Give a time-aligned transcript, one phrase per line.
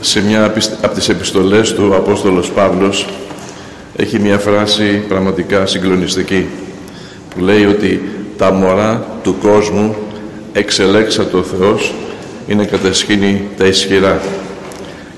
[0.00, 0.44] σε μια
[0.82, 3.06] από τις επιστολές του ο Απόστολος Παύλος
[3.96, 6.46] έχει μια φράση πραγματικά συγκλονιστική
[7.34, 8.02] που λέει ότι
[8.36, 9.96] τα μωρά του κόσμου
[10.52, 11.94] εξελέξατο ο Θεός
[12.46, 14.20] είναι κατασχήνει τα ισχυρά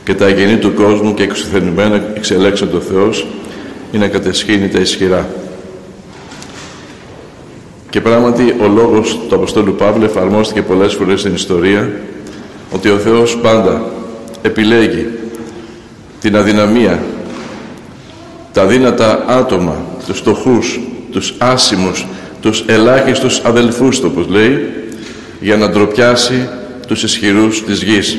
[0.05, 3.27] και τα αγενή του κόσμου και εξουθενημένα εξελέξατο ο Θεός
[3.93, 5.29] είναι κατασχήνει τα ισχυρά.
[7.91, 11.91] Και πράγματι ο λόγος του Αποστόλου Παύλου εφαρμόστηκε πολλές φορές στην ιστορία
[12.73, 13.93] ότι ο Θεός πάντα
[14.43, 15.07] επιλέγει
[16.21, 17.03] την αδυναμία,
[18.53, 19.77] τα δύνατα άτομα,
[20.07, 22.07] τους στοχούς, τους άσημους,
[22.41, 24.69] τους ελάχιστους αδελφούς του, όπως λέει,
[25.41, 26.49] για να ντροπιάσει
[26.87, 28.19] τους ισχυρούς της γης.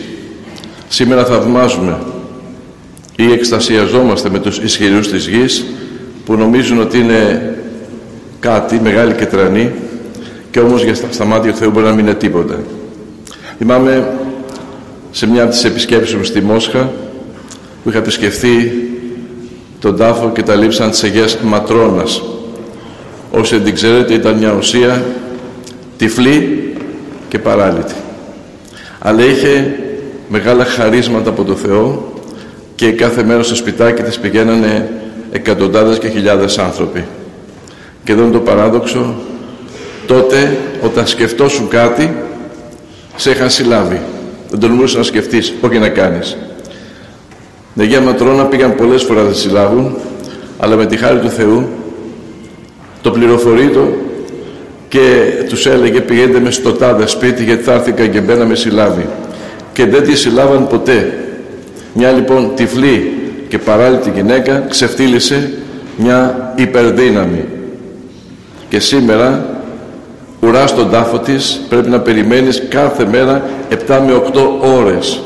[0.88, 1.98] Σήμερα θαυμάζουμε
[3.15, 5.65] ή εκστασιαζόμαστε με τους ισχυρούς της γης
[6.26, 7.54] που νομίζουν ότι είναι
[8.40, 9.71] κάτι μεγάλη και τρανή
[10.51, 12.59] και όμως για στα μάτια του Θεού μπορεί να μην είναι τίποτα.
[13.57, 14.18] Θυμάμαι
[15.12, 16.91] σε μια από τις επισκέψεις μου στη Μόσχα
[17.84, 18.72] που είχα επισκεφθεί
[19.80, 22.21] τον τάφο και τα λείψαν της Αγίας Ματρώνας.
[23.32, 25.04] Όσοι δεν την ξέρετε ήταν μια ουσία
[25.98, 26.74] τυφλή
[27.27, 27.93] και παράλυτη.
[28.99, 29.79] Αλλά είχε
[30.29, 32.13] μεγάλα χαρίσματα από το Θεό
[32.76, 34.90] και κάθε μέρα στο σπιτάκι της πηγαίνανε
[35.32, 37.05] εκατοντάδες και χιλιάδες άνθρωποι.
[38.04, 39.16] Και εδώ είναι το παράδοξο,
[40.07, 42.16] τότε όταν σκεφτόσουν κάτι,
[43.16, 44.01] σε είχαν συλλάβει.
[44.49, 46.37] Δεν τολμούσε να σκεφτείς, όχι να κάνεις.
[47.73, 49.95] Ναι, για Ματρόνα πήγαν πολλές φορές να συλλάβουν,
[50.59, 51.67] αλλά με τη χάρη του Θεού
[53.01, 53.87] το πληροφορείτο
[54.87, 59.05] και τους έλεγε πηγαίνετε μες στο τάδε σπίτι γιατί θα έρθει και μπαίνα με συλλάβει.
[59.73, 61.13] Και δεν τη συλλάβαν ποτέ.
[61.93, 63.13] Μια λοιπόν τυφλή
[63.47, 65.51] και παράλυτη γυναίκα ξεφτύλισε
[65.97, 67.45] μια υπερδύναμη.
[68.69, 69.59] Και σήμερα
[70.41, 74.40] ουρά στον τάφο της πρέπει να περιμένεις κάθε μέρα 7 με 8
[74.78, 75.22] ώρες.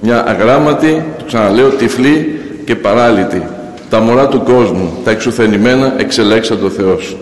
[0.00, 3.42] Μια αγράμματη, το ξαναλέω, τυφλή και παράλυτη.
[3.90, 7.16] Τα μωρά του κόσμου, τα εξουθενημένα εξελέξα ο Θεός.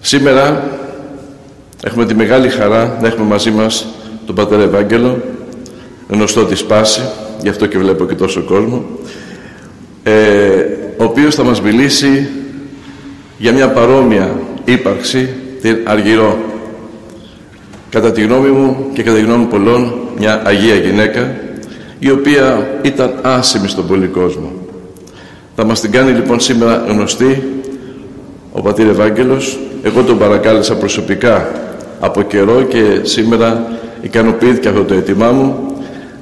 [0.00, 0.62] Σήμερα
[1.84, 3.86] έχουμε τη μεγάλη χαρά να έχουμε μαζί μας
[4.26, 5.22] τον Πατέρα Ευάγγελο,
[6.08, 7.02] γνωστό της Πάση,
[7.42, 8.84] γι' αυτό και βλέπω και τόσο κόσμο,
[10.02, 10.12] ε,
[10.96, 12.28] ο οποίος θα μας μιλήσει
[13.38, 15.28] για μια παρόμοια ύπαρξη,
[15.64, 16.38] την Αργυρό.
[17.90, 21.34] Κατά τη γνώμη μου και κατά τη γνώμη πολλών, μια Αγία γυναίκα,
[21.98, 24.52] η οποία ήταν άσημη στον πολύ κόσμο.
[25.56, 27.42] Θα μας την κάνει λοιπόν σήμερα γνωστή
[28.52, 29.58] ο Πατήρ Ευάγγελος.
[29.82, 31.48] Εγώ τον παρακάλεσα προσωπικά
[32.00, 33.66] από καιρό και σήμερα
[34.02, 35.76] ικανοποιήθηκε αυτό το αίτημά μου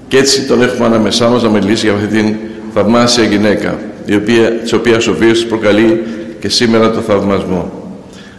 [0.09, 2.35] και έτσι τον έχουμε ανάμεσά μας να μιλήσει για αυτή την
[2.75, 6.03] θαυμάσια γυναίκα η οποία, της οποίας ο βίος προκαλεί
[6.41, 7.82] και σήμερα το θαυμασμό.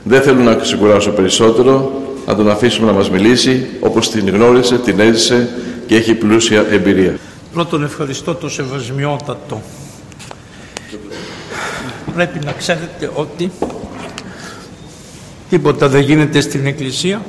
[0.04, 5.00] Δεν θέλω να ξεκουράσω περισσότερο, να τον αφήσουμε να μας μιλήσει όπως την γνώρισε, την
[5.00, 5.50] έζησε
[5.88, 7.18] και έχει πλούσια εμπειρία.
[7.54, 9.62] Πρώτον ευχαριστώ το σεβασμιότατο.
[12.16, 13.52] Πρέπει να ξέρετε ότι
[15.50, 17.22] τίποτα δεν γίνεται στην Εκκλησία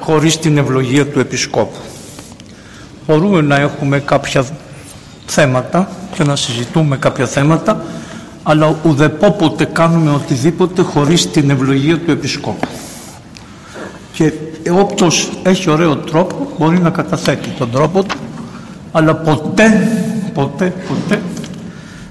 [0.00, 1.78] χωρίς την ευλογία του Επισκόπου.
[3.06, 4.44] Μπορούμε να έχουμε κάποια
[5.26, 7.84] θέματα και να συζητούμε κάποια θέματα
[8.46, 12.66] αλλά ουδεπόποτε κάνουμε οτιδήποτε χωρίς την ευλογία του Επισκόπου.
[14.12, 14.32] Και
[14.70, 18.16] όποιος έχει ωραίο τρόπο μπορεί να καταθέτει τον τρόπο του
[18.92, 19.88] αλλά ποτέ,
[20.34, 21.22] ποτέ, ποτέ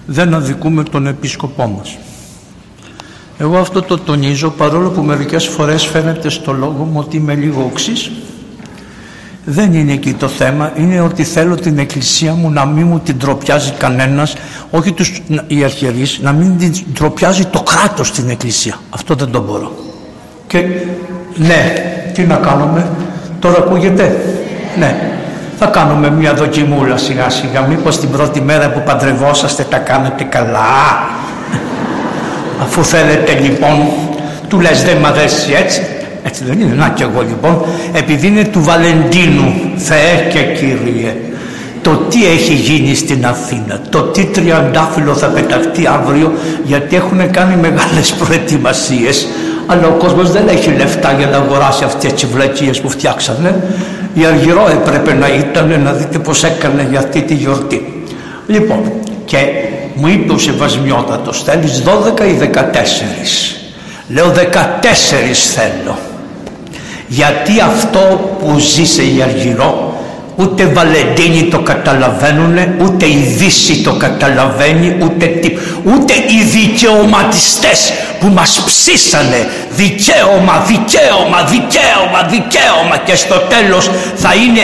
[0.06, 1.98] δεν αδικούμε τον Επίσκοπό μας.
[3.38, 7.64] Εγώ αυτό το τονίζω παρόλο που μερικές φορές φαίνεται στο λόγο μου ότι είμαι λίγο
[7.72, 8.12] οξύς.
[9.46, 13.20] Δεν είναι εκεί το θέμα, είναι ότι θέλω την εκκλησία μου να μην μου την
[13.20, 14.36] τροπιάζει κανένας,
[14.70, 18.76] όχι τους, οι αρχιερείς, να μην την τροπιάζει το κράτος στην εκκλησία.
[18.90, 19.72] Αυτό δεν το μπορώ.
[20.48, 20.58] Και
[21.36, 21.74] ναι,
[22.14, 22.88] τι να κάνουμε,
[23.40, 24.26] τώρα ακούγεται,
[24.78, 25.12] ναι,
[25.58, 31.08] θα κάνουμε μια δοκιμούλα σιγά σιγά, μήπως την πρώτη μέρα που παντρευόσαστε τα κάνετε καλά.
[32.62, 33.88] Αφού θέλετε λοιπόν,
[34.48, 35.82] του λες δεν μ' αρέσει έτσι,
[36.24, 41.16] έτσι δεν είναι, να κι εγώ λοιπόν, επειδή είναι του Βαλεντίνου, Θεέ και Κύριε,
[41.82, 46.34] το τι έχει γίνει στην Αθήνα, το τι τριαντάφυλλο θα πεταχτεί αύριο,
[46.64, 49.28] γιατί έχουν κάνει μεγάλες προετοιμασίες,
[49.66, 53.64] αλλά ο κόσμος δεν έχει λεφτά για να αγοράσει αυτές τις βλακίες που φτιάξανε.
[54.14, 58.06] Η Αργυρό έπρεπε να ήταν να δείτε πως έκανε για αυτή τη γιορτή.
[58.48, 58.92] Λοιπόν,
[59.26, 59.38] και
[59.96, 63.58] μου είπε ο Σεβασμιότατος, θέλεις 12 ή 14.
[64.08, 64.36] Λέω 14
[65.54, 65.98] θέλω.
[67.20, 68.00] Γιατί αυτό
[68.40, 69.94] που ζει σε η Αργυρό
[70.36, 75.52] Ούτε Βαλεντίνοι το καταλαβαίνουν, ούτε η Δύση το καταλαβαίνει, ούτε, τι,
[75.94, 84.62] ούτε οι δικαιωματιστές που μας ψήσανε δικαίωμα, δικαίωμα, δικαίωμα, δικαίωμα και στο τέλος θα είναι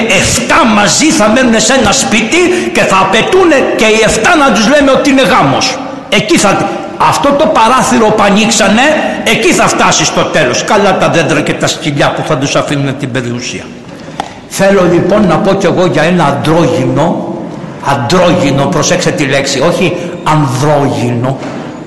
[0.47, 2.41] 7 μαζί θα μένουν σε ένα σπίτι
[2.73, 4.09] και θα απαιτούν και οι 7
[4.39, 5.77] να τους λέμε ότι είναι γάμος.
[6.09, 6.69] Εκεί θα,
[7.01, 8.81] αυτό το παράθυρο που ανοίξανε,
[9.23, 10.63] εκεί θα φτάσει στο τέλος.
[10.63, 13.63] Καλά τα δέντρα και τα σκυλιά που θα τους αφήνουν την περιουσία.
[14.47, 17.35] Θέλω λοιπόν να πω κι εγώ για ένα αντρόγινο,
[17.85, 21.37] αντρόγινο, προσέξτε τη λέξη, όχι ανδρόγινο,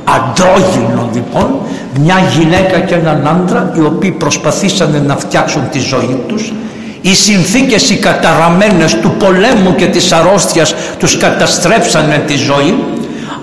[0.05, 1.55] αντρόγινο λοιπόν,
[2.00, 6.53] μια γυναίκα και έναν άντρα οι οποίοι προσπαθήσανε να φτιάξουν τη ζωή τους,
[7.00, 12.79] οι συνθήκες οι καταραμένες του πολέμου και της αρρώστιας τους καταστρέψανε τη ζωή,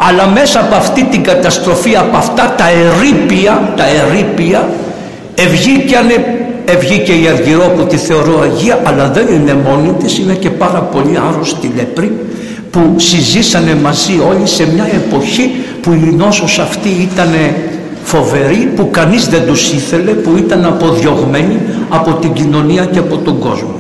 [0.08, 4.70] αλλά μέσα από αυτή την καταστροφή, από αυτά τα ερήπια, τα ερήπια,
[5.36, 6.40] ευγήκανε
[6.78, 10.80] Βγήκε η Αργυρό που τη θεωρώ Αγία αλλά δεν είναι μόνη της, είναι και πάρα
[10.80, 12.18] πολύ άρρωστη λεπρή
[12.72, 15.52] που συζήσανε μαζί όλοι σε μια εποχή
[15.82, 17.30] που η νόσος αυτή ήταν
[18.04, 21.60] φοβερή, που κανείς δεν τους ήθελε, που ήταν αποδιωγμένη
[21.90, 23.76] από την κοινωνία και από τον κόσμο.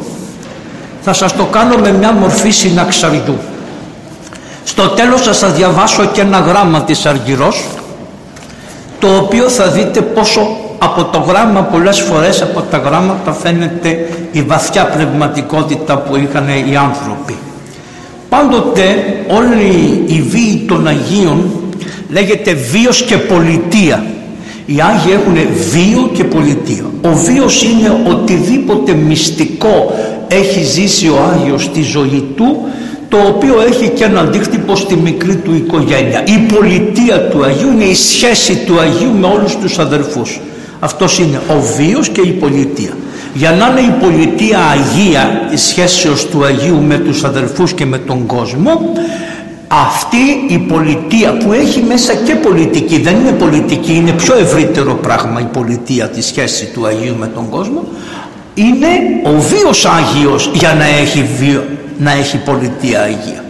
[1.01, 3.37] Θα σας το κάνω με μια μορφή συναξαριού.
[4.63, 7.65] Στο τέλος θα σας διαβάσω και ένα γράμμα της Αργυρός,
[8.99, 10.47] το οποίο θα δείτε πόσο
[10.77, 16.75] από το γράμμα πολλές φορές από τα γράμματα φαίνεται η βαθιά πνευματικότητα που είχαν οι
[16.75, 17.35] άνθρωποι.
[18.29, 18.83] Πάντοτε
[19.27, 21.51] όλη η βίη των Αγίων
[22.09, 24.03] λέγεται βίος και πολιτεία.
[24.65, 25.37] Οι Άγιοι έχουν
[25.71, 26.83] βίο και πολιτεία.
[27.01, 29.93] Ο βίος είναι οτιδήποτε μυστικό
[30.27, 32.67] έχει ζήσει ο Άγιος στη ζωή του
[33.09, 36.23] το οποίο έχει και ένα αντίκτυπο στη μικρή του οικογένεια.
[36.25, 40.39] Η πολιτεία του Αγίου είναι η σχέση του Αγίου με όλους τους αδερφούς.
[40.79, 42.91] Αυτός είναι ο βίος και η πολιτεία.
[43.33, 47.97] Για να είναι η πολιτεία Αγία η σχέσεως του Αγίου με τους αδελφούς και με
[47.97, 48.81] τον κόσμο
[49.71, 55.39] αυτή η πολιτεία που έχει μέσα και πολιτική δεν είναι πολιτική είναι πιο ευρύτερο πράγμα
[55.39, 57.83] η πολιτεία τη σχέση του Αγίου με τον κόσμο
[58.53, 58.87] είναι
[59.23, 61.63] ο βίος Άγιος για να έχει, βίο,
[61.99, 63.43] να έχει πολιτεία Αγία.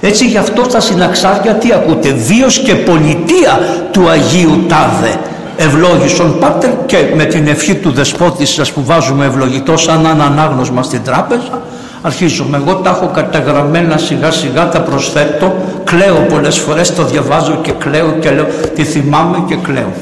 [0.00, 3.60] Έτσι γι' αυτό στα συναξάρια τι ακούτε βίος και πολιτεία
[3.90, 5.18] του Αγίου Τάδε
[5.56, 10.82] ευλόγησον πάτερ και με την ευχή του δεσπότη σας που βάζουμε ευλογητό σαν ένα ανάγνωσμα
[10.82, 11.62] στην τράπεζα
[12.02, 12.56] αρχίζουμε.
[12.56, 15.54] Εγώ τα έχω καταγραμμένα σιγά σιγά τα προσθέτω
[15.84, 19.92] κλαίω πολλές φορές το διαβάζω και κλαίω και λέω τη θυμάμαι και κλαίω.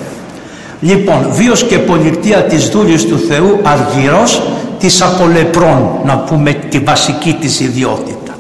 [0.81, 4.43] Λοιπόν βίος και πολιτεία της δούλης του Θεού αργυρός
[4.79, 8.39] της απολεπρών να πούμε τη βασική της ιδιότητα.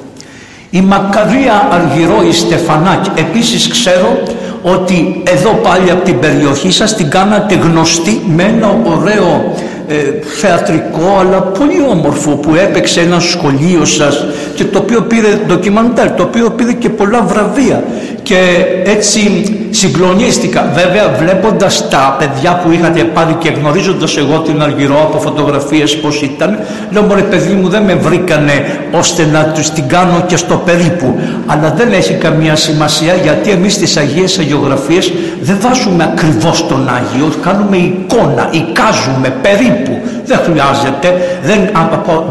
[0.70, 4.18] Η μακαρία αργυρό η Στεφανάκη επίσης ξέρω
[4.62, 9.54] ότι εδώ πάλι από την περιοχή σας την κάνατε γνωστή με ένα ωραίο
[9.88, 9.94] ε,
[10.40, 14.24] θεατρικό αλλά πολύ όμορφο που έπαιξε ένα σχολείο σας
[14.54, 17.84] και το οποίο πήρε ντοκιμαντέρ, το οποίο πήρε και πολλά βραβεία.
[18.22, 18.38] Και
[18.84, 19.20] έτσι
[19.70, 20.72] συγκλονίστηκα.
[20.74, 26.22] Βέβαια βλέποντας τα παιδιά που είχατε πάρει και γνωρίζοντας εγώ την Αργυρό από φωτογραφίες πως
[26.22, 26.58] ήταν
[26.90, 31.18] λέω μωρέ παιδί μου δεν με βρήκανε ώστε να τους την κάνω και στο περίπου
[31.46, 37.28] αλλά δεν έχει καμία σημασία γιατί εμείς στις Αγίες Αγιογραφίες δεν βάζουμε ακριβώς τον Άγιο
[37.42, 39.98] κάνουμε εικόνα, εικάζουμε περίπου.
[40.24, 41.70] Δεν χρειάζεται δεν,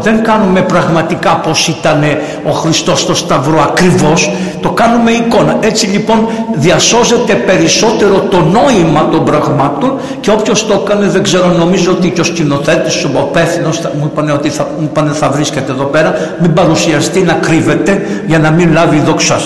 [0.00, 2.04] δεν κάνουμε πραγματικά πως ήταν
[2.44, 4.30] ο Χριστός στο Σταυρό ακριβώς
[4.62, 5.56] το κάνουμε εικόνα.
[5.60, 11.90] Έτσι λοιπόν διασώζεται περισσότερο το νόημα των πραγμάτων και όποιος το έκανε δεν ξέρω νομίζω
[11.90, 15.84] ότι και ο σκηνοθέτης ο υπεύθυνος μου είπανε ότι θα, μου είπανε, θα βρίσκεται εδώ
[15.84, 19.40] πέρα μην παρουσιαστεί να κρύβεται για να μην λάβει δόξα.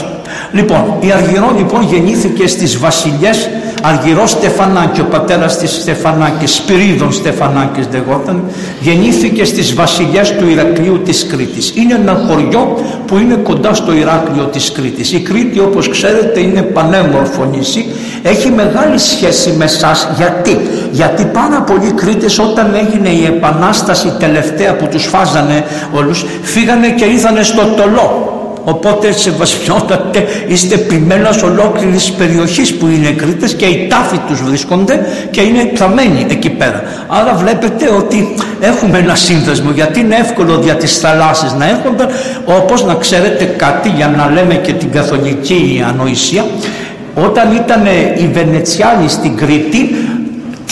[0.52, 3.48] Λοιπόν, η Αργυρό λοιπόν γεννήθηκε στις βασιλιές
[3.84, 8.42] Αργυρός Στεφανάκη, ο πατέρας της Στεφανάκης, Σπυρίδων Στεφανάκης λεγόταν,
[8.80, 11.72] γεννήθηκε στις βασιλιές του Ηρακλείου της Κρήτης.
[11.76, 15.12] Είναι ένα χωριό που είναι κοντά στο Ηράκλειο της Κρήτης.
[15.12, 17.86] Η Κρήτη όπως ξέρετε είναι πανέμορφο νησί,
[18.22, 20.08] έχει μεγάλη σχέση με εσάς.
[20.16, 20.58] Γιατί;
[20.92, 27.04] Γιατί πάρα πολλοί Κρήτες όταν έγινε η επανάσταση τελευταία που τους φάζανε όλους, φύγανε και
[27.04, 33.86] ήρθανε στο Τολό Οπότε σε βασιλιότατε είστε ποιμένας ολόκληρης περιοχής που είναι Κρήτες και οι
[33.86, 36.82] τάφοι τους βρίσκονται και είναι θαμένοι εκεί πέρα.
[37.06, 42.06] Άρα βλέπετε ότι έχουμε ένα σύνδεσμο γιατί είναι εύκολο δια τις θαλάσσης να έρχονται
[42.44, 46.44] όπως να ξέρετε κάτι για να λέμε και την καθολική ανοησία
[47.14, 49.94] όταν ήταν οι Βενετσιάνοι στην Κρήτη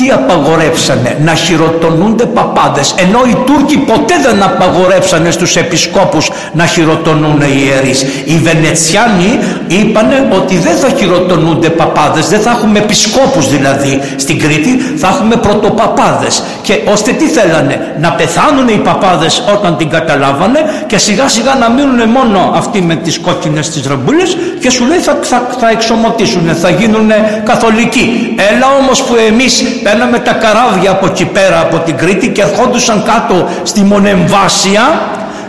[0.00, 7.40] τι απαγορεύσανε να χειροτονούνται παπάδες ενώ οι Τούρκοι ποτέ δεν απαγορεύσανε στους επισκόπους να χειροτονούν
[7.40, 14.00] οι ιερείς οι Βενετσιάνοι είπανε ότι δεν θα χειροτονούνται παπάδες, δεν θα έχουμε επισκόπους δηλαδή
[14.16, 16.42] στην Κρήτη, θα έχουμε πρωτοπαπάδες.
[16.62, 21.70] Και ώστε τι θέλανε, να πεθάνουν οι παπάδες όταν την καταλάβανε και σιγά σιγά να
[21.70, 26.54] μείνουν μόνο αυτοί με τις κόκκινες τις ραμπούλες και σου λέει θα, θα, θα εξομωτήσουν,
[26.54, 27.10] θα γίνουν
[27.44, 28.34] καθολικοί.
[28.52, 33.02] Έλα όμως που εμείς παίρναμε τα καράβια από εκεί πέρα από την Κρήτη και ερχόντουσαν
[33.04, 35.00] κάτω στη Μονεμβάσια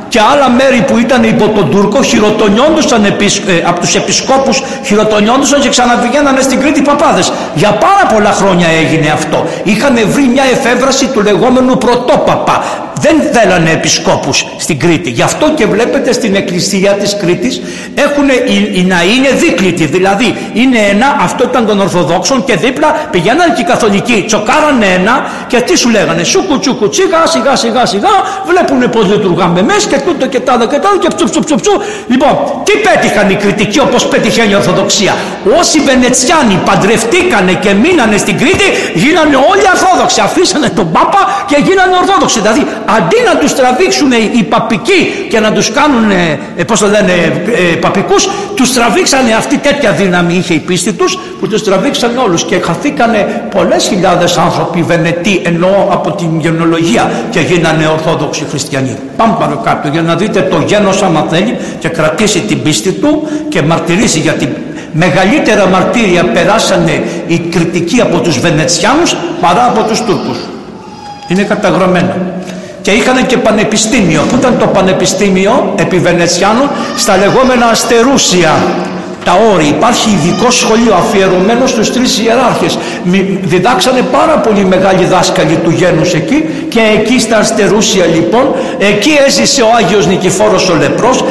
[0.08, 3.10] και άλλα μέρη που ήταν υπό τον Τούρκο χειροτονιόντουσαν ε,
[3.66, 7.32] από τους επισκόπους χειροτονιόντουσαν και ξαναβγαίνανε στην Κρήτη παπάδες.
[7.54, 9.46] Για πάρα πολλά χρόνια έγινε αυτό.
[9.64, 12.64] Είχαν βρει μια εφεύραση του λεγόμενου πρωτόπαπα
[13.02, 15.10] δεν θέλανε επισκόπους στην Κρήτη.
[15.10, 17.62] Γι' αυτό και βλέπετε στην εκκλησία της Κρήτης
[17.96, 18.28] έχουν
[18.74, 19.86] οι, ναοί είναι δίκλητοι.
[19.86, 24.24] Δηλαδή είναι ένα, αυτό ήταν των Ορθοδόξων και δίπλα πηγαίναν και οι Καθολικοί.
[24.28, 25.16] Τσοκάρανε ένα
[25.48, 26.24] και τι σου λέγανε.
[26.24, 28.14] Σούκου τσούκου τσίγα σιγά σιγά σιγά
[28.46, 31.74] βλέπουν πως λειτουργάμε μέσα και τούτο και τάδο και τάδο και ψου ψου ψου ψου.
[32.08, 35.14] Λοιπόν, τι πέτυχαν οι Κρητικοί όπως πετυχαίνει η Ορθοδοξία.
[35.60, 40.22] Όσοι Βενετσιάνοι παντρευτήκανε και μείνανε στην Κρήτη γίνανε όλοι Ορθόδοξοι.
[40.22, 42.40] Αφήσανε τον Πάπα και γίνανε Ορθόδοξοι.
[42.40, 42.64] Δηλαδή
[42.98, 46.12] αντί να τους τραβήξουν οι παπικοί και να τους κάνουν
[46.56, 51.20] ε, πώς το λένε ε, παπικούς τους τραβήξανε αυτή τέτοια δύναμη είχε η πίστη τους
[51.40, 52.44] που τους τραβήξανε όλους.
[52.44, 58.98] Και χαθήκανε πολλές χιλιάδες άνθρωποι Βενετοί εννοώ από την γενολογία και γίνανε Ορθόδοξοι Χριστιανοί.
[59.18, 63.62] Πάμε παρακάτω για να δείτε το γένος άμα θέλει και κρατήσει την πίστη του και
[63.62, 64.54] μαρτυρήσει γιατί
[64.94, 70.38] μεγαλύτερα μαρτύρια περάσανε οι κριτικοί από τους Βενετσιάνους παρά από τους Τούρκους.
[71.28, 72.16] Είναι καταγραμμένο
[72.82, 74.22] και είχαν και πανεπιστήμιο.
[74.30, 78.52] Πού ήταν το πανεπιστήμιο επί Βενετσιάνου στα λεγόμενα αστερούσια
[79.24, 79.66] τα όρη.
[79.66, 82.78] Υπάρχει ειδικό σχολείο αφιερωμένο στους τρεις ιεράρχες.
[83.42, 89.62] Διδάξανε πάρα πολύ μεγάλοι δάσκαλοι του γένους εκεί και εκεί στα Αστερούσια λοιπόν, εκεί έζησε
[89.62, 91.22] ο Άγιος Νικηφόρος ο Λεπρός,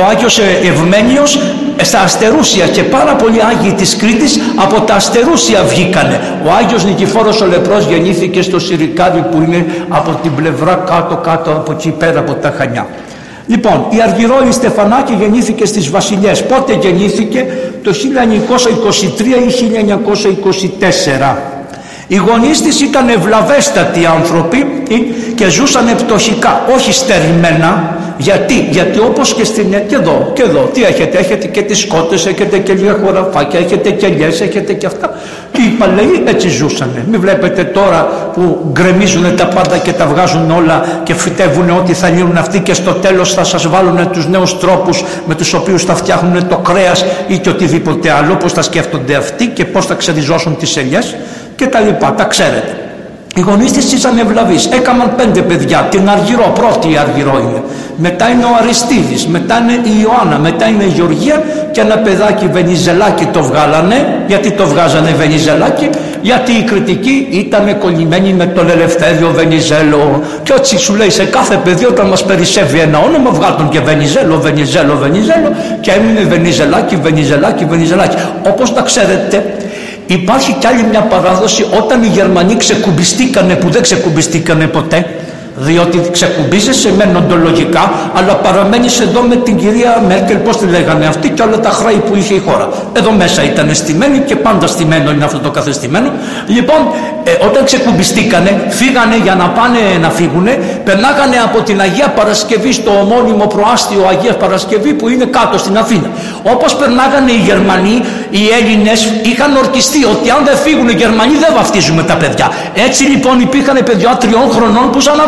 [0.00, 1.38] ο Άγιος Ευμένιος
[1.82, 6.20] στα Αστερούσια και πάρα πολλοί Άγιοι της Κρήτης από τα Αστερούσια βγήκανε.
[6.46, 11.50] Ο Άγιος Νικηφόρος ο Λεπρός γεννήθηκε στο Συρικάδι που είναι από την πλευρά κάτω κάτω
[11.50, 12.86] από εκεί πέρα από τα Χανιά.
[13.46, 16.46] Λοιπόν, η Αργυρόλη Στεφανάκη γεννήθηκε στις Βασιλιές.
[16.46, 17.46] Πότε γεννήθηκε;
[17.82, 21.36] Το 1923 ή 1924.
[22.08, 24.82] Οι γονείς της ήταν ευλαβέστατοι άνθρωποι
[25.36, 30.82] και ζούσαν πτωχικά, όχι στερημένα, γιατί, γιατί όπως και στην και εδώ, και εδώ, τι
[30.82, 35.10] έχετε, έχετε και τις σκότες, έχετε και λίγα χωραφάκια, έχετε και ελιές, έχετε και αυτά.
[35.52, 37.04] Και οι παλαιοί έτσι ζούσανε.
[37.10, 42.08] Μην βλέπετε τώρα που γκρεμίζουν τα πάντα και τα βγάζουν όλα και φυτεύουν ό,τι θα
[42.08, 45.94] λύνουν αυτοί και στο τέλος θα σας βάλουν τους νέους τρόπους με τους οποίους θα
[45.94, 50.56] φτιάχνουν το κρέας ή και οτιδήποτε άλλο, πώς θα σκέφτονται αυτοί και πώς θα ξεριζώσουν
[50.56, 51.16] τις ελιές
[51.56, 52.85] και τα λοιπά, τα ξέρετε.
[53.38, 54.66] Οι γονείς της ήταν ευλαβείς.
[54.66, 55.86] Έκαναν πέντε παιδιά.
[55.90, 57.62] Την Αργυρό, πρώτη η Αργυρό είναι.
[57.96, 62.46] Μετά είναι ο Αριστίδης, μετά είναι η Ιωάννα, μετά είναι η Γεωργία και ένα παιδάκι
[62.46, 64.24] Βενιζελάκι το βγάλανε.
[64.26, 65.90] Γιατί το βγάζανε Βενιζελάκι,
[66.22, 70.22] γιατί οι κριτικοί ήταν κολλημένοι με τον Ελευθέριο Βενιζέλο.
[70.42, 74.40] Και έτσι σου λέει σε κάθε παιδί όταν μας περισσεύει ένα όνομα βγάλουν και Βενιζέλο,
[74.40, 75.50] Βενιζέλο, Βενιζέλο
[75.80, 78.16] και έμεινε Βενιζελάκι, Βενιζελάκι, Βενιζελάκι.
[78.50, 79.36] Όπως τα ξέρετε
[80.06, 85.06] Υπάρχει κι άλλη μια παράδοση όταν οι Γερμανοί ξεκουμπιστήκανε που δεν ξεκουμπιστήκανε ποτέ
[85.56, 91.28] διότι ξεκουμπίζεσαι μεν οντολογικά αλλά παραμένεις εδώ με την κυρία Μέρκελ πως τη λέγανε αυτή
[91.30, 92.68] και όλα τα χρέη που είχε η χώρα.
[92.92, 96.10] Εδώ μέσα ήταν στημένη και πάντα στημένο είναι αυτό το καθεστημένο.
[96.46, 96.76] Λοιπόν
[97.24, 100.50] ε, όταν ξεκουμπιστήκανε φύγανε για να πάνε να φύγουνε
[100.84, 106.08] περνάγανε από την Αγία Παρασκευή στο ομώνυμο προάστιο Αγίας Παρασκευή που είναι κάτω στην Αθήνα.
[106.42, 111.52] Όπως περνάγανε οι Γερμανοί οι Έλληνες είχαν ορκιστεί ότι αν δεν φύγουν οι Γερμανοί δεν
[111.56, 112.50] βαφτίζουμε τα παιδιά.
[112.86, 115.20] Έτσι λοιπόν υπήρχαν παιδιά τριών χρονών που σαν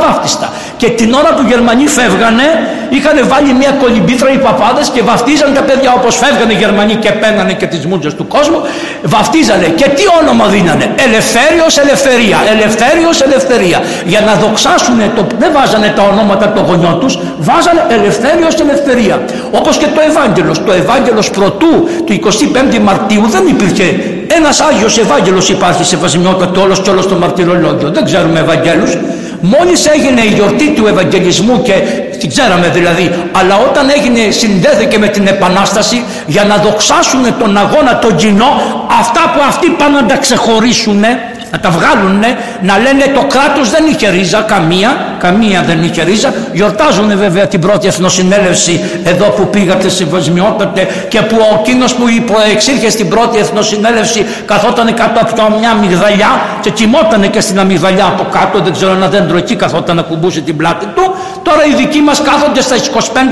[0.77, 2.47] και την ώρα που οι Γερμανοί φεύγανε,
[2.97, 7.11] είχαν βάλει μια κολυμπήθρα οι παπάδες και βαφτίζαν τα παιδιά όπως φεύγανε οι Γερμανοί και
[7.21, 8.59] παίρνανε και τις μούτζες του κόσμου.
[9.03, 12.39] Βαφτίζανε και τι όνομα δίνανε; Ελευθέριος ελευθερία.
[12.55, 13.79] Ελευθέριος ελευθερία.
[14.13, 19.17] Για να δοξάσουν, το, δεν βάζανε τα ονόματα των γονιών τους, βάζανε ελευθέριος ελευθερία.
[19.51, 20.57] Όπως και το Ευάγγελος.
[20.65, 21.73] Το Ευάγγελος πρωτού
[22.07, 23.87] του 25 Μαρτίου δεν υπήρχε
[24.37, 27.91] ένας Άγιος Ευάγγελος υπάρχει σε βασιμιότατο όλος και όλος το μαρτυρολόγιο.
[27.91, 28.97] Δεν ξέρουμε Ευαγγέλους.
[29.41, 31.73] Μόλις έγινε η γιορτή του Ευαγγελισμού και
[32.19, 37.99] την ξέραμε δηλαδή, αλλά όταν έγινε συνδέθηκε με την Επανάσταση για να δοξάσουν τον αγώνα
[37.99, 38.51] τον κοινό,
[39.01, 41.05] αυτά που αυτοί πάνε να τα ξεχωρίσουν,
[41.51, 42.21] να τα βγάλουν,
[42.61, 46.35] να λένε το κράτος δεν είχε ρίζα καμία, καμία δεν είχε ρίζα.
[46.53, 52.05] Γιορτάζουν βέβαια την πρώτη εθνοσυνέλευση εδώ που πήγατε σεβασμιότατε και που ο εκείνος που
[52.53, 58.27] εξήρχε στην πρώτη εθνοσυνέλευση καθόταν κάτω από μια μυγδαλιά και κοιμότανε και στην αμυγδαλιά από
[58.31, 61.15] κάτω, δεν ξέρω ένα δέντρο εκεί καθόταν να κουμπούσε την πλάτη του.
[61.43, 62.79] Τώρα οι δικοί μας κάθονται στα 25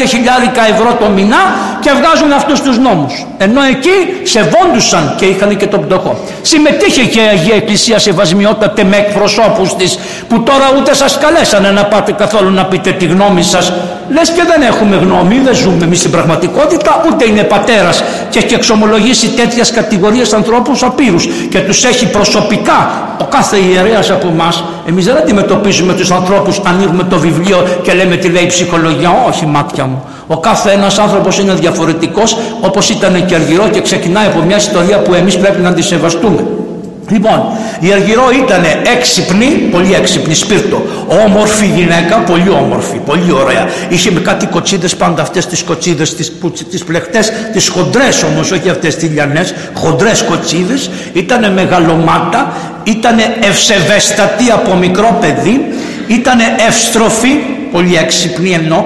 [0.08, 1.42] χιλιάρικα ευρώ το μηνά
[1.80, 3.26] και βγάζουν αυτούς τους νόμους.
[3.38, 6.18] Ενώ εκεί σεβόντουσαν και είχαν και τον πτωχό.
[6.42, 9.98] Συμμετείχε και η Αγία Εκκλησία σεβασμιότατε με εκπροσώπους της
[10.28, 13.72] που τώρα ούτε σας καλέσανε να πάτε καθόλου να πείτε τη γνώμη σας.
[14.08, 18.54] Λες και δεν έχουμε γνώμη, δεν ζούμε εμείς στην πραγματικότητα, ούτε είναι πατέρας και έχει
[18.54, 22.78] εξομολογήσει τέτοιας κατηγορίες ανθρώπους απείρους και τους έχει προσωπικά
[23.20, 24.64] ο κάθε ιερέας από εμάς.
[24.88, 29.46] Εμείς δεν αντιμετωπίζουμε τους ανθρώπους, ανοίγουμε το βιβλίο και λέμε τι λέει η ψυχολογία, όχι
[29.46, 30.04] μάτια μου.
[30.26, 34.98] Ο κάθε ένας άνθρωπος είναι διαφορετικός όπως ήταν και αργυρό και ξεκινάει από μια ιστορία
[34.98, 36.65] που εμείς πρέπει να τη σεβαστούμε.
[37.08, 37.42] Λοιπόν,
[37.80, 38.64] η Αργυρό ήταν
[38.96, 40.82] έξυπνη, πολύ έξυπνη, σπίρτο.
[41.26, 43.68] Όμορφη γυναίκα, πολύ όμορφη, πολύ ωραία.
[43.88, 46.32] Είχε με κάτι κοτσίδες πάντα αυτές τις κοτσίδες, τις,
[46.70, 50.90] τις πλεχτές, τις χοντρές όμως, όχι αυτές τις λιανές, χοντρές κοτσίδες.
[51.12, 52.52] Ήτανε μεγαλομάτα,
[52.84, 55.64] ήτανε ευσεβέστατη από μικρό παιδί,
[56.06, 57.34] ήτανε ευστροφή,
[57.72, 58.84] πολύ έξυπνη εννοώ,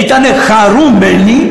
[0.00, 1.50] ήτανε χαρούμενη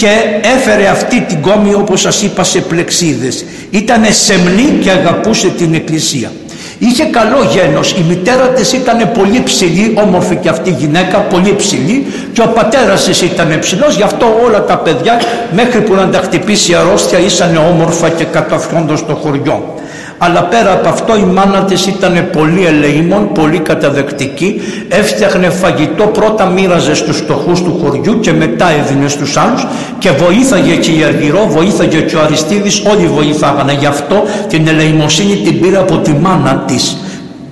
[0.00, 0.12] και
[0.56, 3.44] έφερε αυτή την κόμη όπως σας είπα σε πλεξίδες.
[3.70, 6.32] Ήτανε σεμνή και αγαπούσε την εκκλησία.
[6.78, 11.54] Είχε καλό γένος, η μητέρα της ήταν πολύ ψηλή, όμορφη και αυτή η γυναίκα, πολύ
[11.56, 15.20] ψηλή και ο πατέρας της ήταν ψηλός, γι' αυτό όλα τα παιδιά
[15.52, 19.74] μέχρι που να τα χτυπήσει η αρρώστια ήσανε όμορφα και καταφιόντος στο χωριό
[20.22, 26.46] αλλά πέρα από αυτό η μάνα της ήταν πολύ ελεήμων, πολύ καταδεκτική, έφτιαχνε φαγητό, πρώτα
[26.46, 29.66] μοίραζε στους φτωχούς του χωριού και μετά έδινε στους άλλους.
[29.98, 35.36] Και βοήθαγε και η Αργυρό, βοήθαγε και ο Αριστίδης, όλοι βοηθάγανε γι' αυτό την ελεημοσύνη
[35.36, 36.96] την πήρε από τη μάνα της.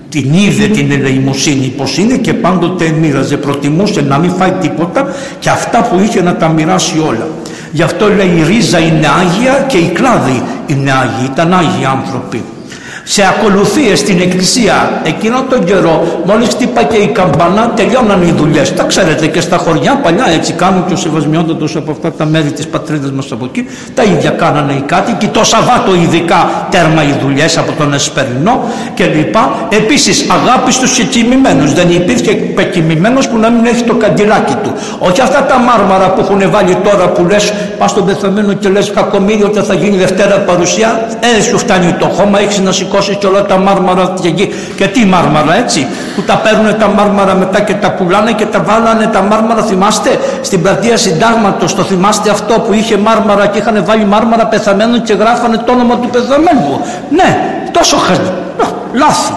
[0.08, 3.36] Την είδε την ελεημοσύνη πως είναι και πάντοτε μοίραζε.
[3.36, 7.28] Προτιμούσε να μην φάει τίποτα και αυτά που είχε να τα μοιράσει όλα.
[7.72, 12.42] Γι' αυτό λέει η ρίζα είναι άγια και η κλάδη είναι άγιοι ήταν άγιοι άνθρωποι
[13.14, 15.00] σε ακολουθίες στην εκκλησία.
[15.04, 18.74] Εκείνο τον καιρό μόλις χτύπα και η καμπανά τελειώναν οι δουλειές.
[18.74, 22.50] Τα ξέρετε και στα χωριά παλιά έτσι κάνουν και ο σεβασμιότατος από αυτά τα μέρη
[22.50, 23.66] της πατρίδας μας από εκεί.
[23.94, 29.04] Τα ίδια κάνανε οι κάτοικοι το Σαββάτο ειδικά τέρμα οι δουλειές από τον Εσπερινό και
[29.04, 34.72] λοιπά επίσης αγάπη στους κοιμημένους δεν υπήρχε πεκοιμημένος που να μην έχει το καντιλάκι του.
[34.98, 38.90] Όχι αυτά τα μάρμαρα που έχουν βάλει τώρα που λες πας στον πεθαμένο και λες
[38.90, 43.26] κακομίδι όταν θα γίνει Δευτέρα παρουσία ε σου φτάνει το χώμα έχεις να σηκώσει και
[43.26, 44.48] όλα τα μάρμαρα εκεί.
[44.76, 48.62] Και τι μάρμαρα έτσι, που τα παίρνουν τα μάρμαρα μετά και τα πουλάνε και τα
[48.62, 49.62] βάλανε τα μάρμαρα.
[49.62, 55.02] Θυμάστε; Στην πλατεία συντάγματος, το θυμάστε αυτό που είχε μάρμαρα και είχαν βάλει μάρμαρα πεθαμένων
[55.02, 57.38] και γράφανε το όνομα του πεθαμένου; Ναι,
[57.72, 58.32] τόσο χαζι.
[58.92, 59.32] Λάθη.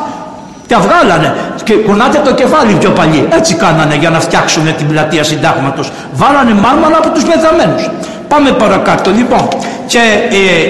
[0.67, 3.27] Τα βγάλανε και κουνάτε το κεφάλι πιο παλιοί.
[3.37, 5.91] Έτσι κάνανε για να φτιάξουν την πλατεία συντάγματος.
[6.13, 7.89] Βάλανε μάρμαρα από τους πεθαμένους.
[8.27, 9.47] Πάμε παρακάτω λοιπόν.
[9.85, 9.99] Και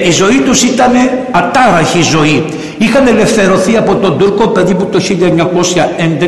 [0.02, 0.92] ε, η ζωή τους ήταν
[1.30, 2.54] ατάραχη ζωή.
[2.82, 5.00] Είχαν ελευθερωθεί από τον Τούρκο περίπου το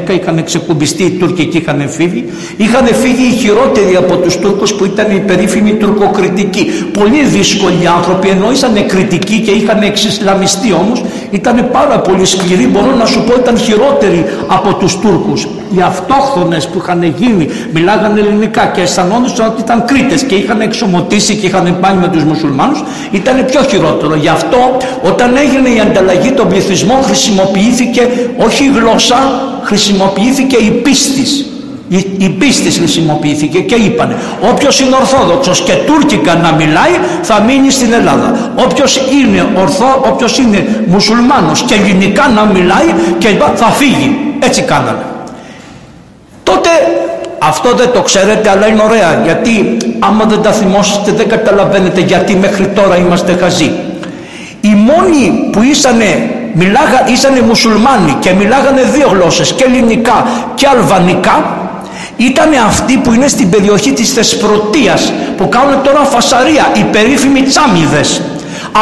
[0.08, 2.24] 1911, είχαν ξεκουμπιστεί οι Τούρκοι και είχαν φύγει.
[2.56, 6.64] Είχαν φύγει οι χειρότεροι από τους Τούρκους που ήταν οι περίφημοι τουρκοκριτικοί.
[6.98, 12.94] Πολύ δύσκολοι άνθρωποι, ενώ ήσαν κριτικοί και είχαν εξισλαμιστεί όμως, ήταν πάρα πολύ σκληροί, μπορώ
[12.94, 15.48] να σου πω ήταν χειρότεροι από τους Τούρκους.
[15.76, 21.36] Οι αυτόχθονες που είχαν γίνει μιλάγανε ελληνικά και αισθανόντουσαν ότι ήταν Κρήτες και είχαν εξομωτήσει
[21.36, 24.14] και είχαν πάει με τους μουσουλμάνους, ήταν πιο χειρότερο.
[24.14, 29.16] Γι' αυτό όταν έγινε η ανταλλαγή των πληθυσμών χρησιμοποιήθηκε όχι η γλώσσα,
[29.62, 31.48] χρησιμοποιήθηκε η πίστης.
[31.88, 34.16] Η, η πίστης χρησιμοποιήθηκε και είπανε
[34.50, 38.52] όποιος είναι ορθόδοξος και τουρκικά να μιλάει θα μείνει στην Ελλάδα.
[38.64, 45.04] Όποιος είναι ορθό, όποιος είναι μουσουλμάνος και ελληνικά να μιλάει και θα φύγει έτσι κάνανε.
[46.42, 46.68] Τότε
[47.38, 52.36] αυτό δεν το ξέρετε αλλά είναι ωραία γιατί άμα δεν τα θυμόσαστε δεν καταλαβαίνετε γιατί
[52.36, 53.72] μέχρι τώρα είμαστε χαζοί
[54.66, 61.36] οι μόνοι που ήσανε, μιλάγα, ήσανε μουσουλμάνοι και μιλάγανε δύο γλώσσες και ελληνικά και αλβανικά
[62.16, 68.22] ήταν αυτοί που είναι στην περιοχή της Θεσπρωτείας που κάνουν τώρα φασαρία οι περίφημοι τσάμιδες.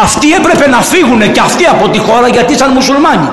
[0.03, 3.29] Αυτοί έπρεπε να φύγουν και αυτοί από τη χώρα γιατί ήταν μουσουλμάνοι.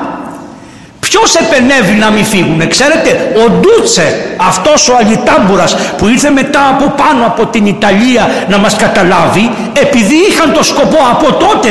[0.99, 6.93] Ποιος επενεύει να μην φύγουν, ξέρετε, ο Ντούτσε, αυτός ο αλιτάμπουρας που ήρθε μετά από
[7.03, 11.69] πάνω από την Ιταλία να μας καταλάβει, επειδή είχαν το σκοπό από τότε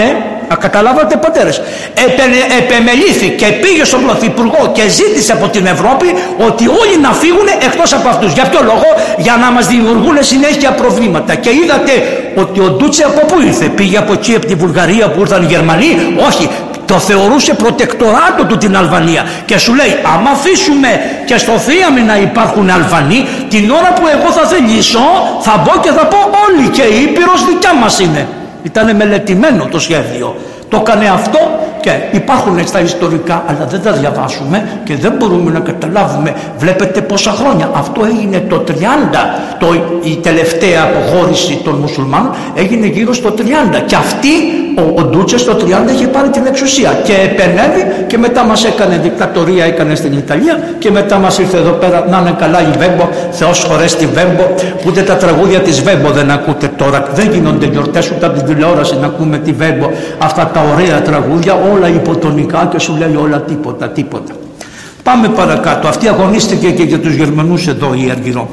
[0.52, 1.62] Α, καταλάβατε πατέρες.
[2.58, 6.06] επεμελήθηκε, πήγε στον Πρωθυπουργό και ζήτησε από την Ευρώπη
[6.46, 8.32] ότι όλοι να φύγουν εκτός από αυτούς.
[8.32, 11.34] Για ποιο λόγο, για να μας δημιουργούν συνέχεια προβλήματα.
[11.34, 11.92] Και είδατε
[12.34, 15.46] ότι ο Ντούτσε από πού ήρθε, πήγε από εκεί από τη Βουλγαρία που ήρθαν οι
[15.46, 15.90] Γερμανοί;
[16.26, 16.50] Όχι,
[16.88, 20.88] Το θεωρούσε προτεκτοράτο του την Αλβανία και σου λέει άμα αφήσουμε
[21.24, 25.00] και στο Θείαμι να υπάρχουν Αλβανοί την ώρα που εγώ θα θελήσω
[25.40, 28.28] θα μπω και θα πω όλοι και η Ήπειρος δικιά μας είναι.
[28.68, 30.36] Ήταν μελετημένο το σχέδιο.
[30.68, 31.38] Το έκανε αυτό
[31.88, 36.34] και υπάρχουν στα ιστορικά αλλά δεν τα διαβάσουμε και δεν μπορούμε να καταλάβουμε.
[36.58, 37.70] Βλέπετε πόσα χρόνια.
[37.74, 38.72] Αυτό έγινε το 30,
[39.58, 39.66] το,
[40.02, 43.42] η τελευταία αποχώρηση των μουσουλμάνων έγινε γύρω στο 30
[43.86, 44.28] και αυτή
[44.78, 48.96] ο, ο Ντούτσες το 30 είχε πάρει την εξουσία και επενέβη και μετά μας έκανε
[49.02, 53.08] δικτατορία έκανε στην Ιταλία και μετά μας ήρθε εδώ πέρα να είναι καλά η Βέμπο,
[53.30, 58.10] Θεός χωρέστη Βέμπο που ούτε τα τραγούδια της Βέμπο δεν ακούτε τώρα, δεν γίνονται γιορτές
[58.10, 62.78] ούτε από την τηλεόραση να ακούμε τη Βέμπο αυτά τα ωραία τραγούδια όλα υποτονικά και
[62.78, 64.32] σου λέει όλα τίποτα, τίποτα.
[65.02, 65.88] Πάμε παρακάτω.
[65.88, 68.48] Αυτή αγωνίστηκε και για τους Γερμανούς εδώ η Αργυρό.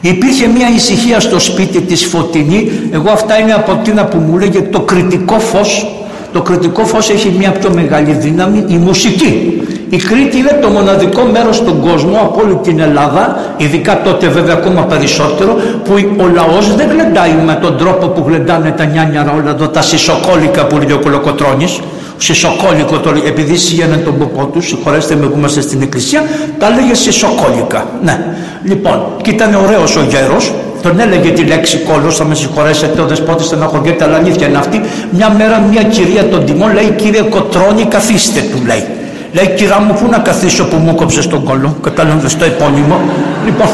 [0.00, 2.70] Υπήρχε μια ησυχία στο σπίτι της Φωτεινή.
[2.90, 5.86] Εγώ αυτά είναι από εκείνα που μου λέγε το κριτικό φως.
[6.32, 9.62] Το κριτικό φως έχει μια πιο μεγάλη δύναμη, η μουσική.
[9.90, 14.54] Η Κρήτη είναι το μοναδικό μέρος στον κόσμο από όλη την Ελλάδα, ειδικά τότε βέβαια
[14.54, 15.52] ακόμα περισσότερο,
[15.84, 19.82] που ο λαός δεν γλεντάει με τον τρόπο που γλεντάνε τα νιάνια όλα εδώ, τα
[19.82, 21.80] σισοκόλικα που λέει ο Κολοκοτρώνης
[22.18, 26.22] σισοκόλικο το επειδή σύγανε τον ποπό τους, συγχωρέστε με που είμαστε στην εκκλησία,
[26.58, 27.86] τα λέγε σισοκόλικα.
[28.02, 28.24] Ναι.
[28.64, 30.52] Λοιπόν, και ήταν ωραίος ο γέρος,
[30.82, 34.80] τον έλεγε τη λέξη κόλος, θα με συγχωρέσετε, ο δεσπότης στεναχωριέται, αλλά αλήθεια είναι αυτή.
[35.10, 38.84] Μια μέρα μια κυρία τον τιμών λέει: Κύριε Κοτρόνη, καθίστε, του λέει.
[39.32, 41.76] Λέει, κυρά μου, πού να καθίσω που μου κόψες τον κόλλο.
[41.82, 43.00] Κατάλαβες το επώνυμο.
[43.44, 43.68] Λοιπόν,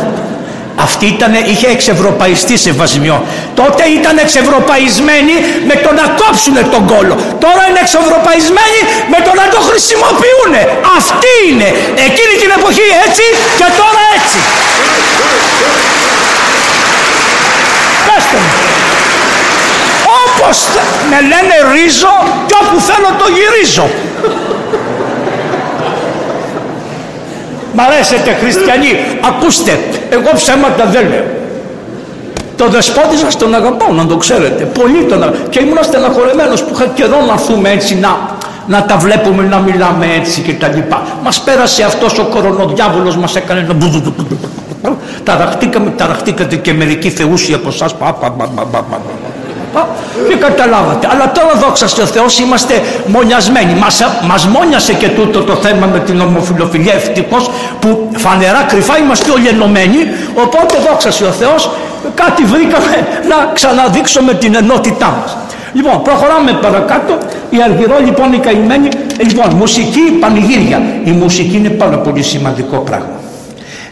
[0.87, 3.19] αυτή ήταν, είχε εξευρωπαϊστεί σε βασιμιό.
[3.61, 5.35] Τότε ήταν εξευρωπαϊσμένοι
[5.69, 7.15] με το να κόψουν τον κόλο.
[7.45, 8.81] Τώρα είναι εξευρωπαϊσμένοι
[9.13, 10.53] με το να το χρησιμοποιούν.
[10.99, 11.69] Αυτή είναι.
[12.09, 13.25] Εκείνη την εποχή έτσι
[13.59, 14.39] και τώρα έτσι.
[18.07, 18.53] Πέστε μου.
[20.25, 20.57] Όπως
[21.11, 22.15] με λένε ρίζο
[22.49, 23.87] και όπου θέλω το γυρίζω.
[27.75, 28.93] Μ' αρέσετε χριστιανοί,
[29.29, 29.79] ακούστε,
[30.11, 31.25] εγώ ψέματα δεν λέω.
[32.57, 34.65] Το δεσπότη σας τον αγαπάω να το ξέρετε.
[34.65, 35.47] Πολύ τον αγαπάω.
[35.49, 40.07] Και ήμουν στεναχωρεμένος που είχα καιρό να έρθουμε έτσι να, να τα βλέπουμε, να μιλάμε
[40.21, 41.03] έτσι και τα λοιπά.
[41.23, 43.77] Μας πέρασε αυτός ο κορονοδιάβολος, μας έκανε να...
[45.25, 47.95] Ταραχτήκαμε, ταραχτήκατε και μερικοί θεούσοι από εσάς
[50.29, 51.09] και καταλάβατε.
[51.13, 52.75] Αλλά τώρα δόξα στο Θεό είμαστε
[53.07, 53.75] μονιασμένοι.
[53.75, 59.31] Μας, μας μόνιασε και τούτο το θέμα με την ομοφιλοφιλία ευτυχώς που φανερά κρυφά είμαστε
[59.31, 59.99] όλοι ενωμένοι.
[60.35, 61.71] Οπότε δόξα στο Θεός
[62.15, 65.37] κάτι βρήκαμε να ξαναδείξουμε την ενότητά μας.
[65.73, 67.19] Λοιπόν, προχωράμε παρακάτω.
[67.51, 68.89] Η Αργυρό λοιπόν η καημένη.
[69.19, 70.83] Λοιπόν, μουσική πανηγύρια.
[71.05, 73.14] Η μουσική είναι πάρα πολύ σημαντικό πράγμα.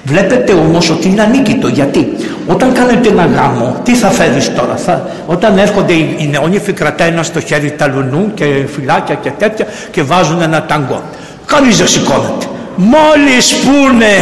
[0.04, 1.68] Βλέπετε όμως ότι είναι ανίκητο.
[1.68, 2.12] Γιατί;
[2.46, 7.08] Όταν κάνετε ένα γάμο τι θα φέρεις τώρα; Θα, όταν έρχονται οι, οι νεόνυφοι κρατάει
[7.08, 11.02] ένα στο χέρι ταλουνού και φυλάκια και τέτοια και βάζουν ένα ταγκό.
[11.46, 12.46] Κανείς δεν σηκώνεται
[12.90, 14.14] μόλις πούνε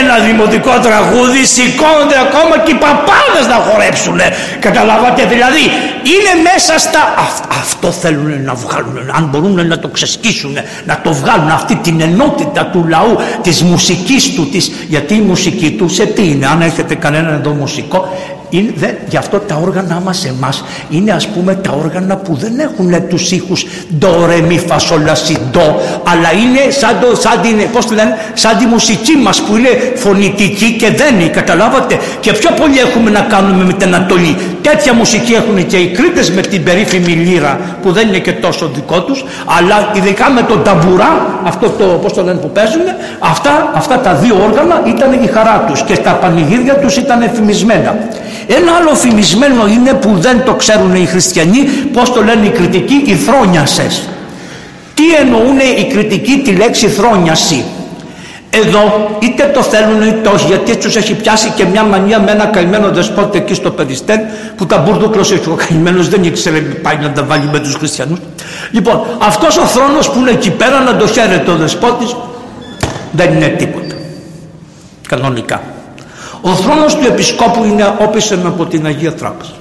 [0.00, 4.18] ένα δημοτικό τραγούδι σηκώνονται ακόμα και οι παπάδες να χορέψουν
[4.60, 5.64] καταλάβατε δηλαδή
[6.12, 7.02] είναι μέσα στα
[7.48, 12.66] αυτό θέλουν να βγάλουν αν μπορούν να το ξεσκίσουν να το βγάλουν αυτή την ενότητα
[12.66, 16.94] του λαού της μουσικής του της, γιατί η μουσική του σε τι είναι αν έχετε
[16.94, 18.08] κανέναν εδώ μουσικό
[18.58, 22.58] είναι, δε, γι' αυτό τα όργανα μας εμάς είναι ας πούμε τα όργανα που δεν
[22.58, 23.66] έχουν τους ήχους
[23.98, 28.16] ντο, ρε, μη, φασόλα, σι, ντο, αλλά είναι σαν, το, σαν, την, πώς το λένε,
[28.34, 33.10] σαν τη μουσική μας που είναι φωνητική και δεν είναι, καταλάβατε; Και πιο πολύ έχουμε
[33.10, 34.36] να κάνουμε με την Ανατολή.
[34.70, 38.70] Τέτοια μουσική έχουν και οι Κρήτες με την περίφημη λύρα που δεν είναι και τόσο
[38.74, 39.24] δικό τους,
[39.58, 42.82] αλλά ειδικά με τον ταμπουρά, αυτό το, πώς το λένε που παίζουν,
[43.18, 47.96] αυτά, αυτά τα δύο όργανα ήταν η χαρά τους και τα πανηγύρια τους ήταν εφημισμένα.
[48.46, 53.02] Ένα άλλο φημισμένο είναι που δεν το ξέρουν οι χριστιανοί, πώς το λένε οι κριτικοί,
[53.06, 54.08] οι θρόνιασες.
[54.94, 57.64] Τι εννοούν οι κριτικοί τη λέξη θρόνιαση;
[58.62, 62.44] Εδώ είτε το θέλουν είτε όχι γιατί τους έχει πιάσει και μια μανία με ένα
[62.44, 64.20] καημένο δεσπότη εκεί στο Περιστέν
[64.56, 68.18] που τα μπουρδούκλωσε ο καημένος δεν ήξερε πάει να τα βάλει με τους χριστιανούς.
[68.70, 72.16] Λοιπόν αυτός ο θρόνος που είναι εκεί πέρα να το χαίρεται ο δεσπότης
[73.12, 73.94] δεν είναι τίποτα.
[75.08, 75.62] Κανονικά.
[76.40, 79.52] Ο θρόνος του επισκόπου είναι όπισεν από την Αγία Τράπεζα.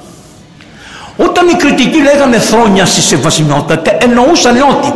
[1.17, 4.93] Όταν οι κριτικοί λέγανε θρόνιαση σε βασιμιότατε εννοούσαν ότι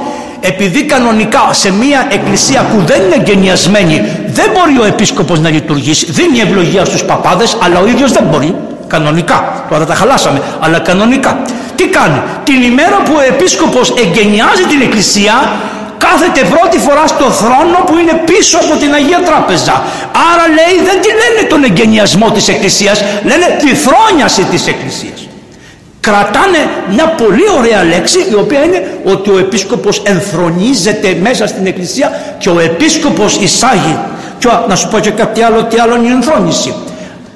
[0.48, 3.96] επειδή κανονικά σε μια εκκλησία που δεν είναι εγκαινιασμένη
[4.28, 8.56] δεν μπορεί ο επίσκοπος να λειτουργήσει δίνει ευλογία στους παπάδες αλλά ο ίδιος δεν μπορεί
[8.88, 11.38] κανονικά τώρα τα χαλάσαμε αλλά κανονικά
[11.78, 15.34] τι κάνει; Την ημέρα που ο επίσκοπος εγκαινιάζει την εκκλησία
[15.98, 19.76] κάθεται πρώτη φορά στο θρόνο που είναι πίσω από την Αγία Τράπεζα.
[20.32, 25.20] Άρα λέει δεν τη λένε τον εγκαινιασμό της Εκκλησίας, λένε τη θρόνιαση της Εκκλησίας.
[26.08, 32.36] Κρατάνε μια πολύ ωραία λέξη η οποία είναι ότι ο επίσκοπος ενθρονίζεται μέσα στην εκκλησία
[32.38, 33.98] και ο επίσκοπος εισάγει.
[34.40, 36.74] Και να σου πω και κάτι άλλο τι άλλο είναι η ενθρόνηση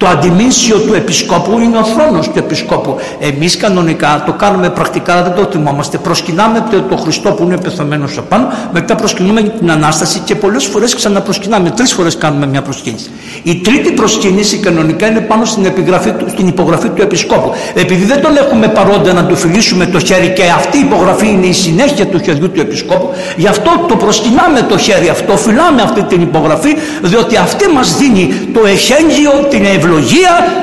[0.02, 2.96] το αντιμήσιο του επισκόπου είναι ο θρόνος του επισκόπου.
[3.20, 5.98] Εμείς κανονικά το κάνουμε πρακτικά, δεν το θυμόμαστε.
[5.98, 11.70] Προσκυνάμε το Χριστό που είναι πεθαμένο απάνω, μετά προσκυνούμε την Ανάσταση και πολλές φορές ξαναπροσκυνάμε.
[11.70, 13.10] Τρεις φορές κάνουμε μια προσκύνηση.
[13.42, 17.52] Η τρίτη προσκύνηση κανονικά είναι πάνω στην, επιγραφή, στην υπογραφή του επισκόπου.
[17.74, 21.46] Επειδή δεν τον έχουμε παρόντα να του φιλήσουμε το χέρι και αυτή η υπογραφή είναι
[21.46, 26.02] η συνέχεια του χεριού του επισκόπου, γι' αυτό το προσκυνάμε το χέρι αυτό, φυλάμε αυτή
[26.02, 29.90] την υπογραφή, διότι αυτή μας δίνει το εχέγγυο, την ευλογία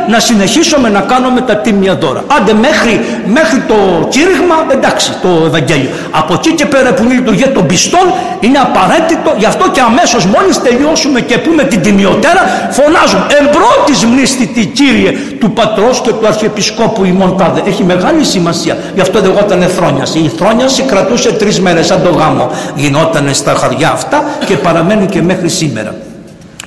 [0.08, 2.24] να συνεχίσουμε να κάνουμε τα τίμια δώρα.
[2.38, 5.90] Άντε μέχρι, μέχρι το κήρυγμα εντάξει το Ευαγγέλιο.
[6.12, 9.82] Από εκεί και πέρα που είναι η λειτουργία των πιστών είναι απαραίτητο γι' αυτό και
[9.82, 16.28] αμέσως μόλις τελειώσουμε και πούμε την τιμιωτέρα φωνάζουν εμπρότης μνήστητη Κύριε του πατρός και του
[16.28, 17.62] αρχιεπισκόπου ημών τάδε.
[17.66, 18.78] Έχει μεγάλη σημασία.
[18.94, 20.20] Γι' αυτό λεγόταν θρόνιαση.
[20.20, 22.52] Η θρόνιαση κρατούσε τρεις μέρες σαν το γάμο.
[22.76, 25.96] Γινόταν στα χαριά αυτά και παραμένει και μέχρι σήμερα.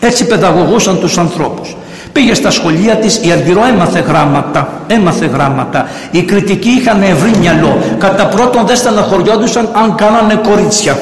[0.00, 1.76] Έτσι παιδαγωγούσαν τους ανθρώπους.
[2.12, 5.88] Πήγε στα σχολεία της, η Αργυρό έμαθε γράμματα, έμαθε γράμματα.
[6.10, 7.78] Οι κριτικοί είχαν ευρύ μυαλό.
[7.98, 10.96] Κατά πρώτον δεν στεναχωριόντουσαν αν κάνανε κορίτσια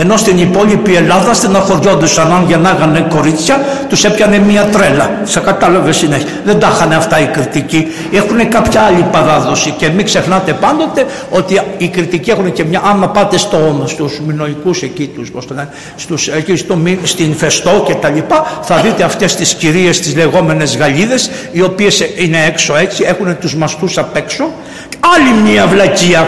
[0.00, 5.20] ενώ στην υπόλοιπη Ελλάδα στεναχωριόντουσαν αν γεννάγανε κορίτσια τους έπιανε μια τρέλα.
[5.24, 6.28] Σε κατάλαβες συνέχεια.
[6.44, 7.86] Δεν τα είχαν αυτά οι κριτικοί.
[8.12, 9.74] Έχουν κάποια άλλη παράδοση.
[9.78, 14.82] Και μην ξεχνάτε πάντοτε ότι οι κριτικοί έχουν και μια άμα πάτε στο, στους μινοϊκούς
[14.82, 19.02] εκεί τους πώς το λένε, στους, εκεί στο, στην Φεστό και τα λοιπά θα δείτε
[19.02, 24.16] αυτές τις κυρίες τις λεγόμενες γαλίδες οι οποίες είναι έξω έτσι έχουν τους μαστούς απ'
[24.16, 24.44] έξω.
[25.16, 26.26] Άλλη μια βλακεία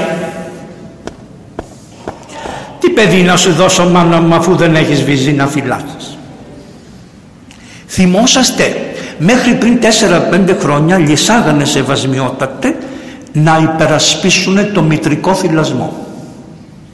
[2.81, 6.19] τι παιδί να σου δώσω μάνα μου αφού δεν έχεις βυζί να φυλάξεις;
[7.87, 9.79] Θυμόσαστε μέχρι πριν
[10.49, 12.77] 4-5 χρόνια λυσάγανε σε βασμιότατε
[13.33, 16.07] να υπερασπίσουν το μητρικό θυλασμό.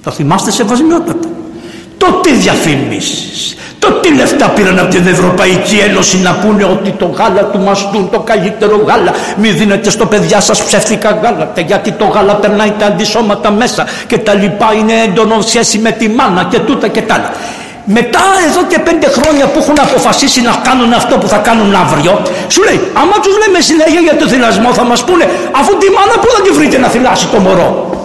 [0.03, 1.29] Το θυμάστε σε βασμιότατε.
[1.97, 7.07] Το τι διαφήμισεις, το τι λεφτά πήραν από την Ευρωπαϊκή Ένωση να πούνε ότι το
[7.07, 9.13] γάλα του μαστούν το καλύτερο γάλα.
[9.37, 14.19] Μην δίνετε στο παιδιά σας ψεύτικα γάλατα γιατί το γάλα περνάει τα αντισώματα μέσα και
[14.19, 17.31] τα λοιπά είναι έντονο σχέση με τη μάνα και τούτα και τα άλλα.
[17.85, 22.23] Μετά εδώ και πέντε χρόνια που έχουν αποφασίσει να κάνουν αυτό που θα κάνουν αύριο,
[22.49, 25.25] σου λέει, άμα τους λέμε συνέχεια για το θυλασμό θα μας πούνε,
[25.61, 27.96] αφού τη μάνα που θα τη βρείτε να θυλάσει το μωρό;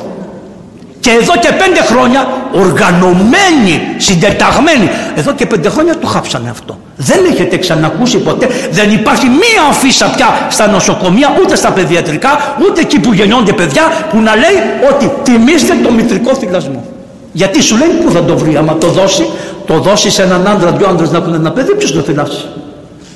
[1.02, 4.90] Και εδώ και πέντε χρόνια οργανωμένοι, συντεταγμένοι.
[5.16, 6.80] Εδώ και πέντε χρόνια το χάψανε αυτό.
[6.96, 8.48] Δεν έχετε ξανακούσει ποτέ.
[8.72, 13.84] Δεν υπάρχει μία αφίσα πια στα νοσοκομεία, ούτε στα παιδιατρικά, ούτε εκεί που γεννιόνται παιδιά,
[14.10, 14.58] που να λέει
[14.92, 16.86] ότι τιμήστε το μητρικό θυλασμό.
[17.32, 19.30] Γιατί σου λέει πού θα το βρει, άμα το δώσει,
[19.66, 22.46] το δώσει σε έναν άντρα, δυο άντρες να έχουν ένα παιδί, ποιος το θυλάσει;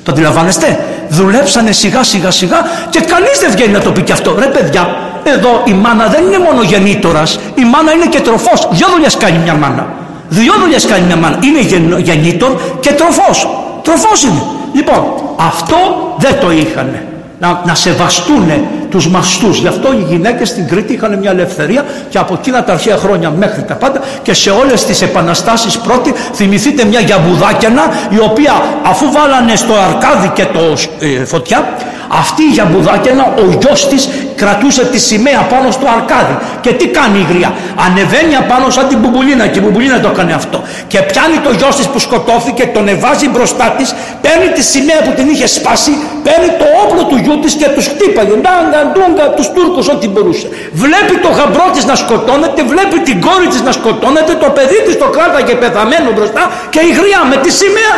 [0.04, 2.58] Το αντιλαμβάνεστε; Δουλέψανε σιγά σιγά σιγά
[2.90, 4.36] και κανείς δεν βγαίνει να το πει και αυτό.
[4.40, 4.98] Ρε παιδιά,
[5.34, 8.68] εδώ η μάνα δεν είναι μόνο γεννήτορας, η μάνα είναι και τροφός.
[8.72, 9.88] Δυο δουλειές κάνει μια μάνα.
[10.30, 11.40] Δύο δουλειές κάνει μια μάνα.
[11.42, 11.60] Είναι
[12.02, 13.48] γεννήτορ και τροφός.
[13.82, 14.42] Τροφός είναι.
[14.74, 15.04] Λοιπόν,
[15.38, 15.78] αυτό
[16.18, 17.06] δεν το είχανε
[17.40, 18.52] να, να σεβαστούν
[18.96, 19.58] τους μαστούς.
[19.60, 23.30] Γι' αυτό οι γυναίκες στην Κρήτη είχαν μια ελευθερία και από εκείνα τα αρχαία χρόνια
[23.30, 28.54] μέχρι τα πάντα και σε όλες τις επαναστάσεις πρώτη θυμηθείτε μια γιαμπουδάκιανα η οποία
[28.84, 30.60] αφού βάλανε στο αρκάδι και το
[31.00, 31.68] ε, φωτιά
[32.10, 36.38] αυτή η γιαμπουδάκιανα ο γιος της κρατούσε τη σημαία πάνω στο αρκάδι.
[36.62, 37.54] Και τι κάνει η γριά;
[37.86, 40.64] Ανεβαίνει απάνω σαν την μπουμπουλίνα και η μπουμπουλίνα το έκανε αυτό.
[40.88, 45.12] Και πιάνει το γιος της που σκοτώθηκε τον εβάζει μπροστά της παίρνει τη σημαία που
[45.16, 45.92] την είχε σπάσει
[46.24, 48.34] παίρνει το όπλο του γιού της και τους χτύπαγε.
[48.44, 50.48] Ντάγκα ντούγκα τους Τούρκους ό,τι μπορούσε.
[50.84, 54.98] Βλέπει το γαμπρό της να σκοτώνεται βλέπει την κόρη της να σκοτώνεται το παιδί της
[54.98, 56.44] το κράταγε πεθαμένο μπροστά
[56.74, 57.96] και η γριά με τη σημαία.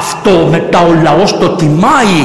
[0.00, 2.20] Αυτό μετά ο λαός το τιμάει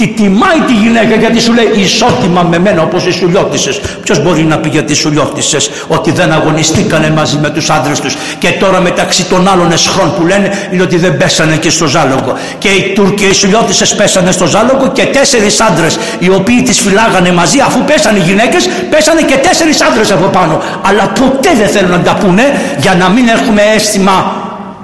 [0.00, 4.42] τη τιμάει τη γυναίκα γιατί σου λέει ισότιμα με μένα όπως οι σουλιώτισες ποιος μπορεί
[4.42, 8.16] να πει για τις σουλιώτισες ότι δεν αγωνιστήκανε μαζί με τους άντρες τους.
[8.38, 12.34] Και τώρα μεταξύ των άλλων εσχρών που λένε είναι ότι δεν πέσανε και στο ζάλογο.
[12.58, 17.32] Και οι Τούρκοι οι σουλιώτισες πέσανε στο ζάλογο και τέσσερις άντρες οι οποίοι τις φυλάγανε
[17.32, 17.58] μαζί.
[17.60, 20.62] Αφού πέσανε οι γυναίκες πέσανε και τέσσερις άντρες από πάνω.
[20.82, 22.42] Αλλά ποτέ δεν θέλουν να τα πούνε
[22.80, 24.34] για να μην έχουμε αίσθημα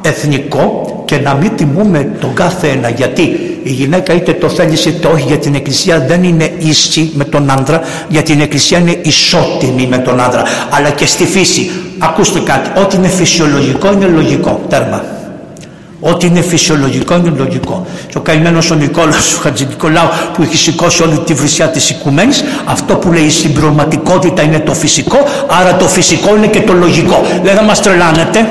[0.02, 2.88] εθνικό και να μην τιμούμε τον κάθε ένα.
[2.88, 7.24] Γιατί η γυναίκα είτε το θέλει είτε όχι για την εκκλησία δεν είναι ίση με
[7.24, 12.40] τον άντρα γιατί την εκκλησία είναι ισότιμη με τον άντρα αλλά και στη φύση ακούστε
[12.40, 15.04] κάτι ό,τι είναι φυσιολογικό είναι λογικό τέρμα
[16.00, 17.86] Ό,τι είναι φυσιολογικό είναι λογικό.
[18.08, 21.90] Και ο καημένος ο Νικόλας ο Χατζη Νικολάου που έχει σηκώσει όλη τη βρισιά της
[21.90, 25.16] οικουμένης, αυτό που λέει η συμπληρωματικότητα είναι το φυσικό,
[25.60, 27.22] άρα το φυσικό είναι και το λογικό.
[27.42, 28.48] Δεν θα μας τρελάνετε.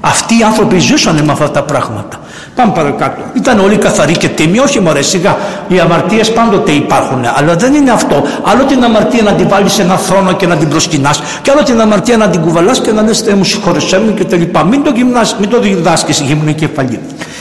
[0.00, 2.20] Αυτοί οι άνθρωποι ζούσαν με αυτά τα πράγματα.
[2.58, 3.22] Πάμε παρακάτω.
[3.34, 5.36] Ήταν όλοι καθαροί και τίμοι, όχι μωρέ σιγά.
[5.68, 7.24] Οι αμαρτίες πάντοτε υπάρχουν.
[7.36, 8.22] Αλλά δεν είναι αυτό.
[8.42, 11.62] Άλλο την αμαρτία να την βάλεις σε ένα θρόνο και να την προσκυνάς, και άλλο
[11.62, 14.42] την αμαρτία να την κουβαλάς και να λες Θεέ μου συγχωρεσέ μου κτλ.
[14.70, 17.00] Μην το, γυμνάς, μην το διδάσκεις γυμνή κεφαλή.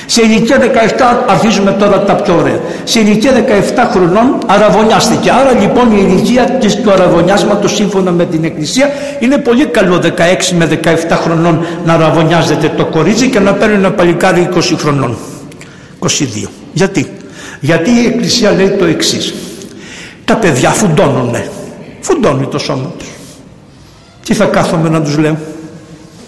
[0.10, 0.66] Σε ηλικία 17
[1.30, 2.60] αρχίζουμε τώρα τα πιο ωραία.
[2.84, 3.32] Σε ηλικία
[3.76, 5.30] 17 χρονών αραβωνιάστηκε.
[5.32, 10.10] Άρα λοιπόν η ηλικία της, του αραβωνιάσματος σύμφωνα με την Εκκλησία είναι πολύ καλό 16
[10.58, 10.88] με 17
[11.24, 15.07] χρονών να αραβωνιάζεται το κορίτσι και να παίρνει ένα παλικάρι 20 χρονών.
[16.00, 16.50] 22.
[16.74, 17.12] Γιατί;
[17.60, 19.34] Γιατί η Εκκλησία λέει το εξής.
[20.26, 21.52] Τα παιδιά φουντώνουνε.
[22.00, 23.08] Φουντώνει το σώμα τους.
[24.26, 25.38] Τι θα κάθομαι να τους λέω;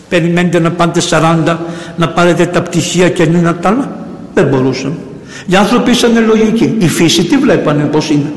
[0.09, 1.57] Περιμένετε να πάτε 40,
[1.97, 4.05] να πάρετε τα πτυχία και να τα άλλα.
[4.33, 4.97] Δεν μπορούσαν.
[5.45, 6.75] Οι άνθρωποι ήσαν λογικοί.
[6.77, 8.33] Η φύση τι βλέπανε πώς είναι.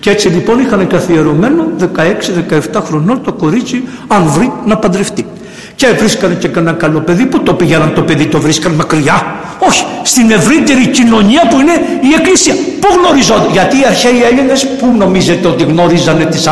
[0.00, 1.66] Και έτσι λοιπόν είχαν καθιερωμένο
[2.72, 5.26] 16-17 χρονών το κορίτσι αν βρει να παντρευτεί.
[5.76, 9.84] Και βρίσκανε και κανένα καλό παιδί που το πήγαιναν το παιδί το βρίσκαν μακριά; Όχι,
[10.02, 12.54] στην ευρύτερη κοινωνία που είναι η Εκκλησία.
[12.80, 16.48] Πού γνωριζόνται, γιατί οι αρχαίοι Έλληνες που νομίζετε ότι γνώριζανε τις,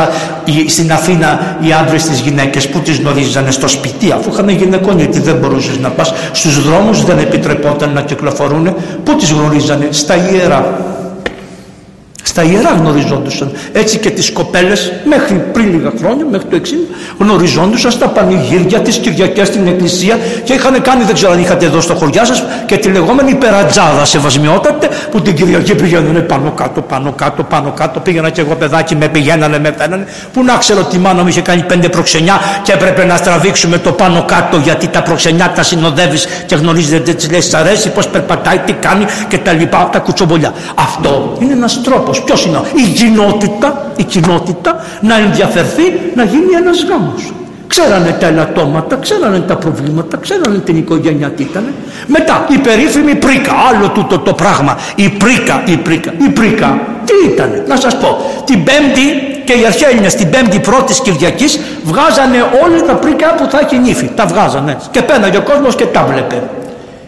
[0.67, 5.19] στην Αθήνα οι άντρες τις γυναίκες, που τις γνωρίζανε; Στο σπίτι, αφού είχαν γυναικών, γιατί
[5.19, 8.75] δεν μπορούσες να πας στους δρόμους, δεν επιτρεπόταν να κυκλοφορούν.
[9.03, 10.79] Πού τις γνωρίζανε, στα ιερά
[12.25, 13.51] στα ιερά γνωριζόντουσαν.
[13.71, 16.59] Έτσι και τις κοπέλες μέχρι πριν λίγα χρόνια, μέχρι το 60,
[17.17, 21.81] γνωριζόντουσαν στα πανηγύρια της Κυριακές στην εκκλησία και είχαν κάνει, δεν ξέρω αν είχατε εδώ
[21.81, 27.11] στο χωριά σας, και τη λεγόμενη περατζάδα σεβασμιότατε που την Κυριακή πηγαίνανε πάνω κάτω, πάνω
[27.11, 27.99] κάτω, πάνω κάτω.
[27.99, 30.05] Πήγαινα και εγώ παιδάκι, με πηγαίνανε, με φαίνανε.
[30.33, 33.91] Που να ξέρω τι μάνα μου είχε κάνει πέντε προξενιά και έπρεπε να στραβήξουμε το
[33.91, 38.73] πάνω κάτω γιατί τα προξενιά τα συνοδεύεις και γνωρίζετε τις λες, αρέσει, πώς περπατάει, τι
[38.73, 40.53] κάνει και τα λοιπά, τα κουτσομπολιά.
[40.75, 45.83] Αυτό είναι ένας τρόπος ποιος είναι η κοινότητα, η κοινότητα να ενδιαφερθεί
[46.15, 47.33] να γίνει ένας γάμος.
[47.67, 51.63] Ξέρανε τα ελαττώματα, ξέρανε τα προβλήματα, ξέρανε την οικογένεια τι ήταν.
[52.07, 54.77] Μετά η περίφημη πρίκα, άλλο τούτο το πράγμα.
[54.95, 56.79] Η πρίκα, η πρίκα, η πρίκα.
[57.05, 58.17] Τι ήταν, να σας πω.
[58.45, 59.01] Την πέμπτη
[59.45, 64.09] και οι αρχαίοι την πέμπτη πρώτης Κυριακής βγάζανε όλη τα πρίκα που θα έχει νύφη.
[64.15, 66.43] Τα βγάζανε και πέναγε ο κόσμος και τα βλέπε.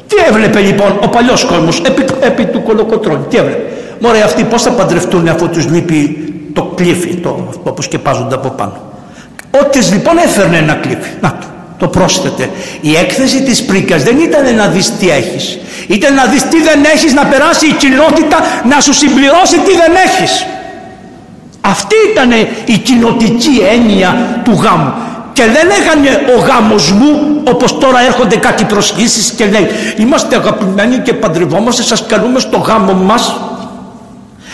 [0.07, 4.61] Τι έβλεπε λοιπόν ο παλιός κόσμος επί, επί του κολοκοτρώνη, τι έβλεπε; Μωρέ αυτοί πώς
[4.61, 7.29] θα παντρευτούν αφού τους λείπει το κλήφι, το,
[7.75, 8.81] που σκεπάζονται από πάνω;
[9.61, 11.09] Ό,τι λοιπόν έφερνε ένα κλήφι.
[11.21, 12.49] Να το, το πρόσθετε.
[12.81, 15.59] Η έκθεση της πρίκας δεν ήταν να δεις τι έχεις.
[15.87, 18.37] Ήταν να δεις τι δεν έχεις, να περάσει η κοινότητα
[18.69, 20.45] να σου συμπληρώσει τι δεν έχεις.
[21.61, 22.31] Αυτή ήταν
[22.65, 24.93] η κοινοτική έννοια του γάμου.
[25.37, 30.97] Και δεν λέγανε ο γάμος μου όπως τώρα έρχονται κάτι προσχήσεις και λέει είμαστε αγαπημένοι
[30.97, 33.35] και παντρευόμαστε σας καλούμε στο γάμο μας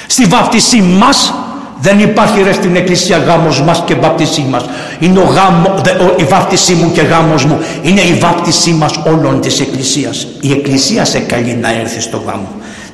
[0.08, 1.34] Στη βάπτισή μας
[1.80, 4.65] δεν υπάρχει ρε στην εκκλησία γάμος μας και βάπτισή μας.
[5.00, 5.82] Είναι ο γάμο,
[6.15, 7.60] η βάπτισή μου και γάμος μου.
[7.82, 10.28] Είναι η βάπτισή μας όλων της εκκλησίας.
[10.41, 12.48] Η εκκλησία σε καλεί να έρθει στο γάμο.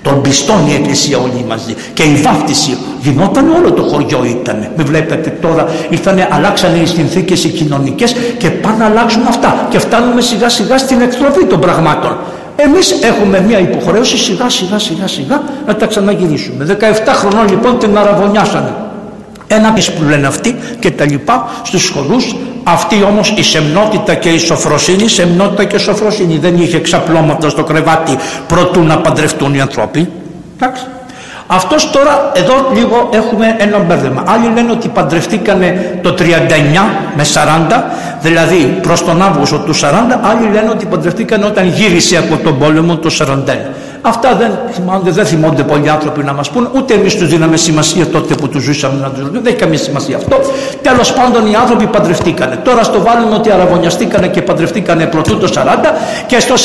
[0.09, 1.75] Τον πιστών η εκκλησία όλοι μαζί.
[1.93, 4.67] Και η βάπτιση γινόταν όλο το χωριό ήταν.
[4.77, 9.67] Μην βλέπετε τώρα ήρθανε, αλλάξανε οι συνθήκες οι κοινωνικές και πάνε να αλλάξουν αυτά.
[9.69, 12.17] Και φτάνουμε σιγά σιγά στην εκτροπή των πραγμάτων.
[12.55, 16.77] Εμείς έχουμε μια υποχρέωση σιγά σιγά σιγά σιγά να τα ξαναγυρίσουμε.
[16.79, 18.73] 17 χρονών λοιπόν την αραβωνιάσανε.
[19.51, 22.35] Ένα που λένε αυτοί και τα λοιπά στους σχολούς.
[22.63, 28.17] Αυτή όμως η σεμνότητα και η σοφροσύνη, σεμνότητα και σοφροσύνη δεν είχε ξαπλώματα στο κρεβάτι
[28.47, 30.09] προτού να παντρευτούν οι άνθρωποι.
[30.55, 30.83] Εντάξει.
[31.51, 34.23] Αυτός τώρα εδώ λίγο έχουμε ένα μπέρδεμα.
[34.27, 36.23] Άλλοι λένε ότι παντρευτήκανε το 39
[37.15, 37.83] με 40,
[38.21, 39.79] δηλαδή προς τον Αύγουστο του 40,
[40.21, 43.35] άλλοι λένε ότι παντρευτήκανε όταν γύρισε από τον πόλεμο το 41.
[44.01, 48.07] Αυτά δεν θυμόνται, δεν θυμόνται πολλοί άνθρωποι να μας πούν, ούτε εμείς τους δίναμε σημασία
[48.07, 49.31] τότε που τους ζούσαμε να τους δούμε.
[49.31, 50.39] Δεν έχει καμία σημασία αυτό.
[50.81, 52.55] Τέλος πάντων οι άνθρωποι παντρευτήκανε.
[52.55, 55.59] Τώρα στο βάλουμε ότι αραβωνιαστήκανε και παντρευτήκανε πρωτού το 40
[56.25, 56.57] και στο 40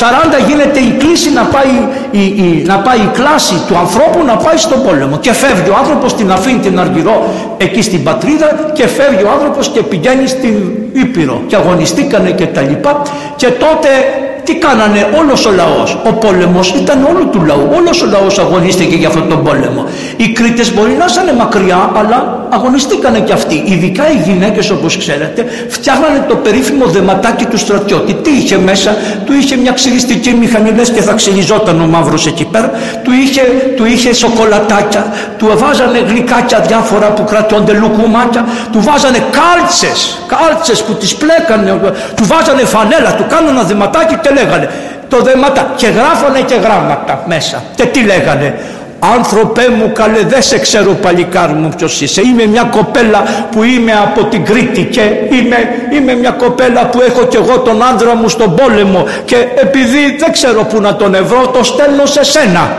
[0.47, 4.57] γίνεται η κλίση να πάει η, η, να πάει η κλάση του ανθρώπου να πάει
[4.57, 5.17] στον πόλεμο.
[5.17, 9.69] Και φεύγει ο άνθρωπος την αφήνει την Αργυρό εκεί στην πατρίδα και φεύγει ο άνθρωπος
[9.69, 10.55] και πηγαίνει στην
[10.93, 11.41] Ήπειρο.
[11.47, 13.01] Και αγωνιστήκανε και τα λοιπά.
[13.35, 13.89] Και τότε
[14.45, 15.97] τι κάνανε όλος ο λαός.
[16.09, 17.69] Ο πόλεμος ήταν όλου του λαού.
[17.77, 19.85] Όλος ο λαός αγωνίστηκε για αυτόν τον πόλεμο.
[20.17, 23.63] Οι Κρήτες μπορεί να ήταν μακριά αλλά αγωνιστήκανε κι αυτοί.
[23.65, 28.13] Ειδικά οι γυναίκες όπως ξέρετε φτιάχνανε το περίφημο δεματάκι του στρατιώτη.
[28.13, 32.45] Τι είχε μέσα; Του είχε μια ξυριστική μηχανή λες και θα ξυριζόταν ο μαύρος εκεί
[32.45, 32.71] πέρα.
[33.03, 33.41] Του είχε,
[33.75, 35.13] του είχε σοκολατάκια.
[35.37, 38.45] Του βάζανε γλυκάκια διάφορα που κρατώνται λουκουμάκια.
[38.71, 39.99] Του βάζανε κάλτσες.
[40.27, 41.79] Κάλτσες που τις πλέκανε.
[42.15, 43.15] Του βάζανε φανέλα.
[43.15, 44.69] Του κάνανε ένα δεματάκι λέγανε.
[45.09, 47.63] Το δεματά και γράφανε και γράμματα μέσα.
[47.75, 48.59] Και τι λέγανε.
[48.99, 52.21] Άνθρωπέ μου καλέ δεν σε ξέρω παλικάρι μου ποιος είσαι.
[52.21, 55.57] Είμαι μια κοπέλα που είμαι από την Κρήτη και είμαι,
[55.93, 60.31] είμαι μια κοπέλα που έχω και εγώ τον άντρα μου στον πόλεμο και επειδή δεν
[60.31, 62.71] ξέρω που να τον ευρώ το στέλνω σε σένα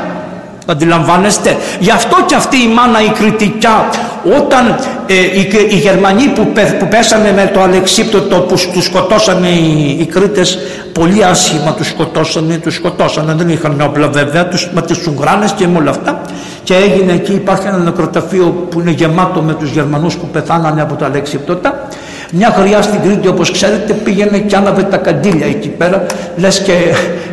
[0.66, 3.88] Αντιλαμβάνεστε; Γι' αυτό και αυτή η μάνα η κριτικιά
[4.34, 4.76] όταν
[5.06, 10.04] ε, οι, οι, Γερμανοί που, που πέσανε με το Αλεξίπτωτο που τους σκοτώσανε οι, οι
[10.04, 10.58] Κρήτες
[10.92, 13.34] πολύ άσχημα τους σκοτώσανε, τους σκοτώσανε.
[13.34, 16.20] Δεν είχαν όπλα βέβαια τους, με τις Ουγγράνες και με όλα αυτά.
[16.62, 20.94] Και έγινε εκεί υπάρχει ένα νεκροταφείο που είναι γεμάτο με τους Γερμανούς που πεθάνανε από
[20.94, 21.88] το Αλεξίπτωτα.
[22.32, 26.06] Μια χρειά στην Κρήτη όπως ξέρετε πήγαινε και άναβε τα καντήλια εκεί πέρα.
[26.36, 26.72] Λες και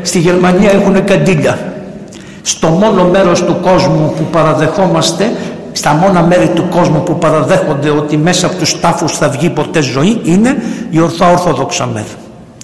[0.02, 1.58] στη Γερμανία έχουν καντήλια
[2.44, 5.32] στο μόνο μέρος του κόσμου που παραδεχόμαστε
[5.72, 9.82] στα μόνα μέρη του κόσμου που παραδέχονται ότι μέσα από τους τάφους θα βγει ποτέ
[9.82, 10.56] ζωή είναι
[10.90, 12.06] η ορθά ορθόδοξα μέρη.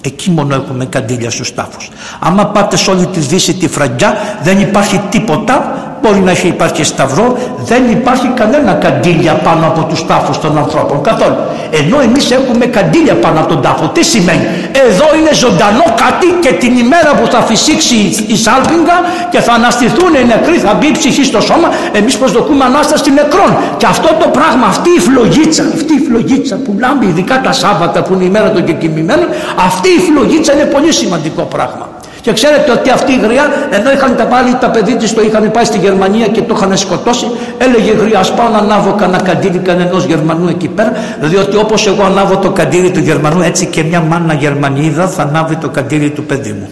[0.01, 1.89] Εκεί μόνο έχουμε καντήλια στους τάφους.
[2.19, 4.13] Άμα πάτε σε όλη τη Δύση τη Φραγκιά
[4.43, 10.05] δεν υπάρχει τίποτα μπορεί να έχει υπάρχει σταυρό, δεν υπάρχει κανένα καντήλια πάνω από τους
[10.05, 11.35] τάφους των ανθρώπων καθόλου.
[11.71, 13.87] Ενώ εμείς έχουμε καντήλια πάνω από τον τάφο.
[13.87, 14.45] Τι σημαίνει,
[14.87, 17.95] εδώ είναι ζωντανό κάτι και την ημέρα που θα φυσήξει
[18.27, 18.97] η σάλπιγγα
[19.29, 23.57] και θα αναστηθούν οι νεκροί, θα μπει η ψυχή στο σώμα, εμείς προσδοκούμε ανάσταση νεκρών.
[23.77, 28.01] Και αυτό το πράγμα, αυτή η φλογίτσα, αυτή η φλογίτσα που λάμπει ειδικά τα Σάββατα
[28.01, 29.27] που είναι η ημέρα των κεκοιμημένων,
[29.65, 31.88] αυτή η φλογίτσα είναι πολύ σημαντικό πράγμα.
[32.21, 35.51] Και ξέρετε ότι αυτή η γριά, ενώ είχαν τα πάλι τα παιδί της, το είχαν
[35.51, 37.25] πάει στη Γερμανία και το είχαν σκοτώσει,
[37.57, 42.03] έλεγε γριά, ας πάω να ανάβω κανένα καντήρι κανένα Γερμανού εκεί πέρα, διότι όπως εγώ
[42.03, 46.23] ανάβω το καντήρι του Γερμανού, έτσι και μια μάνα Γερμανίδα θα ανάβει το καντήρι του
[46.23, 46.69] παιδί μου.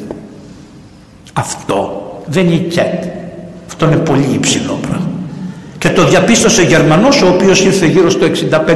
[1.33, 3.03] Αυτό δεν είναι κέτ.
[3.67, 5.16] Αυτό είναι πολύ υψηλό πράγμα.
[5.79, 8.25] Και το διαπίστωσε ο Γερμανός ο οποίος ήρθε γύρω στο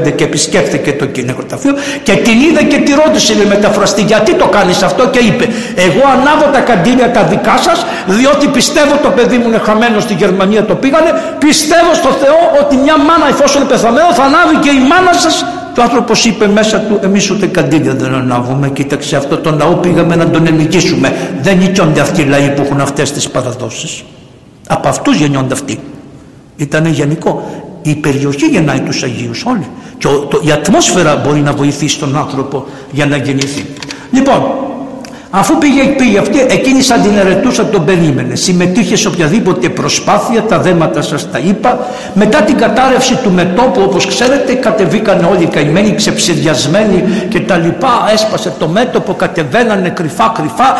[0.06, 1.74] 65 και επισκέφθηκε το κυνηγοταφείο
[2.04, 6.04] και την είδε και τη ρώτησε με μεταφραστή γιατί το κάνεις αυτό; Και είπε εγώ
[6.16, 10.66] ανάβω τα καντήλια τα δικά σας διότι πιστεύω το παιδί μου είναι χαμένο στη Γερμανία
[10.66, 14.82] το πήγανε πιστεύω στο Θεό ότι μια μάνα εφόσον είναι πεθαμένο θα ανάβει και η
[14.92, 18.70] μάνα σας και ο άνθρωπος είπε μέσα του: Εμείς ούτε καντήλια δεν ανάβουμε.
[18.70, 21.16] Κοίταξε αυτό τον λαό πήγαμε να τον ενηγήσουμε.
[21.42, 24.04] Δεν νικιόνται αυτοί οι λαοί που έχουν αυτές τις παραδόσεις.
[24.68, 25.80] Από αυτούς γεννιόνται αυτοί.
[26.62, 27.44] Ήταν γενικό.
[27.82, 29.68] Η περιοχή γεννάει τους Αγίους όλοι.
[29.98, 30.08] Και
[30.48, 33.66] η ατμόσφαιρα μπορεί να βοηθήσει τον άνθρωπο για να γεννηθεί.
[34.12, 34.42] Λοιπόν,
[35.34, 38.36] Αφού πήγε, πήγε αυτή, εκείνη σαν την ερετούσα τον περίμενε.
[38.36, 41.80] Συμμετείχες σε οποιαδήποτε προσπάθεια, τα δέματα σας τα είπα.
[42.14, 48.10] Μετά την κατάρρευση του μετόπου, όπως ξέρετε, κατεβήκαν όλοι οι καημένοι, ξεψηδιασμένοι και τα λοιπά.
[48.14, 50.76] Έσπασε το μέτωπο, κατεβαίνανε κρυφά κρυφά,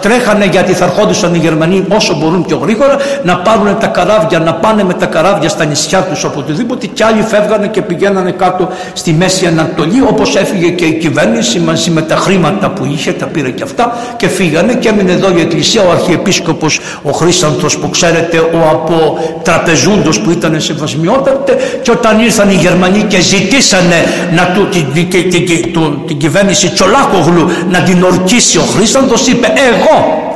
[0.00, 4.54] τρέχανε γιατί θα ερχόντουσαν οι Γερμανοί όσο μπορούν πιο γρήγορα, να πάρουν τα καράβια, να
[4.54, 9.12] πάνε με τα καράβια στα νησιά τους οποτεδήποτε και άλλοι φεύγανε και πηγαίνανε κάτω στη
[9.12, 13.50] Μέση Ανατολή όπως έφυγε και η κυβέρνηση μαζί με τα χρήματα που είχε, τα πήρε
[13.50, 18.38] και αυτά και φύγανε και έμεινε εδώ η εκκλησία ο αρχιεπίσκοπος ο Χρήσανθος που ξέρετε
[18.38, 24.04] ο από τραπεζούντος που ήταν σε βασμιότατε και όταν ήρθαν οι Γερμανοί και ζητήσανε
[24.34, 30.26] να του, την, την, την, την κυβέρνηση Τσολάκογλου να την ορκίσει ο Χρήσανθος είπε εγώ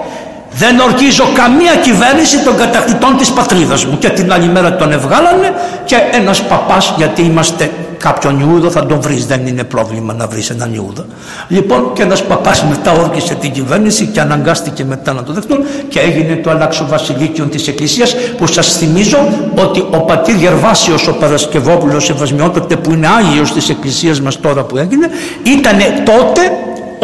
[0.55, 5.55] δεν ορκίζω καμία κυβέρνηση των κατακτητών της πατρίδας μου και την άλλη μέρα τον ευγάλανε
[5.84, 7.70] και ένας παπάς γιατί είμαστε
[8.03, 9.27] κάποιον Ιούδο θα τον βρεις.
[9.27, 11.05] Δεν είναι πρόβλημα να βρεις έναν Ιούδο.
[11.49, 16.01] Λοιπόν και ένας παπάς μετά όρκησε την κυβέρνηση και αναγκάστηκε μετά να το δεχτούν και
[16.01, 19.19] έγινε το αλλάξο βασιλίκιο της Εκκλησίας που σας θυμίζω
[19.55, 24.77] ότι ο πατήρ Γερβάσιος ο Παρασκευόπουλος Ευασμιότοτε που είναι Άγιος της Εκκλησίας μας τώρα που
[24.77, 25.09] έγινε
[25.43, 26.41] ήταν τότε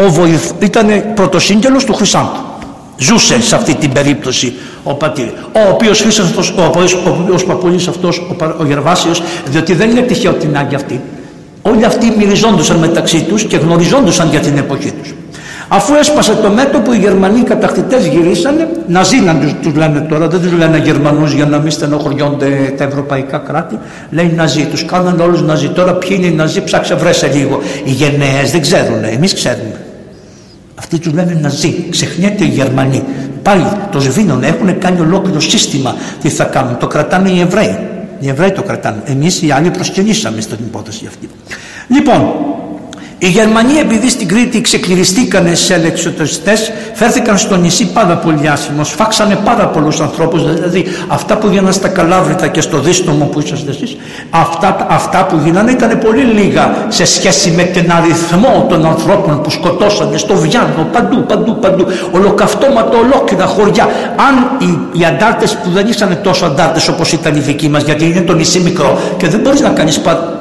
[0.07, 0.51] ο βοηθ...
[0.59, 2.49] ήταν πρωτοσύγγελος του Χρυσάντου
[2.99, 5.29] ζούσε σε αυτή την περίπτωση ο πατήρ.
[5.53, 10.33] Ο οποίος Χρήστος ο, ο, ο παππούλης αυτός ο, ο Γερβάσιος διότι δεν είναι τυχαίο
[10.33, 11.01] την Άγια αυτή
[11.63, 15.15] όλοι αυτοί μυριζόντουσαν μεταξύ τους και γνωριζόντουσαν για την εποχή τους.
[15.69, 20.41] Αφού έσπασε το μέτωπο οι Γερμανοί κατακτητές γυρίσανε να να τους, τους λένε τώρα δεν
[20.41, 23.79] τους λένε Γερμανούς για να μην στενοχωριόνται τα ευρωπαϊκά κράτη.
[24.11, 25.69] Λέει Ναζί τους κάνανε όλους Ναζί.
[25.69, 27.61] Τώρα ποιοι είναι οι Ναζί ψάξε βρέσε λίγο.
[27.85, 29.88] Οι γενναίες δεν ξέρουν εμείς ξέρουμε
[30.79, 31.87] αυτοί τους λένε Ναζί.
[31.91, 33.03] Ξεχνιέται οι Γερμανοί.
[33.43, 35.95] Πάλι το σβήνουν, έχουν κάνει ολόκληρο σύστημα.
[36.23, 37.77] Τι θα κάνουν, το κρατάνε οι Εβραίοι.
[38.21, 39.03] Οι Εβραίοι το κρατάνε.
[39.05, 41.29] Εμείς οι άλλοι προσκυνήσαμε στην υπόθεση αυτή.
[41.89, 42.35] Λοιπόν,
[43.19, 49.39] οι Γερμανοί επειδή στην Κρήτη ξεκληριστήκανε σε ελεξιοτοριστές φέρθηκαν στο νησί πάρα πολύ άσχημο, σφάξανε
[49.45, 53.97] πάρα πολλούς ανθρώπους δηλαδή αυτά που γίνανε στα Καλάβρητα και στο Δίστομο που είσαστε εσείς
[54.31, 59.51] αυτά, αυτά που γίνανε ήταν πολύ λίγα σε σχέση με τον αριθμό των ανθρώπων που
[59.51, 63.85] σκοτώσανε στο Βιάνο παντού παντού παντού ολοκαυτώματα ολόκληρα χωριά
[64.29, 68.05] αν οι, οι αντάρτες που δεν ήσαν τόσο αντάρτες όπως ήταν οι δικοί μας γιατί
[68.05, 70.01] είναι το νησί μικρό και δεν μπορείς να κάνεις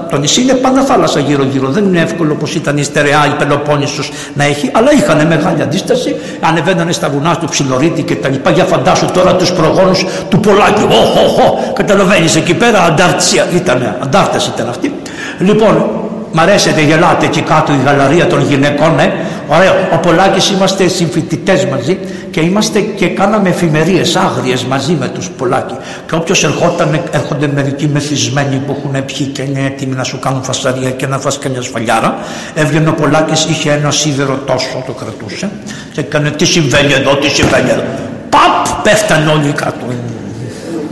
[0.10, 1.70] Το νησί είναι πάντα θάλασσα γύρω-γύρω.
[1.70, 4.04] Δεν είναι εύκολο όπως ήταν η στερεά η Πελοπόννησο
[4.34, 6.16] να έχει, αλλά είχαν μεγάλη αντίσταση.
[6.40, 8.52] Ανεβαίνανε στα βουνά του Ψιλορίτη και τα λοιπά.
[8.52, 10.84] Για φαντάσου τώρα τους προγόνους του Πολάκη.
[10.84, 14.94] Οχ, οχ, καταλαβαίνεις εκεί πέρα αντάρτια ήταν, αντάρτες ήταν αυτοί.
[15.40, 15.97] Λοιπόν,
[16.38, 19.14] Μ' αρέσετε, γελάτε εκεί κάτω η γαλαρία των γυναικών, ε.
[19.48, 19.74] Ωραίο.
[19.94, 21.98] Ο Πολάκης είμαστε συμφοιτητές μαζί
[22.32, 25.74] και είμαστε και κάναμε εφημερίες άγριες μαζί με τους Πολάκη.
[26.08, 30.44] Και όποιος ερχόταν, έρχονται μερικοί μεθυσμένοι που έχουν πιει και είναι έτοιμοι να σου κάνουν
[30.44, 32.18] φασαρία και να φας καμιά σφαλιάρα.
[32.54, 35.50] Έβγαινε ο Πολάκης, είχε ένα σίδερο τόσο, το κρατούσε
[35.92, 37.84] και έκανε τι συμβαίνει εδώ, τι συμβαίνει εδώ.
[38.30, 39.86] Παπ, πέφτανε όλοι κάτω.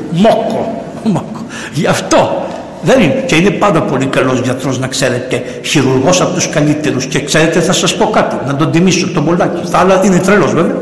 [0.09, 1.45] Μόκο, μόκο.
[1.73, 2.44] Γι' αυτό
[2.85, 3.23] δεν είναι.
[3.25, 7.05] Και είναι πάρα πολύ καλός γιατρός να ξέρετε, χειρουργός από τους καλύτερους.
[7.05, 9.61] Και ξέρετε, θα σας πω κάτι, να τον τιμήσω τον Πολάκη.
[9.69, 10.77] Θα άλλα είναι τρελό βέβαια,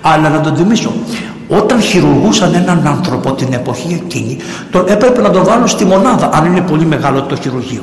[0.00, 0.92] αλλά να τον τιμήσω.
[1.48, 4.36] Όταν χειρουργούσαν έναν άνθρωπο την εποχή εκείνη,
[4.70, 7.82] τον έπρεπε να τον βάλουν στη μονάδα, αν είναι πολύ μεγάλο το χειρουργείο.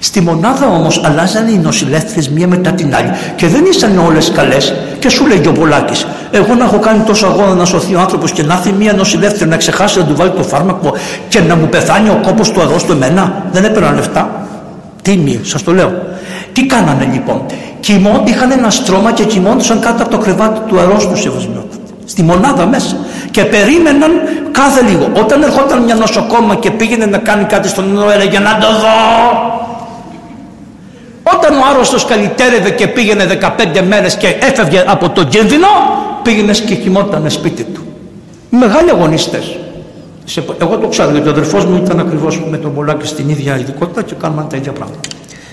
[0.00, 4.74] Στη μονάδα όμως αλλάζανε οι νοσηλεύτριες μία μετά την άλλη και δεν ήσαν όλες καλές
[4.98, 8.32] και σου λέγει ο Πολάκης εγώ να έχω κάνει τόσο αγώνα να σωθεί ο άνθρωπος
[8.32, 10.92] και να έρθει μία νοσηλεύτρια να ξεχάσει να του βάλει το φάρμακο
[11.28, 14.46] και να μου πεθάνει ο κόπος του εδώ στο εμένα δεν έπαιρναν λεφτά.
[15.02, 15.92] Τίμη σας το λέω.
[16.52, 17.42] Τι κάνανε λοιπόν;
[17.80, 21.68] Κοιμώ, είχαν ένα στρώμα και κοιμόντουσαν κάτω από το κρεβάτι του αρρώστου σεβασμιού
[22.04, 22.96] στη μονάδα μέσα.
[23.30, 24.10] Και περίμεναν
[24.52, 25.08] κάθε λίγο.
[25.14, 29.56] Όταν ερχόταν μια νοσοκόμα και πήγαινε να κάνει κάτι στον νερό έλεγε να το δω
[31.34, 33.38] όταν ο άρρωστος καλυτέρευε και πήγαινε
[33.76, 35.66] 15 μέρες και έφευγε από τον κίνδυνο,
[36.28, 37.80] πήγαινες και κοιμόταν σπίτι του.
[38.50, 39.56] Μεγάλοι αγωνιστές.
[40.60, 44.02] Εγώ το ξέρω γιατί ο αδερφός μου ήταν ακριβώς με τον Πολάκη στην ίδια ειδικότητα
[44.02, 45.00] και κάνουμε τα ίδια πράγματα.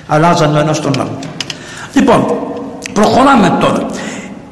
[0.08, 1.20] Αλλάζαν ο ένας τον άλλο.
[1.94, 2.26] Λοιπόν,
[2.94, 3.86] προχωράμε τώρα.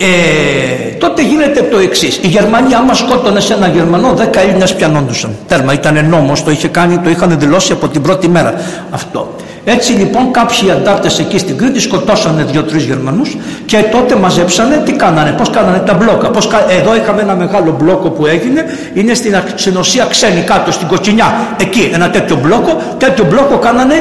[0.06, 2.20] Ε, τότε γίνεται το εξής.
[2.22, 5.36] Η Γερμανία, άμα σκότωνε σε ένα Γερμανό, 10 Έλληνες πιανόντουσαν.
[5.48, 8.54] Τέρμα, ήταν νόμος, το είχε κάνει, το είχαν δηλώσει από την πρώτη μέρα
[8.92, 9.36] αυτό.
[9.66, 15.32] Έτσι λοιπόν κάποιοι αντάρτες εκεί στην Κρήτη σκοτώσανε δύο-τρει Γερμανούς και τότε μαζέψανε, τι κάνανε,
[15.32, 16.30] πώς κάνανε τα μπλόκα.
[16.30, 16.50] Πώς,
[16.80, 21.48] εδώ είχαμε ένα μεγάλο μπλόκο που έγινε, είναι στην ξενοσία ξένη κάτω στην Κοκκινιά.
[21.60, 23.96] Εκεί ένα τέτοιο μπλόκο, τέτοιο μπλόκο κάνανε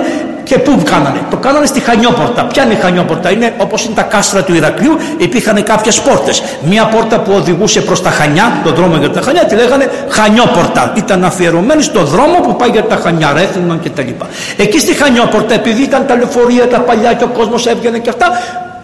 [0.44, 2.44] και πού κάνανε; Το κάνανε στη Χανιόπορτα.
[2.44, 6.42] Ποια είναι η Χανιόπορτα, είναι όπως είναι τα κάστρα του Ηρακλείου, υπήρχαν κάποιες πόρτες.
[6.62, 10.92] Μία πόρτα που οδηγούσε προς τα Χανιά, τον δρόμο για τα Χανιά, τη λέγανε Χανιόπορτα.
[10.96, 14.08] Ήταν αφιερωμένη στο δρόμο που πάει για τα Χανιά, Ρέθινον κτλ.
[14.56, 18.26] Εκεί στη Χανιόπορτα, επειδή ήταν τα λεωφορεία τα παλιά και ο κόσμος έβγαινε και αυτά,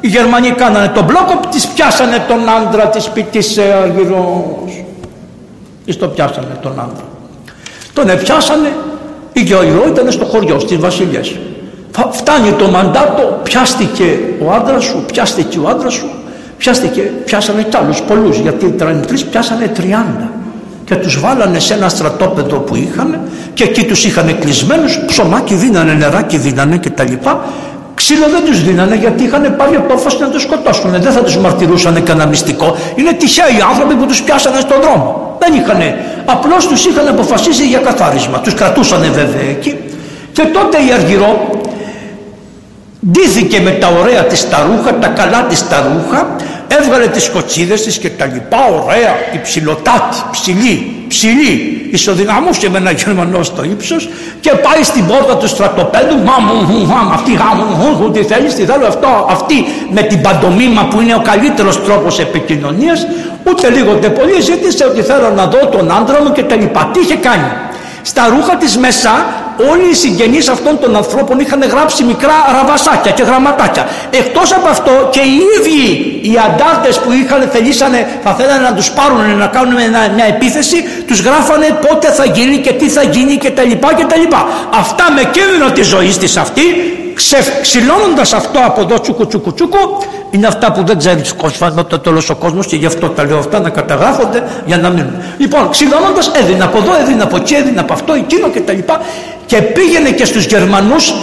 [0.00, 4.58] οι Γερμανοί κάνανε τον μπλόκο, τη πιάσανε τον άντρα της ποιητής ε, Αργυρό.
[5.84, 7.04] Τη το πιάσανε τον άντρα.
[7.92, 8.72] Τον επιάσανε,
[9.38, 11.36] η Γεωργό ήταν στο χωριό, στις Βασιλιές.
[12.10, 16.10] Φτάνει το μαντάτο, πιάστηκε ο άντρας σου, πιάστηκε ο άντρας σου,
[16.56, 18.74] πιάστηκε, πιάσανε κι άλλους πολλούς, γιατί οι
[19.06, 20.30] τρεις πιάσανε 30
[20.84, 23.20] και τους βάλανε σε ένα στρατόπεδο που είχαν
[23.54, 27.44] και εκεί τους είχαν κλεισμένους, ψωμάκι δίνανε, νεράκι δίνανε και τα λοιπά.
[28.10, 30.90] Ξύλο δεν τους δίνανε γιατί είχαν πάρει απόφαση να τους σκοτώσουν.
[30.90, 32.76] Δεν θα τους μαρτυρούσαν κανένα μυστικό.
[32.94, 35.36] Είναι τυχαίοι άνθρωποι που τους πιάσανε στον δρόμο.
[35.38, 35.80] Δεν είχαν.
[36.24, 38.40] Απλώς τους είχαν αποφασίσει για καθάρισμα.
[38.40, 39.78] Τους κρατούσαν βέβαια εκεί.
[40.32, 41.50] Και τότε η Αργυρό
[43.06, 46.36] ντύθηκε με τα ωραία της τα ρούχα, τα καλά της τα ρούχα,
[46.68, 53.42] έβγαλε τις κοτσίδες της και τα λοιπά, ωραία, υψηλοτάτη, ψηλή, ψηλή, ισοδυναμούσε με ένα Γερμανό
[53.42, 54.08] στο ύψος
[54.40, 57.30] και πάει στην πόρτα του στρατοπέδου, μα μου, μα αυτή,
[58.00, 59.54] μου, τι θέλεις, τι θέλω αυτό, αυτή
[59.90, 63.06] με την παντομήμα που είναι ο καλύτερος τρόπος επικοινωνίας,
[63.48, 66.90] ούτε λίγο ούτε πολύ ζήτησε ότι θέλω να δω τον άντρα μου και τα λοιπά.
[66.92, 67.48] Τι είχε κάνει;
[68.02, 69.26] Στα ρούχα της μέσα
[69.70, 73.88] όλοι οι συγγενείς αυτών των ανθρώπων είχαν γράψει μικρά ραβασάκια και γραμματάκια.
[74.10, 75.82] Εκτός από αυτό και οι ίδιοι
[76.22, 80.84] οι αντάρτες που είχαν θελήσανε, θα θέλανε να τους πάρουν να κάνουν μια, μια επίθεση,
[81.06, 84.48] τους γράφανε πότε θα γίνει και τι θα γίνει και τα λοιπά και τα λοιπά.
[84.74, 86.62] Αυτά με κίνδυνο της ζωής της αυτή
[87.60, 89.78] ξυλώνοντας αυτό από εδώ τσούκου τσούκου τσούκου
[90.30, 91.22] είναι αυτά που δεν ξέρει
[91.88, 95.14] το τέλο ο κόσμος και γι' αυτό τα λέω αυτά να καταγράφονται για να μείνουν.
[95.38, 99.00] Λοιπόν, ξυλώνοντας έδινε από εδώ, έδινε από εκεί, έδινε από αυτό, εκείνο και τα λοιπά
[99.46, 101.14] και πήγαινε και στους Γερμανούς,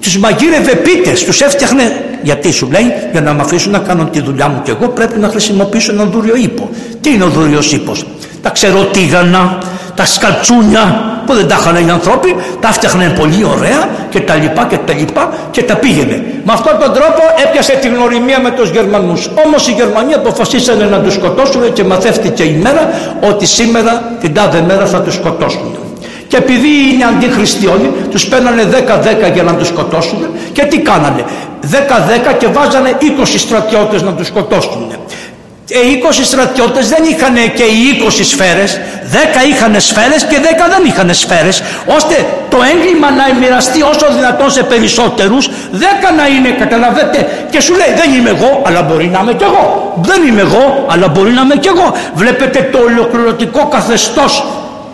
[0.00, 2.04] τους μαγείρευε πίτες, τους έφτιαχνε.
[2.22, 5.18] Γιατί σου λέει, για να με αφήσουν να κάνω τη δουλειά μου και εγώ πρέπει
[5.18, 6.70] να χρησιμοποιήσω ένα δούριο ύπο.
[7.00, 8.06] Τι είναι ο δούριο ύπος,
[8.42, 9.58] τα ξεροτίγανα,
[9.94, 14.66] τα σκαλτσούνια, που δεν τα είχαν οι άνθρωποι, τα φτιάχναν πολύ ωραία και τα λοιπά
[14.70, 16.16] και τα λοιπά και τα πήγαινε.
[16.44, 19.30] Με αυτόν τον τρόπο έπιασε την γνωριμία με τους Γερμανούς.
[19.44, 22.90] Όμως οι Γερμανοί αποφασίσανε να τους σκοτώσουν και μαθεύτηκε η μέρα
[23.30, 25.78] ότι σήμερα την τάδε μέρα θα τους σκοτώσουν.
[26.28, 31.24] Και επειδή είναι αντιχριστιόνοι, τους παίρνανε 10-10 για να τους σκοτώσουν και τι κάνανε;
[31.60, 34.92] 10-10 και βάζανε 20 στρατιώτες να τους σκοτώσουν.
[35.70, 38.80] Ε, 20 στρατιώτες δεν είχαν και οι 20 σφαίρες,
[39.12, 41.62] 10 είχαν σφαίρες και 10 δεν είχαν σφαίρες,
[41.96, 47.74] ώστε το έγκλημα να μοιραστεί όσο δυνατόν σε περισσότερους, 10 να είναι, καταλαβαίνετε, και σου
[47.74, 49.64] λέει δεν είμαι εγώ, αλλά μπορεί να είμαι κι εγώ.
[50.02, 51.92] Δεν είμαι εγώ, αλλά μπορεί να είμαι κι εγώ.
[52.14, 54.44] Βλέπετε το ολοκληρωτικό καθεστώς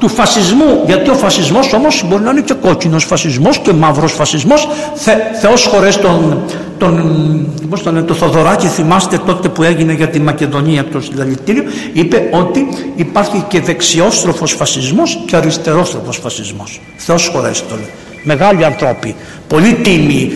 [0.00, 4.68] του φασισμού, γιατί ο φασισμός όμως μπορεί να είναι και κόκκινος φασισμός και μαύρος φασισμός.
[4.94, 6.42] Θε, Θεός χωρές τον,
[6.83, 11.62] τον, πώς το, το Θοδωράκη, θυμάστε τότε που έγινε για τη Μακεδονία το συνταλητήριο,
[11.93, 12.66] είπε ότι
[12.97, 16.80] υπάρχει και δεξιόστροφος φασισμός και αριστερόστροφος φασισμός.
[16.97, 17.91] Θεός χωρές το λέει.
[18.22, 19.14] Μεγάλοι ανθρώποι,
[19.49, 20.33] πολύ τίμοι,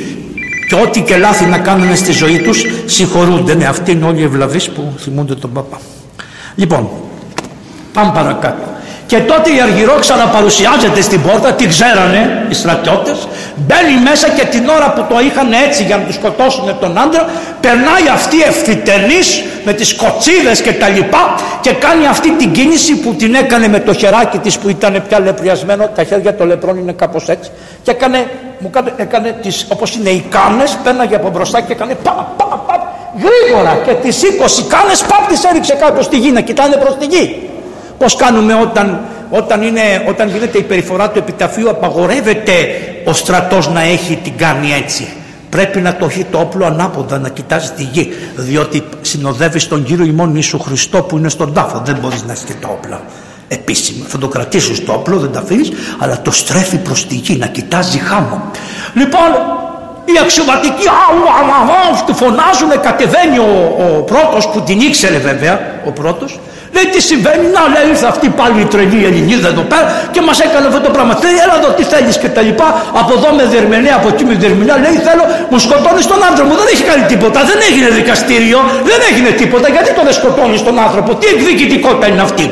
[0.69, 3.55] και ό,τι και λάθη να κάνουν στη ζωή τους συγχωρούνται.
[3.55, 5.81] Ναι, αυτοί είναι όλοι οι ευλαβείς που θυμούνται τον παπά.
[6.55, 6.89] Λοιπόν,
[7.93, 8.76] πάμε παρακάτω.
[9.07, 14.69] Και τότε η Αργυρό ξαναπαρουσιάζεται στην πόρτα, την ξέρανε οι στρατιώτες, μπαίνει μέσα και την
[14.69, 17.29] ώρα που το είχαν έτσι για να τους σκοτώσουν τον άντρα,
[17.61, 23.15] περνάει αυτή ευθυτερής με τις κοτσίδες και τα λοιπά και κάνει αυτή την κίνηση που
[23.15, 26.93] την έκανε με το χεράκι της που ήταν πια λεπριασμένο, τα χέρια των λεπρών είναι
[26.93, 27.51] κάπως έτσι
[27.83, 28.27] και έκανε,
[28.59, 32.45] μου έκανε, έκανε τις, όπως είναι οι κάνες, πέρναγε από μπροστά και έκανε πα, πα,
[32.67, 32.95] πα,
[33.25, 37.07] γρήγορα και τις 20 κάνες παπ τις έριξε κάτω στη γη να κοιτάνε προς τη
[37.07, 37.51] γη.
[37.99, 42.53] Πώς κάνουμε όταν, όταν, είναι, όταν γίνεται η περιφορά του επιταφείου απαγορεύεται
[43.05, 45.09] ο στρατός να έχει την κάνει έτσι.
[45.51, 48.09] Πρέπει να το έχει το όπλο ανάποδα, να κοιτάζει τη γη.
[48.37, 51.83] Διότι συνοδεύεις τον Κύριο ημών Ιησού Χριστό που είναι στον τάφο.
[51.85, 53.01] Δεν μπορείς να έχεις και το όπλο
[53.49, 54.07] επίσημα.
[54.09, 57.47] Θα το κρατήσεις το όπλο, δεν τα αφήνεις, αλλά το στρέφει προς τη γη, να
[57.47, 58.51] κοιτάζει χάμο.
[58.95, 59.31] Λοιπόν,
[60.05, 60.85] οι αξιωματικοί
[62.07, 66.41] του φωνάζουν, κατεβαίνει ο, ο πρώτος που την ήξερε βέβαια, ο πρώτος,
[66.75, 70.39] Λέει τι συμβαίνει, να λέει ήρθε αυτή πάλι η τρελή Ελληνίδα εδώ πέρα και μας
[70.47, 71.13] έκανε αυτό το πράγμα.
[71.25, 72.69] Λέει έλα εδώ τι θέλεις και τα λοιπά,
[73.01, 76.55] από εδώ με δερμηνέα, από εκεί με δερμηνέα, λέει θέλω μου σκοτώνεις τον άντρα μου,
[76.61, 78.59] δεν έχει κάνει τίποτα, δεν έγινε δικαστήριο,
[78.91, 82.47] δεν έγινε τίποτα, γιατί τον σκοτώνεις τον άνθρωπο, τι εκδικητικότητα είναι αυτή.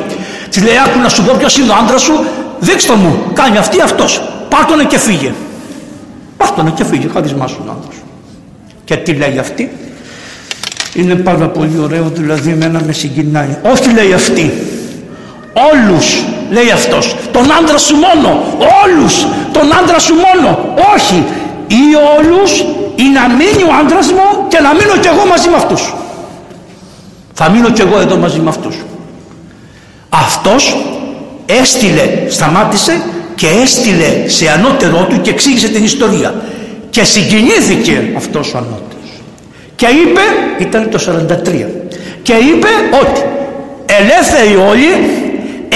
[0.53, 2.15] Τη λέει άκου να σου πω ποιος είναι ο άντρας σου,
[2.59, 4.11] δείξτε μου, κάνει αυτή αυτός,
[4.49, 5.33] πάρτονε και φύγε.
[6.37, 8.05] Πάρτονε και φύγε, χαρισμά σου άντρα σου.
[8.85, 9.65] Και τι λέει αυτή,
[10.95, 13.57] είναι πάρα πολύ ωραίο δηλαδή εμένα με συγκινάει.
[13.63, 14.53] Όχι λέει αυτή
[15.73, 21.25] όλους λέει αυτός τον άντρα σου μόνο όλους τον άντρα σου μόνο όχι.
[21.67, 21.85] Ή
[22.19, 22.61] όλους
[22.95, 25.95] ή να μείνει ο άντρας μου και να μείνω κι εγώ μαζί με αυτούς.
[27.35, 28.77] Θα μείνω κι εγώ εδώ μαζί με αυτούς.
[30.09, 30.77] Αυτός
[31.47, 33.03] έστειλε σταμάτησε
[33.35, 36.35] και έστειλε σε ανώτερό του και εξήγησε την ιστορία.
[36.91, 38.94] Και συγκινήθηκε αυτός ο ανώτερος
[39.85, 40.25] και είπε,
[40.67, 40.99] ήταν το
[41.55, 41.67] 43,
[42.23, 42.71] και είπε
[43.03, 43.21] ότι
[44.01, 44.91] ελεύθεροι όλοι,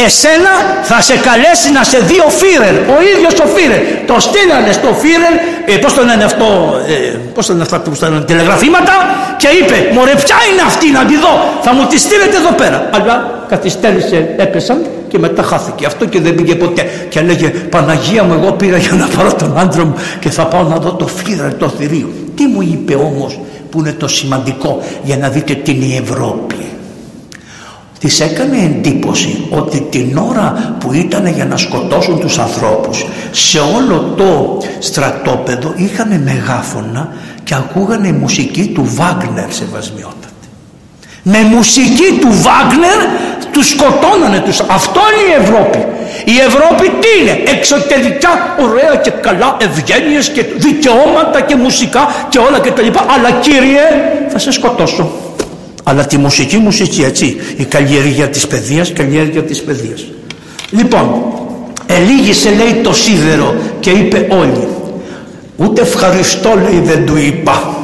[0.06, 0.52] εσένα
[0.82, 3.80] θα σε καλέσει να σε δει ο Φίρερ, ο ίδιος ο Φίρερ.
[4.10, 5.34] Το στείλανε στο Φίρερ,
[5.70, 6.46] ε, πώς το λένε αυτό,
[6.88, 8.94] ε, πώς το λένε αυτά που στέλνουν τηλεγραφήματα
[9.40, 11.32] και είπε, μωρέ ποια είναι αυτή να τη δω,
[11.64, 12.78] θα μου τη στείλετε εδώ πέρα.
[12.96, 13.14] Αλλά
[13.48, 14.78] καθυστέρησε, έπεσαν
[15.08, 18.92] και μετά χάθηκε αυτό και δεν πήγε ποτέ και έλεγε Παναγία μου εγώ πήρα για
[18.92, 22.46] να πάρω τον άντρα μου και θα πάω να δω το Φίρερ το θηρίο τι
[22.46, 23.40] μου είπε όμως
[23.70, 26.56] που είναι το σημαντικό για να δείτε τι είναι η Ευρώπη.
[27.98, 34.14] Της έκανε εντύπωση ότι την ώρα που ήταν για να σκοτώσουν τους ανθρώπους σε όλο
[34.16, 37.08] το στρατόπεδο είχαν μεγάφωνα
[37.44, 40.48] και ακούγανε μουσική του Βάγνερ σεβασμιότατη.
[41.22, 42.98] Με μουσική του Βάγνερ
[43.52, 44.60] τους σκοτώνανε τους.
[44.60, 45.86] Αυτό είναι η Ευρώπη.
[46.34, 48.28] Η Ευρώπη τι είναι, εξωτερικά
[48.62, 53.06] ωραία και καλά, ευγένειες και δικαιώματα και μουσικά και όλα και τα λοιπά.
[53.08, 53.84] Αλλά κύριε,
[54.28, 55.10] θα σε σκοτώσω.
[55.82, 60.04] Αλλά τη μουσική μουσική έτσι, η καλλιέργεια της παιδείας, καλλιέργεια της παιδείας.
[60.70, 61.08] Λοιπόν,
[61.86, 64.68] ελίγησε λέει το σίδερο και είπε όλοι.
[65.56, 67.82] Ούτε ευχαριστώ λέει δεν του είπα.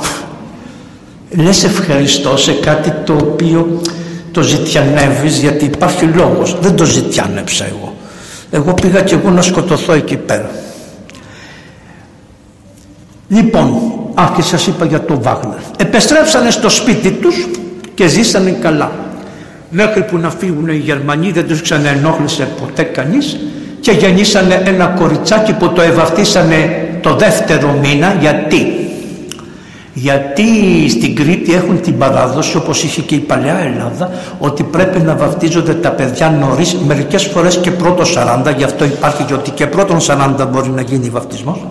[1.36, 3.80] Λες ευχαριστώ σε κάτι το οποίο
[4.32, 6.56] το ζητιανεύεις γιατί υπάρχει λόγος.
[6.60, 7.93] Δεν το ζητιάνεψα εγώ.
[8.54, 10.50] Εγώ πήγα και εγώ να σκοτωθώ εκεί πέρα.
[13.28, 15.58] Λοιπόν, α και σας είπα για το Βάγνερ.
[15.76, 17.48] Επεστρέψανε στο σπίτι τους
[17.94, 18.92] και ζήσανε καλά.
[19.70, 23.36] Μέχρι που να φύγουν οι Γερμανοί δεν τους ξαναενόχλησε ποτέ κανείς
[23.80, 28.16] και γεννήσανε ένα κοριτσάκι που το ευαυτίσανε το δεύτερο μήνα.
[28.20, 28.83] Γιατί;
[29.94, 30.44] Γιατί
[30.88, 35.74] στην Κρήτη έχουν την παράδοση όπως είχε και η παλαιά Ελλάδα ότι πρέπει να βαφτίζονται
[35.74, 38.02] τα παιδιά νωρίς μερικές φορές και πρώτο
[38.46, 41.66] 40 γι' αυτό υπάρχει και ότι και πρώτον 40 μπορεί να γίνει βαφτισμός.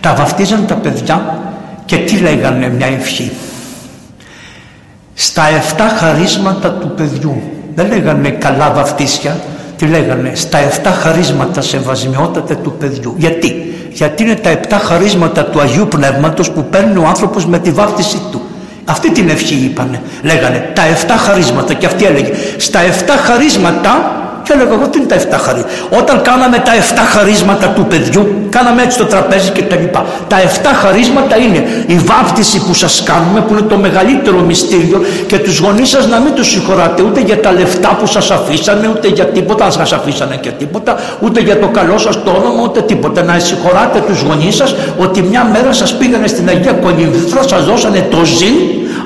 [0.00, 1.38] Τα βαφτίζαν τα παιδιά
[1.84, 3.30] και τι λέγανε μια ευχή.
[5.14, 5.42] Στα
[5.76, 7.42] 7 χαρίσματα του παιδιού.
[7.74, 9.40] Δεν λέγανε καλά βαφτίσια
[9.76, 13.67] τι λέγανε στα 7 χαρίσματα σεβασμιότατε του παιδιού γιατί;
[13.98, 18.20] Γιατί είναι τα επτά χαρίσματα του Αγίου Πνεύματος που παίρνει ο άνθρωπος με τη βάφτισή
[18.30, 18.42] του
[18.84, 20.02] Αυτή την ευχή είπανε.
[20.22, 22.86] Λέγανε τα 7 χαρίσματα και αυτή έλεγε στα 7
[23.22, 25.72] χαρίσματα και έλεγα εγώ τι είναι τα 7 χαρίσματα.
[26.00, 30.04] Όταν κάναμε τα 7 χαρίσματα του παιδιού, κάναμε έτσι το τραπέζι και τα λοιπά.
[30.28, 30.46] Τα 7
[30.82, 35.88] χαρίσματα είναι η βάπτιση που σας κάνουμε, που είναι το μεγαλύτερο μυστήριο και τους γονείς
[35.88, 39.64] σας να μην τους συγχωράτε ούτε για τα λεφτά που σας αφήσανε, ούτε για τίποτα,
[39.64, 43.22] αν σας αφήσανε και τίποτα, ούτε για το καλό σας το όνομα, ούτε τίποτα.
[43.22, 48.06] Να συγχωράτε τους γονείς σας ότι μια μέρα σας πήγανε στην Αγία Κολυμβήθρα, σας δώσανε
[48.10, 48.54] το ζήν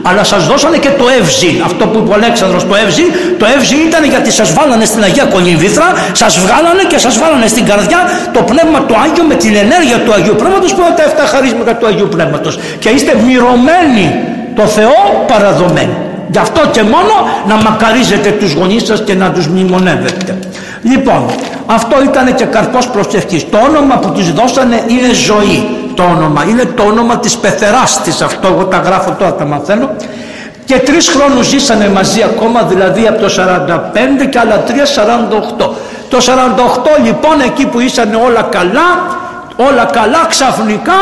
[0.02, 3.02] αλλά σας δώσανε και το εύζη αυτό που είπε ο Αλέξανδρος το εύζη
[3.38, 7.64] το εύζη ήταν γιατί σας βάλανε στην Αγία Κολυμβήθρα σας βγάλανε και σας βάλανε στην
[7.64, 8.00] καρδιά
[8.32, 11.74] το Πνεύμα του Άγιο με την ενέργεια του Αγίου Πνεύματος που είναι τα 7 χαρίσματα
[11.74, 12.58] του Αγίου Πνεύματος.
[12.78, 14.06] Και είστε μυρωμένοι.
[14.54, 15.96] Το Θεό παραδομένοι
[16.32, 17.14] γι' αυτό και μόνο
[17.46, 20.38] να μακαρίζετε τους γονείς σας και να τους μνημονεύετε
[20.82, 21.24] λοιπόν
[21.66, 26.44] αυτό ήταν και καρπός προσευχής το όνομα που τους δώσανε είναι ζωή το όνομα.
[26.48, 28.48] Είναι το όνομα της πεθεράς της αυτό.
[28.48, 29.90] Εγώ τα γράφω τώρα, τα μαθαίνω.
[30.64, 35.70] Και τρεις χρόνους ζήσανε μαζί ακόμα, δηλαδή από το 45 και άλλα τρία 48.
[36.08, 38.88] Το 48 λοιπόν εκεί που ήσανε όλα καλά,
[39.56, 41.00] όλα καλά ξαφνικά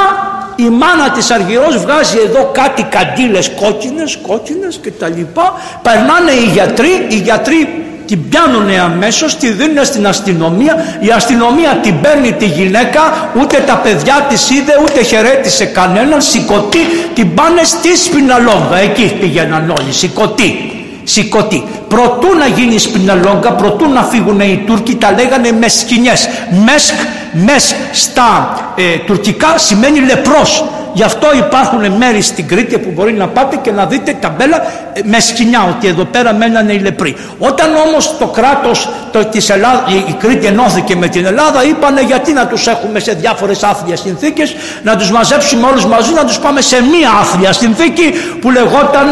[0.61, 5.55] η μάνα της Αργυρός βγάζει εδώ κάτι καντήλες κόκκινες, κόκκινες και τα λοιπά.
[5.83, 10.97] Περνάνε οι γιατροί, οι γιατροί την πιάνουν αμέσως, τη δίνουν στην αστυνομία.
[11.01, 16.23] Η αστυνομία την παίρνει τη γυναίκα, ούτε τα παιδιά της είδε, ούτε χαιρέτησε κανέναν.
[16.23, 16.79] Σηκωτή,
[17.15, 18.77] την πάνε στη σπιναλόγκα.
[18.83, 19.93] Εκεί πήγαιναν όλοι.
[19.93, 20.75] Σηκωτή.
[21.05, 21.65] Σηκωτή.
[21.89, 26.29] Προτού να γίνει σπιναλόγκα, προτού να φύγουν οι Τούρκοι, τα λέγανε με σκηνιές.
[26.65, 26.95] Μεσκ,
[27.33, 30.65] μεσκ στα ε, τουρκικά σημαίνει λεπρός.
[30.93, 34.63] Γι' αυτό υπάρχουν μέρη στην Κρήτη που μπορεί να πάτε και να δείτε ταμπέλα
[34.93, 37.17] ε, με σκηνιά ότι εδώ πέρα μένανε οι λεπροί.
[37.39, 42.33] Όταν όμως το κράτος το, της Ελλάδα, η Κρήτη ενώθηκε με την Ελλάδα είπανε γιατί
[42.33, 46.61] να τους έχουμε σε διάφορες άθλιες συνθήκες να τους μαζέψουμε όλους μαζί να τους πάμε
[46.61, 49.07] σε μία άθλια συνθήκη που λεγόταν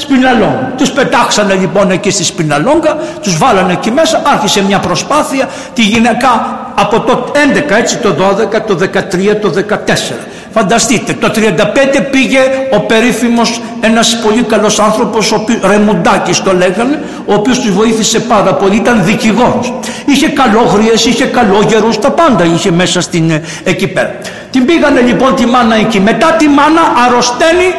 [0.00, 0.72] Σπιναλόγκα.
[0.76, 6.58] Τους πετάξανε λοιπόν εκεί στη Σπιναλόγκα, τους βάλανε εκεί μέσα, άρχισε μια προσπάθεια, τη γυναίκα
[6.74, 8.14] από το 11 έτσι το
[8.54, 10.14] 12, το 13, το 14.
[10.52, 12.38] Φανταστείτε, το 35 πήγε
[12.70, 18.54] ο περίφημος ένας πολύ καλός άνθρωπος, ο Ρεμουντάκης το λέγανε, ο οποίος τους βοήθησε πάρα
[18.54, 19.72] πολύ, ήταν δικηγόρος.
[20.06, 24.16] Είχε καλόγριες, είχε καλόγερους, τα πάντα είχε μέσα στην, ε, εκεί πέρα.
[24.50, 26.00] Την πήγανε λοιπόν τη μάνα εκεί.
[26.00, 27.74] Μετά τη μάνα αρρωσταίνει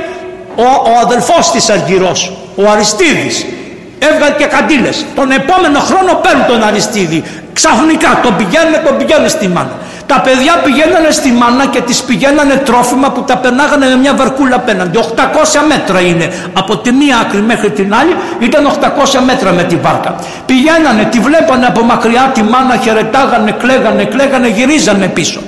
[0.64, 3.46] ο, ο αδελφός της Αργυρός, ο Αριστίδης.
[4.00, 5.06] Έβγαλε και καντήλες.
[5.16, 7.24] Τον επόμενο χρόνο παίρνουν τον Αριστίδη.
[7.54, 9.76] Ξαφνικά τον πηγαίνουν, τον πηγαίνουν στη μάνα.
[10.06, 14.56] Τα παιδιά πηγαίνανε στη μάνα και τις πηγαίνανε τρόφιμα που τα περνάγανε με μια βαρκούλα
[14.56, 14.98] απέναντι.
[14.98, 15.02] 800
[15.68, 16.32] μέτρα είναι.
[16.54, 18.68] Από τη μία άκρη μέχρι την άλλη ήταν
[19.18, 20.16] 800 μέτρα με τη βάρκα.
[20.46, 25.40] Πηγαίνανε, τη βλέπανε από μακριά τη μάνα, χαιρετάγανε, κλαίγανε, κλαίγανε, γυρίζανε πίσω.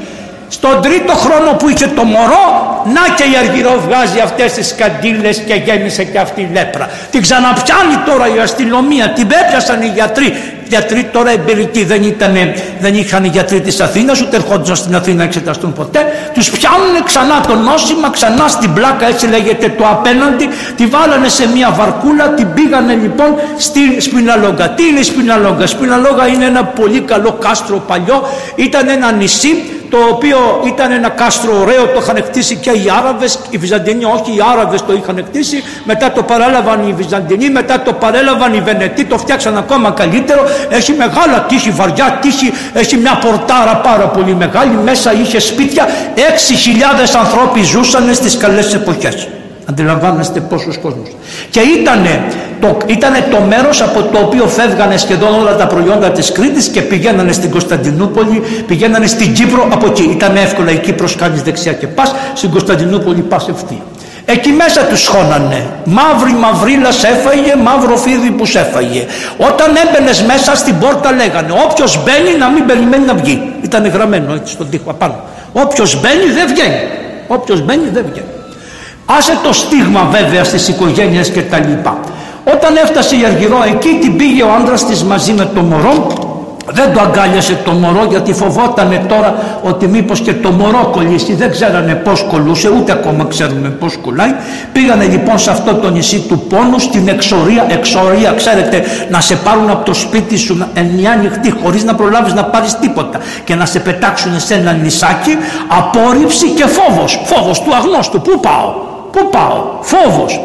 [0.57, 2.45] Στον τρίτο χρόνο που είχε το μωρό,
[2.93, 6.89] να και η Αργυρό βγάζει αυτές τις καντήλες και γέμισε και αυτή η λέπρα.
[7.11, 10.33] Την ξαναπιάνει τώρα η αστυνομία, την έπιασαν οι γιατροί.
[10.67, 15.17] Γιατροί τώρα εμπειρικοί δεν, ήτανε, δεν είχαν οι γιατροί της Αθήνας, ούτε ερχόντουσαν στην Αθήνα
[15.17, 16.05] να εξεταστούν ποτέ.
[16.33, 20.49] Τους πιάνουν ξανά το νόσημα, ξανά στην πλάκα, έτσι λέγεται το απέναντι.
[20.75, 24.69] Τη βάλανε σε μια βαρκούλα, την πήγανε λοιπόν στη Σπιναλόγκα.
[24.69, 29.97] Τι είναι η Σπιναλόγκα; Σπιναλόγκα είναι ένα πολύ καλό κάστρο παλιό, ήταν ένα νησί το
[30.09, 34.41] οποίο ήταν ένα κάστρο ωραίο, το είχαν κτίσει και οι Άραβες, οι Βυζαντινοί όχι, οι
[34.51, 39.17] Άραβες το είχαν κτίσει, μετά το παρέλαβαν οι Βυζαντινοί, μετά το παρέλαβαν οι Βενετοί, το
[39.17, 45.13] φτιάξαν ακόμα καλύτερο, έχει μεγάλα τείχη, βαριά τείχη, έχει μια πορτάρα πάρα πολύ μεγάλη, μέσα
[45.13, 46.21] είχε σπίτια, 6.000
[47.19, 49.27] ανθρώποι ζούσαν στις καλές εποχές.
[49.69, 51.09] Αντιλαμβάνεστε πόσους κόσμους.
[51.49, 52.23] Και ήτανε
[52.61, 56.81] το, ήτανε το μέρος από το οποίο φεύγανε σχεδόν όλα τα προϊόντα της Κρήτης και
[56.81, 60.03] πηγαίνανε στην Κωνσταντινούπολη, πηγαίνανε στην Κύπρο από εκεί.
[60.03, 63.81] Ήταν εύκολα η Κύπρος κάνεις δεξιά και πας, στην Κωνσταντινούπολη πας ευθεία.
[64.25, 65.69] Εκεί μέσα τους σχώνανε.
[65.85, 69.05] Μαύρη μαυρίλα έφαγε, μαύρο φίδι που έφαγε.
[69.37, 73.53] Όταν έμπαινες μέσα στην πόρτα λέγανε όποιος μπαίνει να μην περιμένει να βγει.
[73.61, 75.19] Ήταν γραμμένο έτσι στον τοίχο απάνω.
[75.53, 76.79] Όποιος μπαίνει δεν βγαίνει.
[77.27, 78.40] Όποιος μπαίνει δεν βγαίνει.
[79.17, 81.99] Άσε το στίγμα βέβαια στις οικογένειες και τα λοιπά.
[82.53, 86.07] Όταν έφτασε η Αργυρό εκεί την πήγε ο άντρας της μαζί με το μωρό.
[86.73, 91.33] Δεν το αγκάλιασε το μωρό γιατί φοβότανε τώρα ότι μήπως και το μωρό κολλήσει.
[91.33, 94.33] Δεν ξέρανε πως κολούσε ούτε ακόμα ξέρουμε πως κολλάει.
[94.73, 99.69] Πήγανε λοιπόν σε αυτό το νησί του πόνου στην εξορία εξορία ξέρετε να σε πάρουν
[99.69, 103.65] από το σπίτι σου εν μια νυχτή χωρίς να προλάβεις να πάρεις τίποτα και να
[103.65, 105.37] σε πετάξουν σε ένα νησάκι
[105.67, 107.21] απόρριψη και φόβος.
[107.25, 108.21] Φόβος του αγνώστου.
[108.21, 110.41] Πού πάω; Πού πάω, φόβος.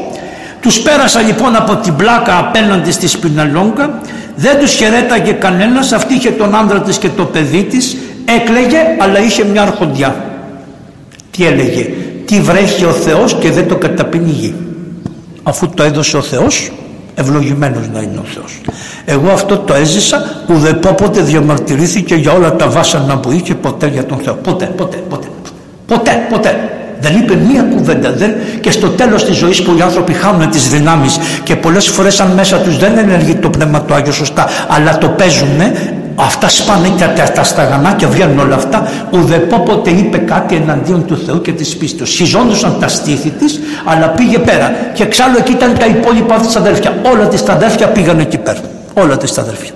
[0.61, 4.01] Τους πέρασα λοιπόν από την πλάκα απέναντι στη Σπιναλόγκα,
[4.37, 9.21] δεν τους χαιρέταγε κανένας, αυτή είχε τον άντρα της και το παιδί της, έκλαιγε αλλά
[9.21, 10.25] είχε μια αρχοντιά.
[11.31, 11.89] Τι έλεγε,
[12.25, 14.55] τι βρέχει ο Θεός και δεν το καταπίνει γη.
[15.49, 16.73] αφού το έδωσε ο Θεός
[17.15, 18.61] ευλογημένος να είναι ο Θεός
[19.05, 24.19] εγώ αυτό το έζησα ουδεπόποτε διαμαρτυρήθηκε για όλα τα βάσανα που είχε ποτέ για τον
[24.19, 25.27] Θεό ποτέ ποτέ ποτέ
[25.87, 30.13] ποτέ ποτέ δεν είπε μία κουβέντα δεν, και στο τέλος της ζωής που οι άνθρωποι
[30.13, 34.13] χάνουν τις δυνάμεις και πολλές φορές αν μέσα τους δεν ενεργεί το Πνεύμα του Άγιο
[34.13, 35.61] σωστά αλλά το παίζουν
[36.17, 41.41] αυτά σπάνε και τα, τα σταγανάκια βγαίνουν όλα αυτά ουδεπόποτε είπε κάτι εναντίον του Θεού
[41.41, 44.75] και της πίστης σχιζόντουσαν τα στήθη της αλλά πήγε πέρα.
[44.95, 46.95] Και εξάλλου εκεί ήταν τα υπόλοιπα της αδέρφια.
[47.13, 48.61] Όλα τις αδέρφια πήγαν εκεί πέρα.
[48.95, 49.71] Όλα τις αδέρφια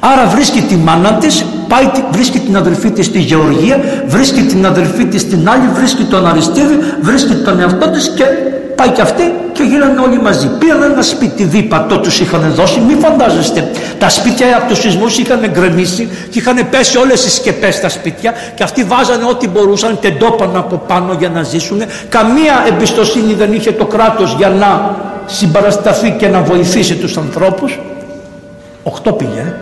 [0.00, 5.04] Άρα βρίσκει τη μάνα της, πάει, βρίσκει την αδελφή της στη Γεωργία, βρίσκει την αδελφή
[5.04, 8.24] της στην άλλη, βρίσκει τον Αριστίδη, βρίσκει τον εαυτό της και
[8.74, 10.48] πάει και αυτή και γίνανε όλοι μαζί.
[10.58, 13.70] Πήραν ένα σπίτι δίπατο τους είχαν δώσει, μην φαντάζεστε.
[13.98, 18.34] Τα σπίτια από τους σεισμούς είχαν γκρεμίσει και είχαν πέσει όλες οι σκεπές στα σπίτια
[18.54, 21.82] και αυτοί βάζανε ό,τι μπορούσαν, τεντόπαν από πάνω για να ζήσουν.
[22.08, 24.96] Καμία εμπιστοσύνη δεν είχε το κράτος για να
[25.26, 27.80] συμπαρασταθεί και να βοηθήσει τους ανθρώπους.
[28.82, 29.54] Οχτώ πήγε, ε ε,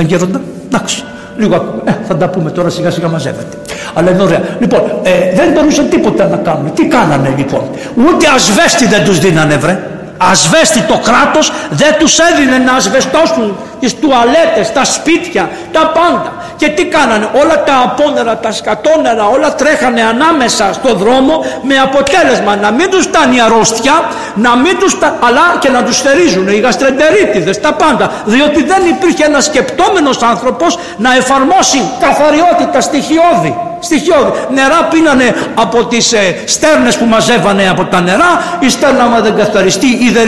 [0.00, 1.04] γέροντα, εντάξει.
[1.36, 3.56] Λίγο, ε, θα τα πούμε τώρα σιγά σιγά μαζεύεται.
[3.94, 4.40] Αλλά είναι ωραία.
[4.58, 6.74] Λοιπόν, ε, δεν μπορούσαν τίποτα να κάνουν.
[6.74, 7.62] Τι κάνανε λοιπόν.
[7.96, 9.78] Ούτε ασβέστη δεν τους δίνανε βρε
[10.18, 16.32] ασβέστη το κράτος δεν τους έδινε να ασβεστώσουν τις τουαλέτες, τα σπίτια, τα πάντα.
[16.56, 22.56] Και τι κάνανε, όλα τα απόνερα, τα σκατόνερα, όλα τρέχανε ανάμεσα στο δρόμο με αποτέλεσμα
[22.56, 23.94] να μην τους φτάνει αρρώστια,
[24.34, 24.92] να μην τους
[25.26, 28.10] αλλά και να τους θερίζουν οι γαστρεντερίτιδες, τα πάντα.
[28.24, 33.54] Διότι δεν υπήρχε ένας σκεπτόμενος άνθρωπος να εφαρμόσει καθαριότητα στοιχειώδη
[33.84, 34.32] στοιχειώδη.
[34.54, 39.34] Νερά πίνανε από τις ε, στέρνες που μαζεύανε από τα νερά, η στέρνα άμα δεν
[39.36, 39.86] καθαριστεί,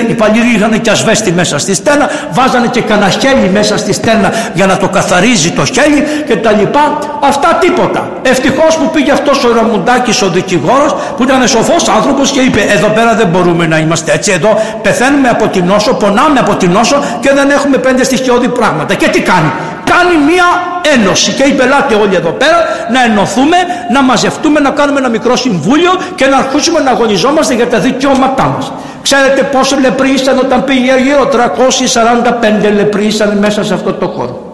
[0.09, 3.11] οι παλιοί είχαν και ασβέστη μέσα στη στέρνα, βάζανε και κανένα
[3.47, 6.99] χέλι μέσα στη στέρνα για να το καθαρίζει το χέλι και τα λοιπά.
[7.23, 8.09] Αυτά τίποτα.
[8.23, 12.89] Ευτυχώς που πήγε αυτός ο Ραμουντάκης ο δικηγόρος που ήταν σοφός άνθρωπος και είπε εδώ
[12.89, 16.97] πέρα δεν μπορούμε να είμαστε έτσι εδώ πεθαίνουμε από την νόσο, πονάμε από την νόσο
[17.21, 18.95] και δεν έχουμε πέντε στοιχειώδη πράγματα.
[18.95, 19.51] Και τι κάνει
[19.93, 20.49] κάνει μία
[20.95, 22.59] ένωση και είπε ελάτε όλοι εδώ πέρα
[22.95, 23.57] να ενωθούμε,
[23.93, 28.47] να μαζευτούμε, να κάνουμε ένα μικρό συμβούλιο και να αρχίσουμε να αγωνιζόμαστε για τα δικαιώματά
[28.55, 28.72] μας.
[29.03, 31.28] Ξέρετε πόσοι λεπροί ήσαν όταν πήγε γύρω
[32.70, 34.47] 345 λεπροί ήσαν μέσα σε αυτό το χώρο.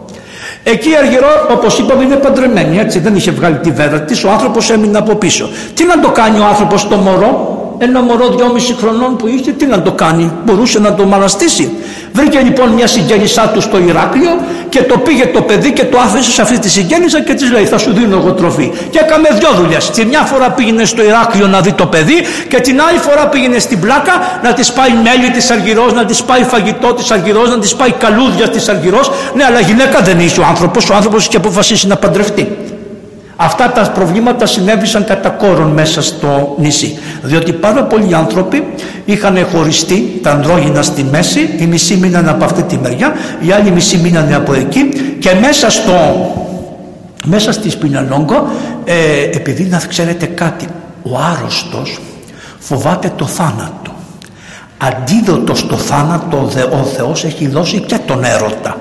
[0.65, 4.31] Εκεί η Αργυρό, όπως είπαμε, είναι παντρεμένη, έτσι δεν είχε βγάλει τη βέρα της, ο
[4.31, 5.51] άνθρωπος έμεινε από πίσω.
[5.75, 9.67] Τι να το κάνει ο άνθρωπος το μωρό, ένα μωρό δυόμιση χρονών που είχε τι
[9.67, 11.71] να το κάνει μπορούσε να το μαλαστήσει
[12.13, 16.31] βρήκε λοιπόν μια συγγένισά του στο Ηράκλειο και το πήγε το παιδί και το άφησε
[16.31, 19.51] σε αυτή τη συγγένισσα και της λέει θα σου δίνω εγώ τροφή και έκαμε δυο
[19.57, 19.91] δουλειές.
[19.91, 23.59] Τη μια φορά πήγαινε στο Ηράκλειο να δει το παιδί και την άλλη φορά πήγαινε
[23.59, 27.59] στην πλάκα να της πάει μέλι της Αργυρός να της πάει φαγητό της Αργυρός να
[27.59, 29.11] της πάει καλούδια της Αργυρός.
[29.35, 30.91] Ναι αλλά γυναίκα δεν είχε ο άνθρωπος.
[30.91, 32.57] Ο άνθρωπος είχε αποφασίσει να παντρευτεί
[33.45, 36.99] Αυτά τα προβλήματα συνέβησαν κατά κόρον μέσα στο νησί.
[37.23, 38.67] Διότι πάρα πολλοί άνθρωποι
[39.05, 43.71] είχαν χωριστεί τα ανδρόγυνα στη μέση, οι μισοί μείνανε από αυτή τη μεριά, οι άλλοι
[43.71, 44.89] μισοί μείνανε από εκεί
[45.19, 45.93] και μέσα στο
[47.25, 48.49] μέσα στη Σπιναλόγκο,
[48.85, 50.67] ε, επειδή να ξέρετε κάτι,
[51.03, 52.01] ο άρρωστος
[52.59, 53.91] φοβάται το θάνατο.
[54.79, 58.77] Αντίδοτος στο θάνατο ο Θεός έχει δώσει και τον έρωτα.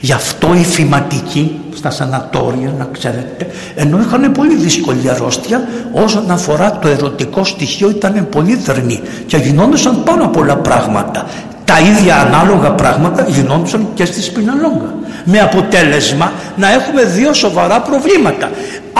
[0.00, 6.78] Γι' αυτό οι φηματικοί στα σανατόρια να ξέρετε ενώ είχαν πολύ δύσκολη αρρώστια όσον αφορά
[6.78, 11.26] το ερωτικό στοιχείο ήταν πολύ δερνή και γινόντουσαν πάρα πολλά πράγματα.
[11.64, 14.94] Τα ίδια ανάλογα πράγματα γινόντουσαν και στη Σπιναλόγκα
[15.24, 18.50] με αποτέλεσμα να έχουμε δύο σοβαρά προβλήματα.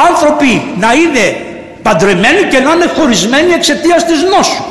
[0.08, 1.36] Άνθρωποι να είναι
[1.82, 4.62] παντρεμένοι και να είναι χωρισμένοι εξαιτίας της νόσου.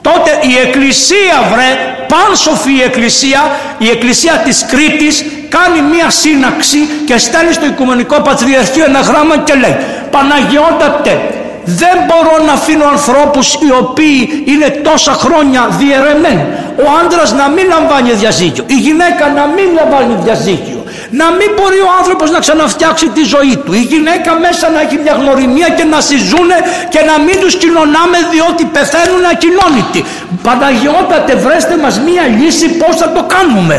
[0.00, 7.18] Τότε η εκκλησία βρε πάνσοφη η εκκλησία η εκκλησία της Κρήτης κάνει μία σύναξη και
[7.18, 9.76] στέλνει στο Οικουμενικό Πατριαρχείο ένα γράμμα και λέει
[10.10, 11.37] Παναγιώτατε
[11.80, 16.44] δεν μπορώ να αφήνω ανθρώπους οι οποίοι είναι τόσα χρόνια διαιρεμένοι.
[16.84, 20.78] Ο άντρας να μην λαμβάνει διαζύγιο η γυναίκα να μην λαμβάνει διαζύγιο
[21.10, 24.96] να μην μπορεί ο άνθρωπος να ξαναφτιάξει τη ζωή του η γυναίκα μέσα να έχει
[25.04, 26.56] μια γνωριμία και να συζούνε
[26.88, 30.00] και να μην τους κοινωνάμε διότι πεθαίνουν ακοινώνητοι.
[30.42, 33.76] Παναγιώτατε βρέστε μας μια λύση πώς θα το κάνουμε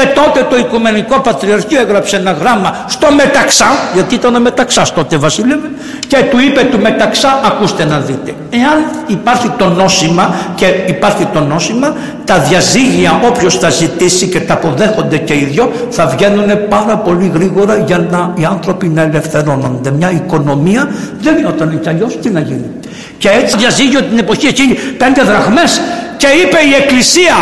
[0.00, 5.68] και τότε το Οικουμενικό Πατριαρχείο έγραψε ένα γράμμα στο Μεταξά, γιατί ήταν Μεταξάς τότε βασίλευε,
[6.06, 11.40] και του είπε του Μεταξά, ακούστε να δείτε, εάν υπάρχει το νόσημα και υπάρχει το
[11.40, 11.94] νόσημα,
[12.24, 17.30] τα διαζύγια όποιος τα ζητήσει και τα αποδέχονται και οι δυο, θα βγαίνουν πάρα πολύ
[17.34, 19.90] γρήγορα για να οι άνθρωποι να ελευθερώνονται.
[19.90, 20.88] Μια οικονομία
[21.20, 22.70] δεν γινόταν κι αλλιώς, τι να γίνει.
[23.18, 25.80] Και έτσι διαζύγιο την εποχή εκείνη πέντε δραχμές
[26.16, 27.34] και είπε η Εκκλησία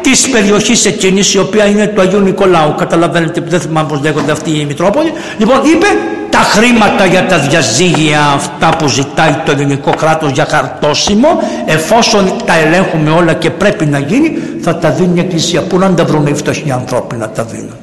[0.00, 2.74] της περιοχής εκείνης, η οποία είναι του Αγίου Νικολάου.
[2.74, 5.12] Καταλαβαίνετε, δεν θυμάμαι πώς λέγονται αυτοί οι Μητρόπολοι.
[5.38, 5.86] Λοιπόν, είπε
[6.30, 11.28] τα τα χρήματα για τα διαζύγια αυτά που ζητάει το ελληνικό κράτος για χαρτόσημο
[11.66, 15.94] εφόσον τα ελέγχουμε όλα και πρέπει να γίνει θα τα δίνει η Εκκλησία που να
[15.94, 17.76] τα βρουν οι φτωχοί ανθρώποι να τα δίνουν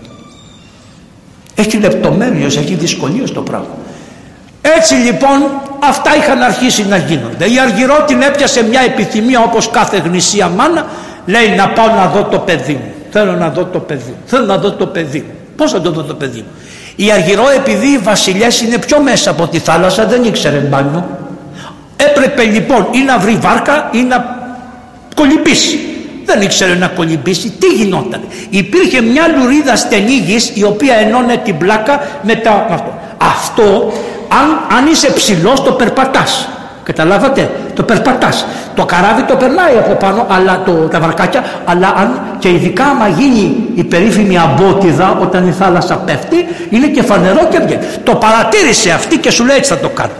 [1.55, 3.76] έχει λεπτομέρειες, έχει δυσκολίες το πράγμα
[4.61, 5.43] έτσι λοιπόν
[5.80, 10.86] αυτά είχαν αρχίσει να γίνονται η Αργυρό την έπιασε μια επιθυμία όπως κάθε γνησία μάνα
[11.28, 14.45] λέει να πάω να δω το παιδί μου θέλω να δω το παιδί μου θέλω
[14.45, 16.51] να δω το παιδί μου πώς θα το δω το παιδί μου;
[16.95, 21.17] Η Αργυρό επειδή οι βασιλιές είναι πιο μέσα από τη θάλασσα δεν ήξερε μπάνιο.
[21.95, 24.36] Έπρεπε λοιπόν ή να βρει βάρκα ή να
[25.15, 25.80] κολυμπήσει.
[26.25, 27.49] Δεν ήξερε να κολυμπήσει.
[27.49, 32.67] Τι γινόταν; Υπήρχε μια λουρίδα στενή γης η οποία ενώνε την πλάκα με τα...
[32.69, 33.93] Αυτό, αυτό
[34.41, 36.49] αν, αν είσαι ψηλός το περπατάς.
[36.88, 38.45] Καταλάβατε, το περπατάς.
[38.75, 43.07] Το καράβι το περνάει από πάνω, αλλά το, τα βαρκάκια, αλλά αν και ειδικά άμα
[43.07, 47.81] γίνει η περίφημη αμπότιδα όταν η θάλασσα πέφτει, είναι και φανερό και βγαίνει.
[48.03, 50.11] Το παρατήρησε αυτή και σου λέει έτσι θα το κάνω.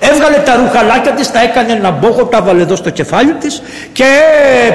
[0.00, 3.62] Έβγαλε τα ρουχαλάκια της, τα έκανε ένα μπόχο, τα έβαλε εδώ στο κεφάλι της
[3.92, 4.04] και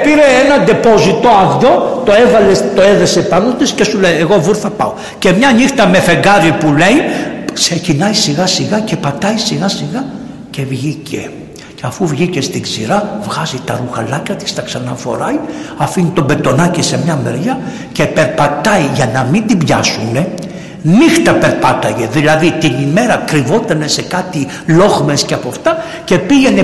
[0.03, 4.55] πήρε ένα ντεπόζιτο άδειο, το έβαλε, το έδεσε πάνω της και σου λέει εγώ βούρ
[4.61, 4.93] θα πάω.
[5.19, 6.97] Και μια νύχτα με φεγγάρι που λέει,
[7.53, 10.03] ξεκινάει σιγά σιγά και πατάει σιγά σιγά
[10.49, 11.29] και βγήκε.
[11.81, 15.39] Και αφού βγήκε στην ξηρά βγάζει τα ρουχαλάκια της, τα ξαναφοράει,
[15.77, 17.59] αφήνει τον πετονάκι σε μια μεριά
[17.91, 20.33] και περπατάει για να μην την πιάσουνε
[20.81, 26.63] νύχτα περπάταγε δηλαδή την ημέρα κρυβότανε σε κάτι λόγμες και από αυτά και πήγαινε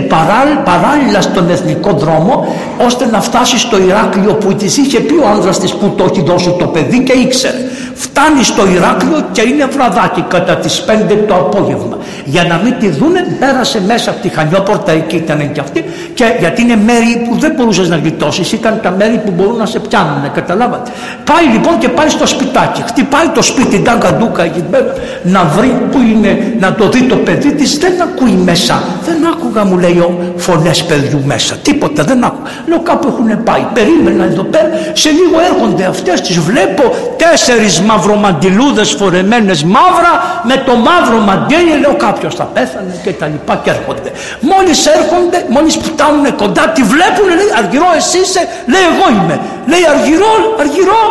[0.64, 2.56] παράλληλα στον εθνικό δρόμο
[2.86, 6.24] ώστε να φτάσει στο Ηράκλειο που της είχε πει ο άνδρας της που το έχει
[6.24, 7.58] δώσει το παιδί και ήξερε.
[7.94, 10.92] Φτάνει στο Ηράκλειο και είναι βραδάκι κατά τις 5
[11.28, 11.98] το απόγευμα.
[12.26, 16.26] Για να μην τη δούνε πέρασε μέσα από τη Χανιόπορτα εκεί ήταν και αυτή και
[16.40, 19.80] γιατί είναι μέρη που δεν μπορούσες να γλιτώσεις, ήταν τα μέρη που μπορούν να σε
[19.80, 20.92] πιάνουν καταλάβατε.
[21.24, 24.94] Πάει λοιπόν και πάει στο σπιτάκι χτυπάει το σπίτι ντάγκα ντούκα εκεί πέρα
[25.24, 28.84] να βρει που είναι να το δει το παιδί της δεν ακούει μέσα.
[29.06, 29.96] Δεν άκουγα μου λέει
[30.36, 31.56] φωνές παιδιού μέσα.
[31.62, 32.50] Τίποτα δεν άκουγα.
[32.68, 33.66] Λέω κάπου έχουν πάει.
[33.74, 34.70] Περίμενα εδώ πέρα.
[34.94, 36.84] Σε λίγο έρχονται αυτές τις βλέπω
[37.18, 43.62] τέσσερις μαυρομαντιλούδες φορεμένες μαύρα με το μαύρο μαντέλι λέω κάποιος θα πέθανε και τα λοιπά
[43.64, 44.12] και έρχονται.
[44.40, 48.42] Μόλις έρχονται μόλις φτάνουν κοντά τη βλέπουν λέει αργυρό εσύ είσαι
[48.72, 49.36] λέει εγώ είμαι
[49.72, 50.32] λέει αργυρό
[50.64, 51.02] αργυρό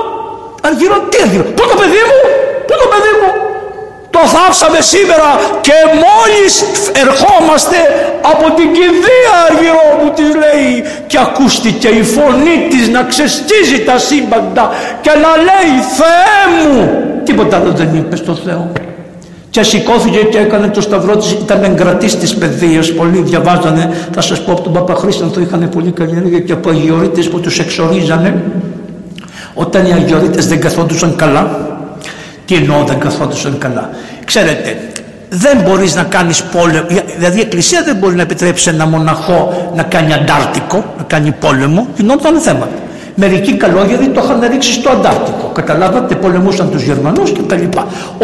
[0.69, 3.31] αργυρό τι αργυρό πού το παιδί μου πού το παιδί μου;
[4.17, 5.31] Το θάψαμε σήμερα
[5.67, 6.53] και μόλις
[7.05, 7.79] ερχόμαστε
[8.33, 10.73] από την κηδεία αργυρό που της λέει
[11.11, 14.65] και ακούστηκε η φωνή της να ξεστίζει τα σύμπαντα
[15.01, 16.77] και να λέει Θεέ μου
[17.25, 18.73] τίποτα άλλο δεν είπες στο Θεό
[19.57, 22.93] και σηκώθηκε και έκανε το σταυρό της ήταν εγκρατής της παιδείας.
[22.93, 27.29] Πολλοί διαβάζανε θα σας πω από τον Παπαχρήστανθο είχαν πολύ καλή ενέργεια και από αγιορείτες
[27.29, 28.43] που τους εξορίζανε.
[29.55, 31.66] Όταν οι αγιορείτες δεν καθόντουσαν καλά
[32.47, 33.91] τι εννοώ δεν καθόντουσαν καλά.
[34.25, 34.79] Ξέρετε,
[35.29, 36.87] δεν μπορείς να κάνεις πόλεμο,
[37.17, 41.87] δηλαδή η Εκκλησία δεν μπορεί να επιτρέψει ένα μοναχό να κάνει αντάρτικο, να κάνει πόλεμο,
[41.97, 42.69] γινόταν θέμα.
[43.19, 45.47] Μερικοί καλόγεροι το είχαν ρίξει στο Αντάρτικο.
[45.55, 47.65] Καταλάβατε, πολεμούσαν τους Γερμανούς κτλ.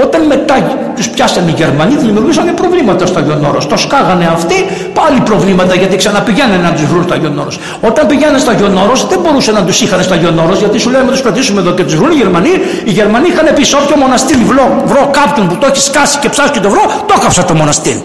[0.05, 0.57] Όταν μετά
[0.97, 4.55] τους πιάσανε οι Γερμανοί, δημιουργήσαν προβλήματα στο Άγιον Το σκάγανε αυτοί,
[4.95, 7.49] πάλι προβλήματα γιατί ξαναπηγαίνανε να τους βρουν στο Άγιον
[7.81, 8.73] Όταν πηγαίνανε στο Άγιον
[9.09, 11.85] δεν μπορούσαν να τους είχαν στο Άγιον γιατί σου λέμε να τους κρατήσουμε εδώ και
[11.85, 12.53] τους βρουν οι Γερμανοί.
[12.85, 16.29] Οι Γερμανοί είχαν πει σε όποιο μοναστήρι βρω, βρω κάποιον που το έχει σκάσει και
[16.29, 18.05] ψάχνει και το βρω, το έκαψα το μοναστήρι.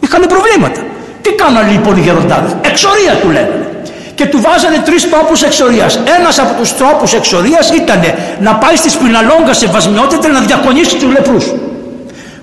[0.00, 0.80] Είχαν προβλήματα.
[1.22, 3.68] Τι κάνανε λοιπόν οι γεροντάδες, εξορία του λέγανε
[4.18, 6.00] και του βάζανε τρεις τρόπους εξορίας.
[6.18, 8.00] Ένας από τους τρόπους εξορίας ήταν
[8.40, 11.44] να πάει στη σπιναλόγκα σε βασμιότητα να διακονήσει τους λεπρούς.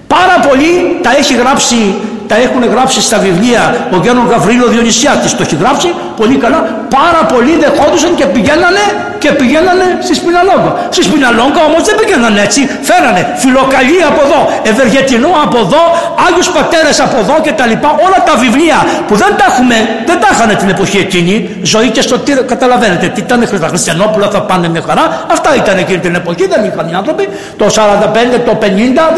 [0.07, 1.95] Πάρα πολύ τα έχει γράψει
[2.27, 3.63] τα έχουν γράψει στα βιβλία
[3.93, 5.35] ο Γιάννο Γαβρίλο Διονυσιάτης.
[5.37, 6.59] Το έχει γράψει πολύ καλά.
[6.99, 8.85] Πάρα πολλοί δεχόντουσαν και πηγαίνανε
[9.23, 10.71] και πηγαίνανε στη Σπιναλόγκα.
[10.95, 12.61] Στη Σπιναλόγκα όμως δεν πηγαίνανε έτσι.
[12.89, 14.39] Φέρανε φιλοκαλή από εδώ
[14.71, 15.81] Ευεργετινό από εδώ
[16.25, 17.89] Άγιους Πατέρες από εδώ και τα λοιπά.
[18.05, 19.77] Όλα τα βιβλία που δεν τα έχουμε
[20.09, 21.35] δεν τα είχαν την εποχή εκείνη.
[21.73, 25.05] Ζωή και στο τύρο καταλαβαίνετε τι ήταν τα Χριστιανόπουλα θα πάνε με χαρά.
[25.35, 27.23] Αυτά ήταν εκείνη την εποχή δεν είχαν οι άνθρωποι.
[27.57, 28.65] Το 45 το 50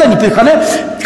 [0.00, 0.46] δεν υπήρχαν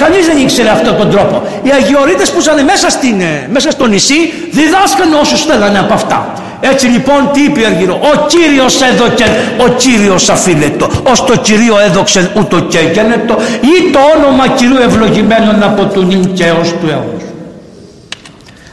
[0.02, 1.42] κανείς δεν ήξερε αυτόν τον τρόπο.
[1.62, 6.32] Οι αγιορείτες που ήταν μέσα, στην, ε, μέσα στο νησί διδάσκαν όσους θέλανε από αυτά.
[6.60, 9.24] Έτσι λοιπόν τι είπε Αργυρό, ο Κύριος έδωκε,
[9.66, 12.78] ο Κύριος αφίλετο, ως το Κυρίο έδοξε ούτω και
[13.26, 17.22] το ή το όνομα Κυρίου ευλογημένων από του νυν και έως του αιώνος.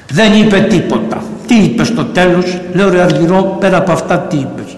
[0.09, 1.23] Δεν είπε τίποτα.
[1.47, 4.77] Τι είπε στο τέλος, λέω ρε Αργυρό, πέρα από αυτά τι είπες.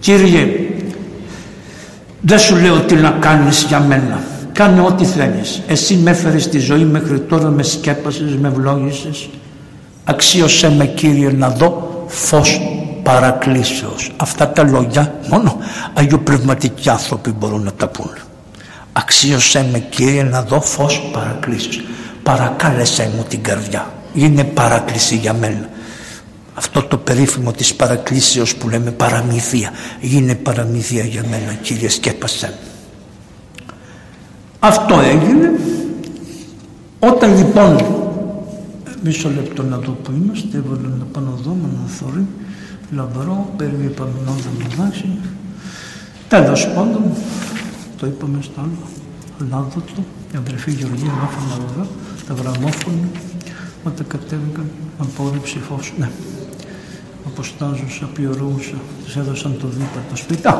[0.00, 0.48] Κύριε,
[2.20, 4.29] δεν σου λέω τι να κάνεις για μένα.
[4.60, 5.62] Κάνε ό,τι θέλεις.
[5.66, 9.28] Εσύ με έφερες στη ζωή μέχρι τώρα, με σκέπασες, με ευλόγησες.
[10.04, 12.60] Αξίωσέ με Κύριε να δω φως
[13.02, 14.12] παρακλήσεως.
[14.16, 15.56] Αυτά τα λόγια μόνο
[15.94, 18.10] αγιοπνευματικοί άνθρωποι μπορούν να τα πούν.
[18.92, 21.80] Αξίωσέ με Κύριε να δω φως παρακλήσεως.
[22.22, 23.92] Παρακάλεσέ μου την καρδιά.
[24.14, 25.68] Είναι παράκληση για μένα.
[26.54, 29.70] Αυτό το περίφημο της παρακλήσεως που λέμε παραμυθία.
[30.00, 32.54] Είναι παραμυθία για μένα Κύριε σκέπασέ
[34.60, 35.50] Αυτό έγινε.
[36.98, 37.76] Όταν λοιπόν
[39.02, 42.26] μισό λεπτό να δω που είμαστε έβαλα να πάνω εδώ με ένα θωρή
[42.94, 45.18] λαμπρό περί επαμεινόδα δάση
[46.28, 47.02] τέλος πάντων
[47.98, 48.88] το είπαμε στο άλλο.
[49.50, 51.86] Λάδωτο η αδερφή Γεωργία γράφαμε εδώ
[52.26, 53.08] τα γραμμόφωνα
[53.84, 56.08] όταν κατέβηκαν από όλη ψηφός ναι
[57.26, 60.48] αποστάζουσα, πιωρούσα, της έδωσαν το δίπλα το σπίτι.
[60.48, 60.58] Α,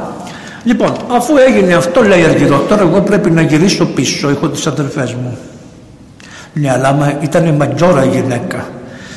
[0.65, 5.15] λοιπόν, αφού έγινε αυτό, λέει αργυρό, τώρα εγώ πρέπει να γυρίσω πίσω, έχω τις αδερφές
[5.15, 5.39] μου.
[6.53, 8.69] Ναι, αλλά ήταν ματζόρα γυναίκα.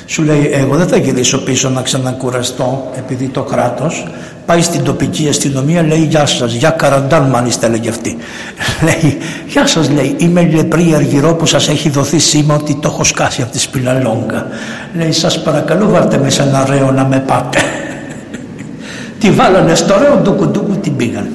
[0.05, 4.07] Σου λέει, εγώ δεν θα γυρίσω πίσω να ξανακουραστώ επειδή το κράτος
[4.45, 8.17] πάει στην τοπική αστυνομία, λέει γεια σας, για καραντάν μάλιστα λέγει αυτή.
[8.85, 13.03] λέει, γεια σας λέει, είμαι λεπρή αργυρό που σας έχει δοθεί σήμα ότι το έχω
[13.03, 14.47] σκάσει από τη σπηλαλόγκα.
[14.97, 17.59] Λέει, σας παρακαλώ βάλτε με σε ένα ρέο να με πάτε.
[19.19, 21.27] τη βάλανε στο ρέο, ντούκου ντούκου την πήγαν.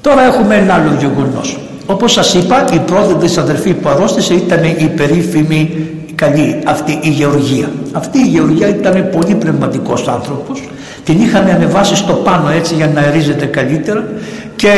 [0.00, 1.58] Τώρα έχουμε ένα άλλο γεγονός.
[1.86, 7.08] Όπως σας είπα η πρώτη της αδερφή που αρρώστησε ήταν η περίφημη καλή αυτή η
[7.08, 7.70] Γεωργία.
[7.92, 10.68] Αυτή η Γεωργία ήταν πολύ πνευματικός άνθρωπος.
[11.04, 14.04] Την είχαν ανεβάσει στο πάνω έτσι για να ερίζεται καλύτερα
[14.56, 14.74] και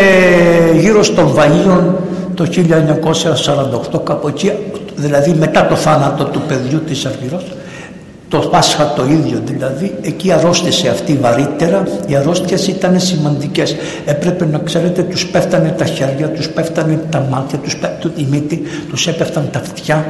[0.79, 1.95] γύρω στον Βαΐον
[2.35, 2.47] το
[3.95, 4.53] 1948 κάπου εκεί,
[4.97, 7.45] δηλαδή μετά το θάνατο του παιδιού της Αργυρός
[8.29, 13.77] το Πάσχα το ίδιο δηλαδή, εκεί αρρώστησε αυτή βαρύτερα, οι αρρώστιες ήταν σημαντικές.
[14.05, 18.63] Έπρεπε να ξέρετε τους πέφτανε τα χέρια, τους πέφτανε τα μάτια, τους πέφτανε η μύτη,
[18.89, 20.05] τους έπεφταν τα αυτιά.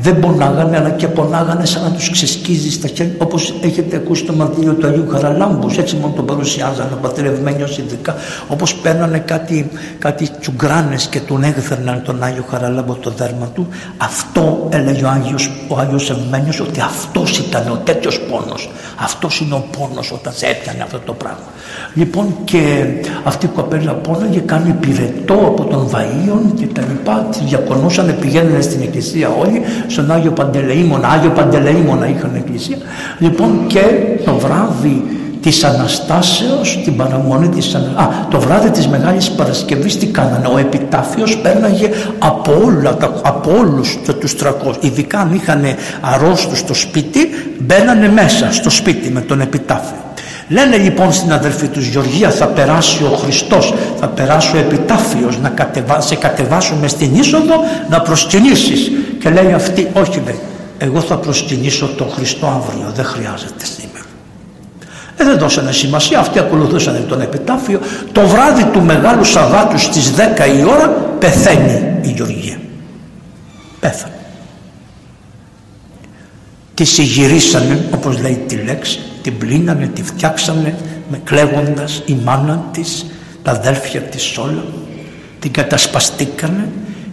[0.00, 4.32] Δεν πονάγανε αλλά και πονάγανε σαν να τους ξεσκίζει στα χέρια όπως έχετε ακούσει το
[4.32, 8.14] μαρτύριο του Αγίου Χαραλάμπους, έτσι μόνο τον παρουσιάζανε ο πατρευμένος ειδικά,
[8.48, 13.68] όπως παίρνανε κάτι, κάτι τσουγκράνες και τον έγθερναν τον Άγιο Χαραλάμπο το δέρμα του.
[13.96, 18.70] Αυτό έλεγε ο Άγιος, ο Άγιος Ευμένιος ότι αυτός ήταν ο τέτοιος πόνος.
[19.00, 21.48] Αυτός είναι ο πόνος όταν σε έπιανε αυτό το πράγμα.
[21.94, 22.84] Λοιπόν και
[23.24, 27.26] αυτή η κοπέλα πόναγε κάνει πυρετό από τον Βαΐον και τα λοιπά.
[27.32, 31.08] Τη διακονούσαν, πηγαίνανε στην εκκλησία όλοι, στον Άγιο Παντελεήμονα.
[31.08, 32.76] Άγιο Παντελεήμονα είχαν εκκλησία.
[33.18, 33.84] Λοιπόν και
[34.24, 35.04] το βράδυ
[35.48, 37.80] της Αναστάσεως, την παραμονή της Α,
[38.30, 44.34] το βράδυ της Μεγάλης Παρασκευής τι κάνανε, ο επιτάφιος πέρναγε από, όλα, από όλους τους
[44.36, 45.64] 300, ειδικά αν είχαν
[46.00, 47.20] αρρώστους στο σπίτι,
[47.58, 49.96] μπαίνανε μέσα στο σπίτι με τον επιτάφιο.
[50.48, 55.48] Λένε λοιπόν στην αδερφή τους Γεωργία θα περάσει ο Χριστός, θα περάσει ο επιτάφιος να
[55.48, 56.00] κατεβα...
[56.00, 57.54] σε κατεβάσουμε στην είσοδο
[57.90, 58.90] να προσκυνήσεις.
[59.20, 60.40] Και λέει αυτή όχι λέει,
[60.78, 63.87] εγώ θα προσκυνήσω τον Χριστό αύριο, δεν χρειάζεται σήμερα.
[65.18, 67.80] Ε, δεν δώσανε σημασία, αυτοί ακολουθούσαν τον επιτάφιο.
[68.12, 70.88] Το βράδυ του Μεγάλου Σαββάτου στις 10 η ώρα
[71.18, 72.60] πεθαίνει η Γεωργία.
[73.80, 74.12] Πέθανε.
[76.74, 80.74] Τη συγυρίσανε, όπως λέει τη λέξη, την πλύνανε, τη φτιάξανε
[81.10, 83.06] με κλαίγοντας η μάνα της,
[83.42, 84.64] τα αδέλφια της όλα,
[85.38, 86.68] την κατασπαστήκανε,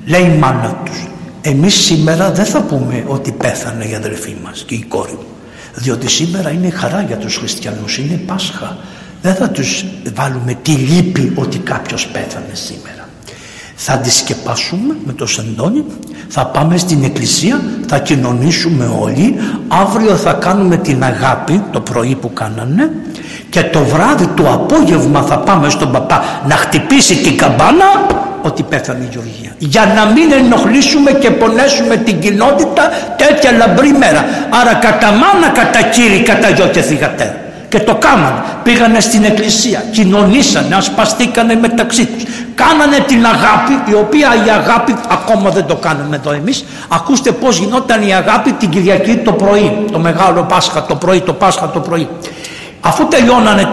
[0.06, 1.08] λέει η μάνα τους.
[1.42, 5.35] Εμείς σήμερα δεν θα πούμε ότι πέθανε η αδελφή μας και η κόρη μου
[5.76, 8.78] διότι σήμερα είναι χαρά για τους χριστιανούς, είναι Πάσχα.
[9.22, 13.10] Δεν θα τους βάλουμε τη λύπη ότι κάποιος πέθανε σήμερα.
[13.76, 15.84] Θα αντισκεπάσουμε με το σεντόνι,
[16.28, 19.36] θα πάμε στην εκκλησία, θα κοινωνήσουμε όλοι,
[19.68, 22.92] αύριο θα κάνουμε την αγάπη το πρωί που κάνανε
[23.50, 27.86] και το βράδυ το απόγευμα θα πάμε στον παπά να χτυπήσει την καμπάνα
[28.46, 29.52] ότι πέθανε η Γεωργία.
[29.58, 32.84] Για να μην ενοχλήσουμε και πονέσουμε την κοινότητα
[33.18, 34.26] τέτοια λαμπρή μέρα.
[34.62, 37.36] Άρα κατά μάνα, κατά κύρι, κατά γιο και θυγατέρα.
[37.70, 38.44] Και το κάμανε.
[38.64, 42.24] Πήγανε στην εκκλησία, κοινωνήσανε, ασπαστήκανε μεταξύ τους.
[42.56, 46.66] Κάνανε την αγάπη, η οποία η αγάπη ακόμα δεν το κάνουμε εδώ εμείς.
[46.88, 51.34] Ακούστε πώς γινόταν η αγάπη την Κυριακή το πρωί, το Μεγάλο Πάσχα το πρωί, το
[51.34, 52.08] Πάσχα το πρωί.
[52.82, 53.68] Αφού τελειώνανε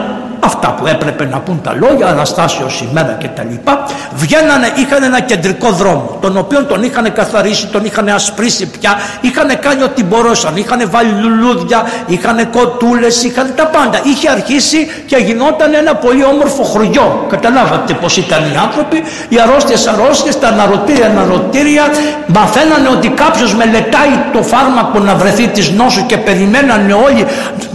[0.45, 5.21] αυτά που έπρεπε να πούν τα λόγια, Αναστάσεως ημέρα και τα λοιπά, βγαίνανε, είχαν ένα
[5.21, 10.57] κεντρικό δρόμο, τον οποίο τον είχαν καθαρίσει, τον είχαν ασπρίσει πια, είχαν κάνει ό,τι μπορούσαν,
[10.57, 14.01] είχαν βάλει λουλούδια, είχαν κοτούλες, είχαν τα πάντα.
[14.03, 17.27] Είχε αρχίσει και γινόταν ένα πολύ όμορφο χωριό.
[17.29, 21.85] Καταλάβατε πως ήταν οι άνθρωποι, οι αρρώστιες αρρώστιες, τα αναρωτήρια αναρωτήρια,
[22.27, 27.27] μαθαίνανε ότι κάποιος μελετάει το φάρμακο να βρεθεί της νόσου και περιμένανε όλοι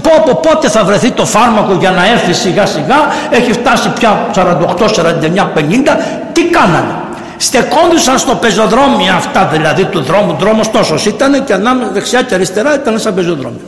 [0.02, 2.34] πω, πότε θα βρεθεί το φάρμακο για να έρθει
[2.66, 2.96] σιγά σιγά
[3.30, 4.42] έχει φτάσει πια 48,
[4.80, 5.98] 49, 50
[6.34, 6.96] τι κάνανε;
[7.38, 12.76] Στεκόντουσαν στο πεζοδρόμιο αυτά δηλαδή του δρόμου δρόμος τόσος ήταν και ανάμεσα δεξιά και αριστερά
[12.76, 13.62] ήταν σαν πεζοδρόμιο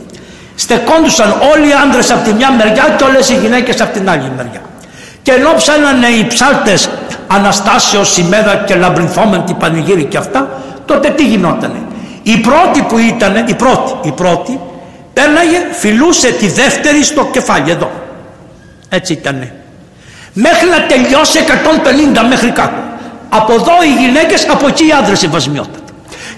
[0.54, 4.32] στεκόντουσαν όλοι οι άντρες από τη μια μεριά και όλες οι γυναίκες από την άλλη
[4.36, 4.60] μεριά
[5.22, 6.88] Και ενώ ψέλανε οι ψάλτες
[7.26, 10.48] Αναστάσεως ημέρα και λαμπρινθόμεντη πανηγύρι και αυτά,
[10.84, 11.82] τότε τι γινότανε;
[12.22, 14.60] Η πρώτη που ήταν, η πρώτη, η πρώτη,
[15.12, 17.90] πέρναγε, φιλούσε τη δεύτερη στο κεφάλι εδώ.
[18.90, 19.54] Έτσι ήτανε.
[20.32, 21.38] Μέχρι να τελειώσει
[22.18, 22.80] 150 μέχρι κάτω.
[23.28, 25.78] Από εδώ οι γυναίκες, από εκεί οι άντρες ευασμιότατα.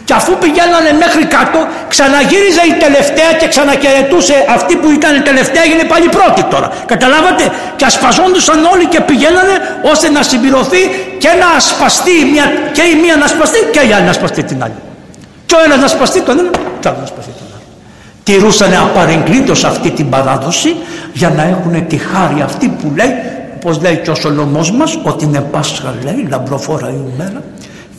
[0.05, 1.59] Και αφού πηγαίνανε μέχρι κάτω,
[1.89, 6.68] ξαναγύριζε η τελευταία και ξανακαιρετούσε αυτή που ήταν η τελευταία, έγινε πάλι πρώτη τώρα.
[6.86, 7.44] Καταλάβατε,
[7.77, 9.55] και ασπαζόντουσαν όλοι και πηγαίνανε
[9.93, 10.82] ώστε να συμπληρωθεί
[11.18, 14.62] και να ασπαστεί μια, και η μία να ασπαστεί και η άλλη να ασπαστεί την
[14.62, 14.78] άλλη.
[15.47, 16.51] Και ο ένας να ασπαστεί τον ένα,
[16.81, 17.41] και ο να ασπαστεί την άλλη.
[18.24, 20.74] Τηρούσαν απαρεγκλήτως αυτή την παράδοση
[21.12, 23.11] για να έχουν τη χάρη αυτή που λέει,
[23.55, 27.43] όπως λέει και ο Σολομός μας, ότι είναι Πάσχα λέει, λαμπροφόρα η ημέρα,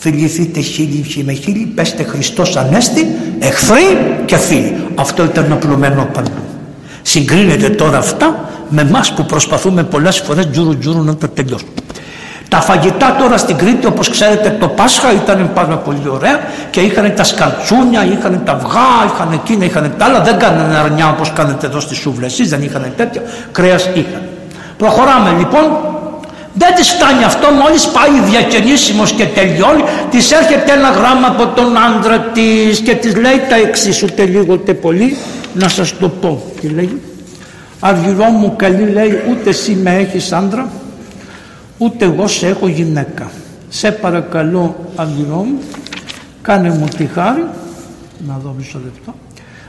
[0.03, 3.83] Φιληθείτε χίλιοι με χίλιοι, πέστε Χριστός Ανέστη, εχθροί
[4.25, 4.75] και φίλοι.
[4.95, 6.41] Αυτό ήταν απλωμένο παντού.
[7.01, 11.71] Συγκρίνεται τώρα αυτά με εμάς που προσπαθούμε πολλές φορές τζούρου τζούρου να το τελειώσουμε.
[12.53, 16.39] Τα φαγητά τώρα στην Κρήτη όπως ξέρετε το Πάσχα ήταν πάρα πολύ ωραία
[16.69, 20.21] και είχαν τα σκαλτσούνια, είχαν τα αυγά, είχαν εκείνα, είχαν τα άλλα.
[20.21, 23.21] Δεν κάνανε αρνιά όπως κάνετε εδώ στη Σούβλα εσείς, δεν είχαν τέτοια,
[23.51, 24.21] κρέας είχαν.
[24.77, 25.63] Προχωράμε λοιπόν
[26.53, 31.77] δεν της φτάνει αυτό, μόλις πάει διακαινήσιμος και τελειώνει, της έρχεται ένα γράμμα από τον
[31.77, 35.17] άντρα της και της λέει τα εξής, ούτε λίγο ούτε πολύ,
[35.53, 36.41] να σας το πω.
[36.61, 37.01] Και λέει,
[37.79, 40.67] αργυρό μου καλή λέει, ούτε εσύ με έχεις άντρα,
[41.83, 43.31] ούτε εγώ σε έχω γυναίκα.
[43.69, 45.59] Σε παρακαλώ αργυρό μου,
[46.41, 47.45] κάνε μου τη χάρη,
[48.27, 49.13] να δω μισό λεπτό,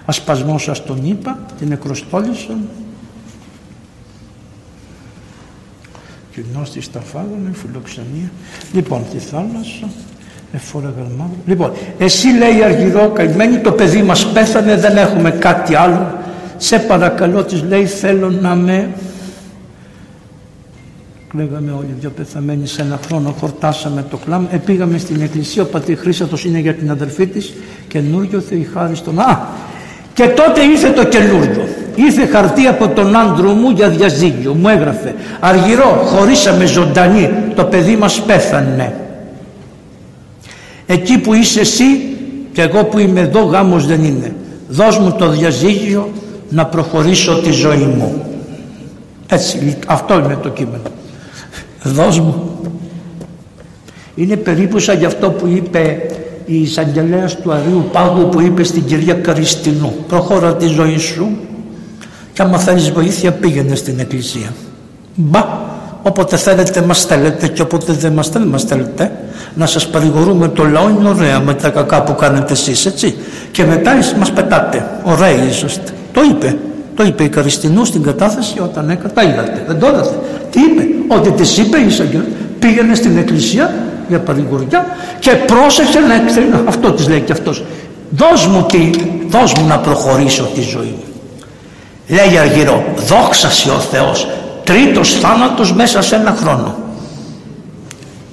[0.05, 2.57] ασπασμό σας τον είπα, την εκροστόλησα,
[6.35, 8.31] κοινό στη Σταφάγωνα, η φιλοξενία.
[8.73, 9.89] Λοιπόν, τη θάλασσα,
[10.53, 11.37] εφόρα γαλμάδου.
[11.47, 16.19] Λοιπόν, εσύ λέει Αργυρό, καημένη, το παιδί μας πέθανε, δεν έχουμε κάτι άλλο.
[16.57, 18.91] Σε παρακαλώ, της λέει, θέλω να με...
[21.37, 25.99] Λέγαμε όλοι δυο πεθαμένοι σε ένα χρόνο, χορτάσαμε το κλάμα, επήγαμε στην εκκλησία, ο πατήρ
[25.99, 27.53] Χρήσατος είναι για την αδερφή της,
[27.89, 29.19] καινούριο Θεή χάρη στον...
[29.19, 29.49] Α,
[30.15, 31.69] και τότε ήρθε το καινούριο.
[31.95, 34.55] Ήρθε χαρτί από τον άντρο μου για διαζύγιο.
[34.55, 38.95] Μου έγραφε «Αργυρό, χωρίσαμε ζωντανή, το παιδί μας πέθανε».
[40.87, 41.85] Εκεί που είσαι εσύ
[42.53, 44.35] και εγώ που είμαι εδώ γάμος δεν είναι.
[44.69, 46.13] Δώσ' μου το διαζύγιο
[46.49, 48.25] να προχωρήσω τη ζωή μου.
[49.27, 50.83] Έτσι, αυτό είναι το κείμενο.
[51.85, 52.51] Δώσ' μου.
[54.15, 56.09] Είναι περίπου σαν γι' αυτό που είπε
[56.47, 61.37] η εισαγγελέας του Αρίου Πάγου που είπε στην κυρία Καριστινού προχώρα τη ζωή σου
[62.33, 64.53] και άμα θέλεις βοήθεια πήγαινε στην εκκλησία
[65.15, 65.65] μπα
[66.03, 69.13] όποτε θέλετε μας στέλνετε και όποτε δεν μας θέλετε μας στέλνετε.
[69.55, 73.17] Να σας παρηγορούμε το λαό είναι ωραία με τα κακά που κάνετε εσείς έτσι.
[73.51, 75.01] Και μετά μας πετάτε.
[75.05, 76.57] Ωραίοι είσαστε το είπε
[76.97, 80.19] το είπε η Καριστινού στην κατάθεση όταν έκανε τα είδατε δεν το είδατε.
[80.51, 80.83] Τι είπε;
[81.15, 82.27] Ότι της είπε η εισαγγελέα
[82.59, 83.75] πήγαινε στην εκκλησία
[84.09, 84.87] για παρηγοριά
[85.19, 87.65] και πρόσεξε να εξελίξει αυτό της λέει και αυτός.
[88.11, 88.91] Δώσ' μου, τι,
[89.29, 91.05] δώσ μου να προχωρήσω τη ζωή μου.
[92.09, 94.27] Λέει Αργυρό δόξασε ο Θεός
[94.65, 96.75] τρίτος θάνατος μέσα σε ένα χρόνο.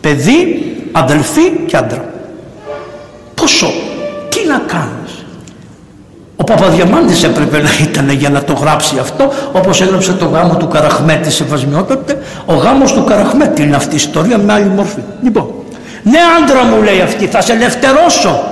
[0.01, 2.13] Παιδί, αδελφή και άντρα.
[3.35, 3.67] Πόσο,
[4.29, 5.00] τι να κάνεις
[6.41, 10.67] ο Παπαδιαμάντης έπρεπε να ήταν για να το γράψει αυτό όπως έγραψε το γάμο του
[10.67, 15.47] Καραχμέτη σε βασμιότατε ο γάμος του Καραχμέτη είναι αυτή η ιστορία με άλλη μορφή λοιπόν
[16.03, 18.51] ναι άντρα μου λέει αυτή θα σε ελευθερώσω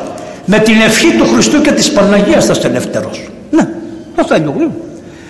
[0.51, 3.21] με την ευχή του Χριστού και της Παναγίας θα σε ελευθερώσω.
[3.51, 3.67] Ναι,
[4.15, 4.71] θα θέλει ο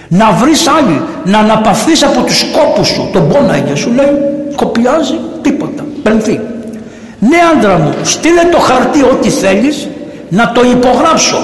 [0.07, 4.13] Να βρεις άλλη, να αναπαυθείς από τους κόπους σου, τον πόναγε σου λέει,
[4.55, 6.39] κοπιάζει τίποτα, πενθεί.
[7.19, 9.87] Ναι άντρα μου, στείλε το χαρτί ό,τι θέλεις,
[10.29, 11.37] να το υπογράψω.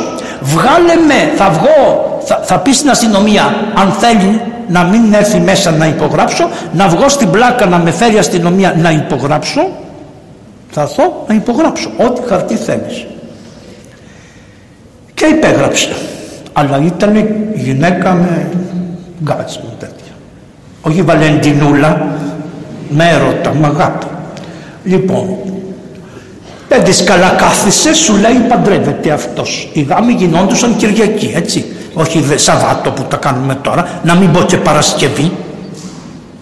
[0.46, 3.44] Βγάλε με, θα βγω, θα, θα πεις στην αστυνομία,
[3.76, 8.18] αν θέλει να μην έρθει μέσα να υπογράψω, να βγω στην πλάκα να με φέρει
[8.18, 9.62] αστυνομία να υπογράψω
[10.78, 13.06] θα έρθω να υπογράψω ό,τι χαρτί θέλεις.
[15.14, 15.96] Και υπέγραψε.
[16.54, 18.50] Αλλά ήταν γυναίκα με
[19.24, 20.14] γκάτσι μου τέτοια.
[20.82, 22.08] Όχι Βαλεντινούλα,
[22.90, 24.06] με έρωτα, με αγάπη.
[24.84, 25.38] Λοιπόν,
[26.76, 29.70] δεν της καλά κάθισε, σου λέει παντρεύεται αυτός.
[29.74, 31.66] Οι γάμοι γινόντουσαν Κυριακή, έτσι.
[31.94, 35.32] Όχι δε Σαββάτο που τα κάνουμε τώρα, να μην πω και Παρασκευή.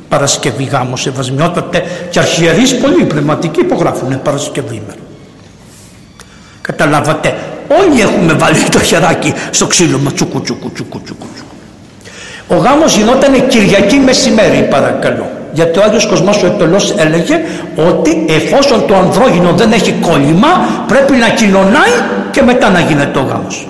[0.10, 5.02] Παρασκευή γάμος σεβασμιότατε και αρχιερείς πολύ πνευματικοί υπογράφουν Παρασκευή ημέρα.
[6.62, 7.36] Καταλάβατε,
[7.82, 11.26] όλοι έχουμε βάλει το χεράκι στο ξύλο μας τσουκου τσουκου τσουκου τσουκου.
[12.48, 15.33] Ο γάμος γινόταν Κυριακή μεσημέρι παρακαλώ.
[15.54, 17.42] Γιατί ο Άγιος Κοσμάς ο Εκτολός έλεγε
[17.90, 20.48] ότι εφόσον το ανδρόγυνο δεν έχει κόλλημα
[20.88, 21.96] πρέπει να κοινωνάει
[22.32, 23.68] και μετά να γίνεται ο γάμος.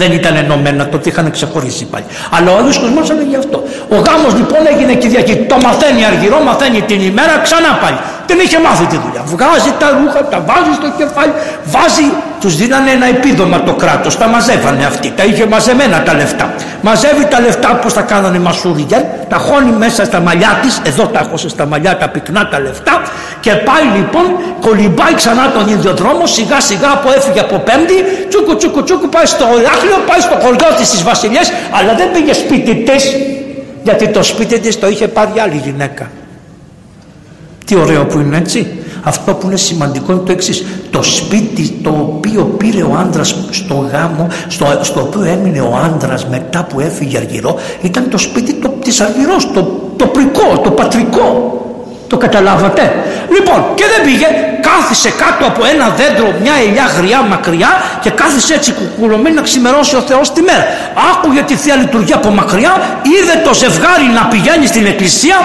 [0.00, 2.04] Δεν ήταν ενωμένα, τότε είχαν ξεχωρίσει πάλι.
[2.36, 3.58] Αλλά ο άλλο κόσμο έλεγε αυτό.
[3.88, 5.34] Ο γάμος λοιπόν έγινε Κυριακή.
[5.36, 7.98] Το μαθαίνει αργυρό, μαθαίνει την ημέρα, ξανά πάλι.
[8.26, 9.22] Δεν είχε μάθει τη δουλειά.
[9.34, 11.32] Βγάζει τα ρούχα, τα βάζει στο κεφάλι,
[11.74, 12.06] βάζει.
[12.44, 14.18] Τους δίνανε ένα επίδομα το κράτος.
[14.18, 15.12] Τα μαζεύανε αυτοί.
[15.16, 16.54] Τα είχε μαζεμένα τα λεφτά.
[16.82, 20.80] Μαζεύει τα λεφτά όπω τα κάνανε μασούρια, τα χώνει μέσα στα μαλλιά της.
[20.84, 23.02] Εδώ τα έχω στα μαλλιά τα πυκνά τα λεφτά.
[23.40, 24.26] Και πάει λοιπόν,
[24.60, 26.26] κολυμπάει ξανά τον ίδιο δρόμο.
[26.26, 27.94] Σιγά σιγά που έφυγε από Πέμπτη,
[28.28, 31.42] τσούκου τσούκου τσούκου πάει στο Ηράκλειο, πάει στο χωριό της τη Βασιλιά.
[31.78, 33.04] Αλλά δεν πήγε σπίτι της,
[33.82, 36.10] γιατί το σπίτι της το είχε πάρει άλλη γυναίκα.
[37.64, 38.83] Τι ωραίο που είναι έτσι.
[39.04, 40.64] Αυτό που είναι σημαντικό είναι το εξής.
[40.90, 46.26] Το σπίτι το οποίο πήρε ο άντρας στο γάμο, στο, στο οποίο έμεινε ο άντρας
[46.26, 49.62] μετά που έφυγε αργυρό, ήταν το σπίτι το, της αργυρός, το,
[49.96, 51.58] το πρικό, το πατρικό.
[52.08, 52.92] Το καταλάβατε;
[53.34, 54.26] Λοιπόν, και δεν πήγε,
[54.68, 57.70] κάθισε κάτω από ένα δέντρο, μια ελιά γριά μακριά
[58.02, 60.64] και κάθισε έτσι κουκουλωμένη να ξημερώσει ο Θεός τη μέρα.
[61.12, 62.72] Άκουγε τη Θεία Λειτουργία από μακριά,
[63.14, 65.36] είδε το ζευγάρι να πηγαίνει στην εκκλησία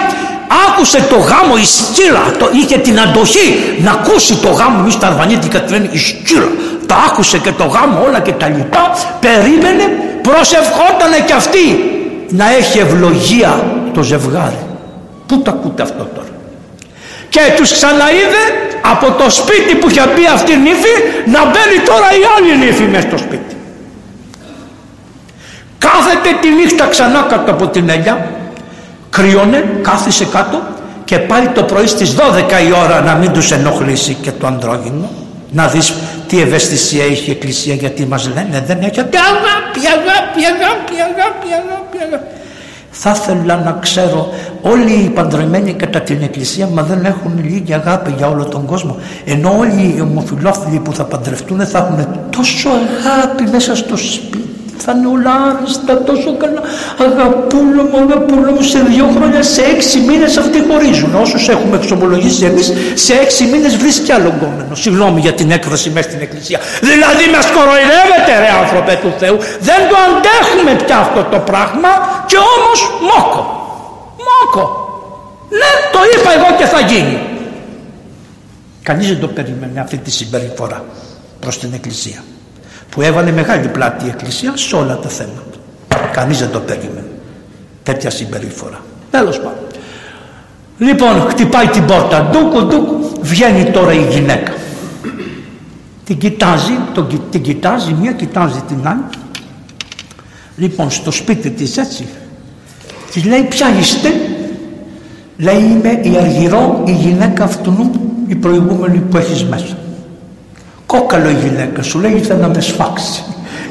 [0.66, 5.06] άκουσε το γάμο η σκύλα, το, είχε την αντοχή να ακούσει το γάμο, εμείς τα
[5.06, 6.48] αρβανίτικα τη λένε η σκύλα,
[6.86, 9.84] τα άκουσε και το γάμο όλα και τα λοιπά, περίμενε,
[10.22, 11.66] προσευχότανε και αυτή
[12.28, 13.64] να έχει ευλογία
[13.94, 14.62] το ζευγάρι.
[15.26, 16.28] Πού το ακούτε αυτό τώρα;
[17.28, 18.42] Και τους ξαναείδε
[18.92, 20.94] από το σπίτι που είχε μπει αυτή η νύφη
[21.26, 23.54] να μπαίνει τώρα η άλλη νύφη μέσα στο σπίτι.
[25.78, 28.39] Κάθεται τη νύχτα ξανά κάτω από την ελιά
[29.10, 30.62] κρύωνε, κάθισε κάτω
[31.04, 32.18] και πάλι το πρωί στις 12
[32.68, 35.10] η ώρα να μην τους ενοχλήσει και το ανδρόγυνο
[35.52, 35.94] να δεις
[36.26, 41.96] τι ευαισθησία έχει η Εκκλησία γιατί μας λένε δεν έχετε αγάπη, αγάπη, αγάπη, αγάπη, αγάπη,
[42.06, 42.26] αγάπη.
[42.90, 44.32] Θα ήθελα να ξέρω
[44.62, 48.96] όλοι οι παντρεμένοι κατά την Εκκλησία μα δεν έχουν λίγη αγάπη για όλο τον κόσμο
[49.24, 54.92] ενώ όλοι οι ομοφιλόφιλοι που θα παντρευτούν θα έχουν τόσο αγάπη μέσα στο σπίτι θα
[54.96, 56.62] είναι όλα άριστα τόσο καλά.
[57.06, 61.14] Αγαπούλο μου αγαπούλο μου σε δύο χρόνια σε έξι μήνες αυτοί χωρίζουν.
[61.14, 66.08] Όσους έχουμε εξομολογήσει εμείς σε έξι μήνες βρίσκει άλλο γκόμενο συγγνώμη για την έκφραση μέσα
[66.08, 66.58] στην εκκλησία.
[66.80, 69.36] Δηλαδή μας κοροϊδεύετε ρε άνθρωπε του Θεού.
[69.68, 71.90] Δεν το αντέχουμε πια αυτό το πράγμα.
[72.26, 72.78] Και όμως
[73.08, 73.42] μόκο.
[74.28, 74.64] Μόκο.
[75.60, 77.18] Ναι το είπα εγώ και θα γίνει.
[78.82, 80.84] Κανείς δεν το περίμενε αυτή τη συμπεριφορά
[81.40, 82.22] προς την εκκλησία
[82.90, 85.42] που έβαλε μεγάλη πλάτη η Εκκλησία σε όλα τα θέματα.
[86.12, 87.06] Κανείς δεν το περίμενε.
[87.82, 88.80] Τέτοια συμπεριφορά.
[89.10, 89.64] Τέλος πάντων.
[90.78, 94.52] Λοιπόν, χτυπάει την πόρτα, ντούκου ντούκου, βγαίνει τώρα η γυναίκα.
[96.04, 99.04] Την κοιτάζει, τον, την κοιτάζει, μία κοιτάζει την άλλη.
[100.56, 102.08] Λοιπόν, στο σπίτι της έτσι,
[103.12, 104.08] της λέει ποια είστε,
[105.36, 107.90] λέει είμαι η Αργυρό, η γυναίκα αυτού
[108.26, 109.78] η προηγούμενη που έχεις μέσα.
[110.90, 113.22] Κόκαλο η γυναίκα σου λέει ήρθε να με σφάξει.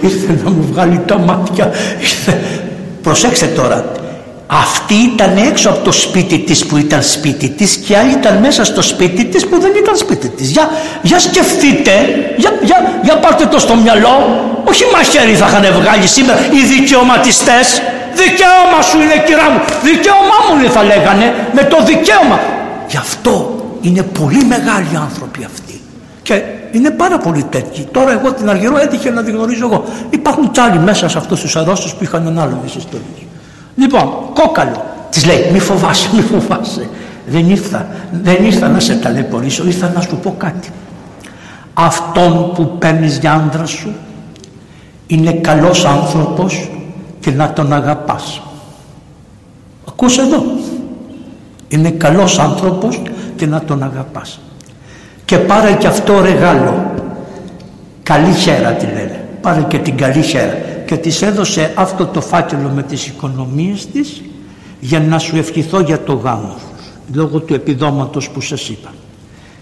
[0.01, 1.71] Ήρθε να μου βγάλει τα μάτια.
[1.99, 2.41] Ήρθε...
[3.01, 3.91] Προσέξτε τώρα.
[4.47, 8.63] Αυτή ήταν έξω από το σπίτι της που ήταν σπίτι της και άλλη ήταν μέσα
[8.65, 10.49] στο σπίτι της που δεν ήταν σπίτι της.
[10.49, 10.69] Για,
[11.01, 11.91] για σκεφτείτε,
[12.37, 14.15] για, για, για πάρτε το στο μυαλό.
[14.65, 17.81] Όχι μαχαίρι θα είχαν βγάλει σήμερα οι δικαιωματιστές.
[18.13, 19.59] Δικαίωμα σου είναι κυρά μου.
[19.83, 22.39] Δικαίωμά μου είναι θα λέγανε με το δικαίωμα.
[22.87, 23.33] Γι' αυτό
[23.81, 25.81] είναι πολύ μεγάλοι άνθρωποι αυτοί.
[26.21, 26.41] Και
[26.71, 27.87] είναι πάρα πολύ τέτοιοι.
[27.91, 29.83] Τώρα εγώ την Αργυρό έτυχε να τη γνωρίζω εγώ.
[30.09, 33.25] Υπάρχουν κι άλλοι μέσα σε αυτούς τους αρρώστους που είχαν ανάλογες ιστορίες.
[33.75, 34.85] Λοιπόν, κόκαλο.
[35.09, 36.89] Της λέει, μη φοβάσαι, μη φοβάσαι.
[37.27, 40.69] Δεν ήρθα, δεν ήρθα να σε ταλαιπωρήσω, ήρθα να σου πω κάτι.
[41.73, 43.93] Αυτόν που παίρνεις για άντρα σου
[45.07, 46.69] είναι καλός άνθρωπος
[47.19, 48.41] και να τον αγαπάς.
[49.87, 50.43] Ακούσε εδώ.
[51.67, 53.01] Είναι καλός άνθρωπος
[53.35, 54.39] και να τον αγαπάς
[55.29, 56.93] και πάρε και αυτό ρεγάλο.
[58.03, 59.27] Καλή χέρα τη λένε.
[59.41, 60.57] Πάρε και την καλή χέρα.
[60.85, 64.21] Και της έδωσε αυτό το φάκελο με τις οικονομίες της
[64.79, 66.55] για να σου ευχηθώ για το γάμο
[67.13, 68.93] λόγω του επιδόματος που σας είπα.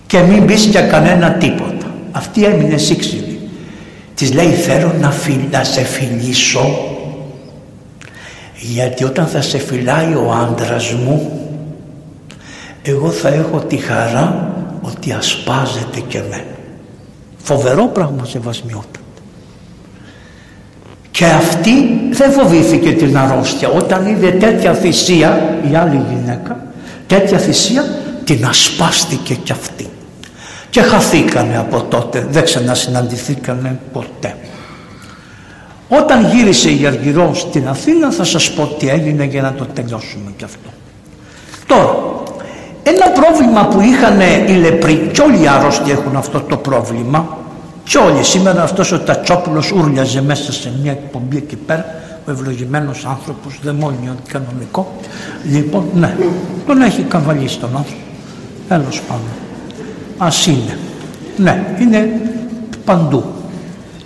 [0.07, 1.85] Και μην πεις για κανένα τίποτα.
[2.11, 3.49] Αυτή έμεινε σύξυλη
[4.13, 5.13] της λέει θέλω να,
[5.51, 6.79] να σε φιλήσω
[8.59, 11.41] γιατί όταν θα σε φυλάει ο άντρας μου
[12.83, 14.51] εγώ θα έχω τη χαρά
[14.87, 16.55] ότι ασπάζεται και εμένα.
[17.37, 18.99] Φοβερό πράγμα σεβασμιότητα.
[21.11, 21.71] Και αυτή
[22.11, 23.69] δεν φοβήθηκε την αρρώστια.
[23.69, 26.59] Όταν είδε τέτοια θυσία, η άλλη γυναίκα,
[27.07, 27.83] τέτοια θυσία
[28.23, 29.89] την ασπάστηκε κι αυτή.
[30.69, 34.35] Και χαθήκανε από τότε, δεν ξανασυναντηθήκανε ποτέ.
[35.89, 40.33] Όταν γύρισε η Αργυρός στην Αθήνα θα σας πω τι έγινε για να το τελειώσουμε
[40.37, 40.69] κι αυτό.
[41.67, 41.95] Τώρα,
[42.87, 47.37] ένα πρόβλημα που είχαν οι λεπροί και όλοι οι άρρωστοι έχουν αυτό το πρόβλημα
[47.83, 51.85] Και όλοι σήμερα αυτός ο Τατσόπουλος ούρλιαζε μέσα σε μια εκπομπή εκεί πέρα
[52.27, 54.95] ο ευλογημένος άνθρωπος, δαιμόνιο κανονικό.
[55.51, 56.15] Λοιπόν, ναι,
[56.65, 58.01] τον έχει καβαλήσει τον άνθρωπο.
[58.67, 59.29] Τέλος πάντων.
[60.17, 60.77] Ας είναι.
[61.37, 62.21] Ναι, είναι
[62.85, 63.23] παντού.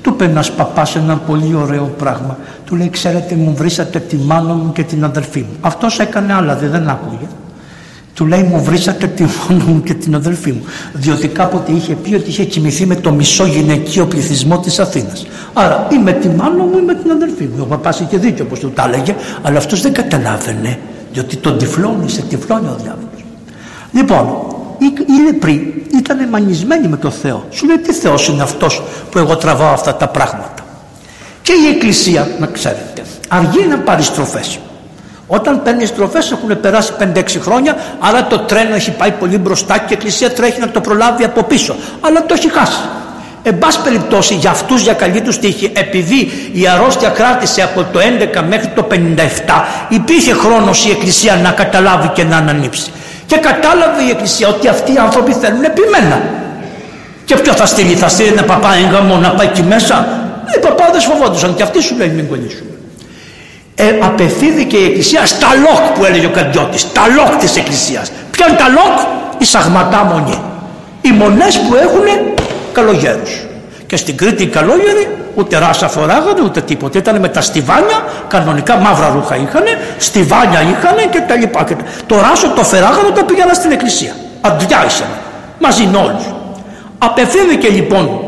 [0.02, 2.38] Του είπε ένας παπάς ένα πολύ ωραίο πράγμα.
[2.66, 5.56] Του λέει, ξέρετε, μου βρήσατε τη μάνα μου και την αδερφή μου.
[5.62, 7.28] Αυτός έκανε άλλα, δεν άκουγε.
[8.22, 10.64] Του λέει μου βρήσατε τη μάνα μου και την αδελφή μου.
[10.94, 15.26] Διότι κάποτε είχε πει ότι είχε κοιμηθεί με το μισό γυναικείο πληθυσμό της Αθήνας.
[15.54, 17.58] Άρα ή με τη μάνα μου ή με την αδελφή μου.
[17.60, 20.80] Ο παπάς είχε δίκιο όπως του τα έλεγε, αλλά αυτός δεν καταλάβαινε.
[21.14, 23.26] Διότι τον τυφλώνει, σε τυφλώνει ο διάβολος.
[23.92, 24.28] Λοιπόν,
[24.80, 27.46] οι λεπροί ήταν μανισμένοι με το Θεό.
[27.50, 30.66] Σου λέει τι Θεός είναι αυτός που εγώ τραβάω αυτά τα πράγματα;
[31.42, 34.60] Και η Εκκλησία, να ξέρετε, αργεί να πάρει στροφές.
[35.34, 39.84] Όταν παίρνεις στροφές έχουν περάσει 5-6 χρόνια, άρα το τρένο έχει πάει πολύ μπροστά και
[39.90, 41.76] η Εκκλησία τρέχει να το προλάβει από πίσω.
[42.02, 42.80] Αλλά το έχει χάσει.
[43.44, 48.00] Εν πάση περιπτώσει για αυτούς για καλή τους τύχη, επειδή η αρρώστια κράτησε από το
[48.00, 48.96] 11 μέχρι το 57,
[49.90, 52.92] υπήρχε χρόνος η Εκκλησία να καταλάβει και να ανανύψει.
[53.26, 56.22] Και κατάλαβε η Εκκλησία ότι αυτοί οι άνθρωποι θέλουν επιμένα.
[57.26, 60.08] Και ποιο θα στείλει, θα στείλει ένα παπά έγκαμο να πάει εκεί μέσα;
[60.56, 62.66] Οι παπάδες φοβόντουσαν και αυτοί σου λέει μην κολλήσουν
[63.76, 68.12] ε, απευθύνθηκε η Εκκλησία στα λόκ που έλεγε ο Καντιώτης, τα λόκ της Εκκλησίας.
[68.32, 69.00] Ποια είναι τα λόκ,
[69.38, 70.42] οι σαγματά μονή.
[71.02, 72.36] Οι μονές που έχουν
[72.74, 73.46] καλογέρους.
[73.88, 76.98] Και στην Κρήτη οι καλόγεροι ούτε ράσα φοράγανε ούτε τίποτα.
[76.98, 79.64] Ήταν με τα στιβάνια, κανονικά μαύρα ρούχα είχαν,
[79.98, 81.64] στιβάνια είχαν και τα λοιπά.
[81.64, 81.76] Και
[82.06, 84.16] το ράσο το φεράγανε το πήγαιναν στην εκκλησία.
[84.42, 85.08] Αντιάρισαν
[85.60, 86.26] μαζί με όλους.
[86.98, 88.22] Απευθύνθηκε λοιπόν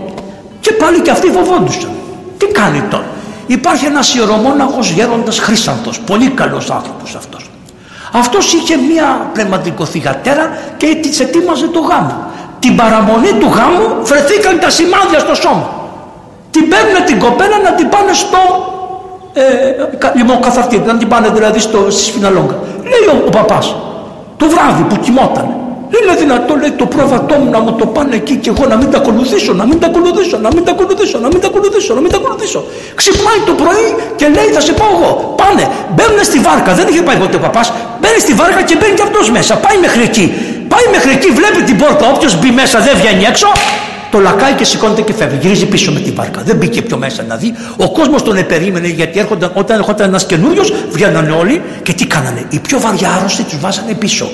[0.59, 1.89] και πάλι και αυτοί φοβόντουσαν.
[2.37, 3.05] Τι κάνει τώρα;
[3.47, 7.49] Υπάρχει ένας ιερομόναχος γέροντας Χρύσανθος, πολύ καλός άνθρωπος αυτός.
[8.13, 12.25] Αυτός είχε μία πνευματικοθυγατέρα και της ετοίμαζε το γάμο.
[12.59, 15.69] Την παραμονή του γάμου βρεθήκαν τα σημάδια στο σώμα.
[16.51, 18.37] Την παίρνουν την κοπέλα να την πάνε στο
[19.33, 19.43] ε,
[20.15, 22.55] λιμοκαθαρτή, να την πάνε δηλαδή στο, στη Σφιναλόγκα.
[22.83, 23.75] Λέει ο, ο παπάς,
[24.37, 25.47] το βράδυ που κοιμόταν,
[26.01, 28.89] είναι δυνατό λέει το πρόβατό μου να μου το πάνε εκεί και εγώ να μην
[28.91, 32.01] τα ακολουθήσω, να μην τα ακολουθήσω, να μην τα ακολουθήσω, να μην τα ακολουθήσω, να
[32.01, 32.59] μην τα ακολουθήσω.
[32.99, 33.87] Ξυπνάει το πρωί
[34.19, 35.11] και λέει θα σε πάω εγώ.
[35.41, 35.63] Πάνε,
[35.95, 37.67] μπαίνουν στη βάρκα, δεν είχε πάει ποτέ ο παπάς,
[37.99, 40.25] μπαίνει στη βάρκα και μπαίνει και αυτός μέσα, πάει μέχρι εκεί.
[40.73, 43.49] Πάει μέχρι εκεί, βλέπει την πόρτα, όποιο μπει μέσα δεν βγαίνει έξω,
[44.11, 45.37] το λακάει και σηκώνεται και φεύγει.
[45.41, 46.41] Γυρίζει πίσω με την βάρκα.
[46.45, 47.53] Δεν μπήκε πιο μέσα να δει.
[47.77, 52.41] Ο κόσμο τον επερίμενε γιατί έρχονταν, όταν έρχονταν ένα καινούριο, βγαίνανε όλοι και τι κάνανε.
[52.49, 54.29] Οι πιο βαριά άρρωστοι του βάζανε πίσω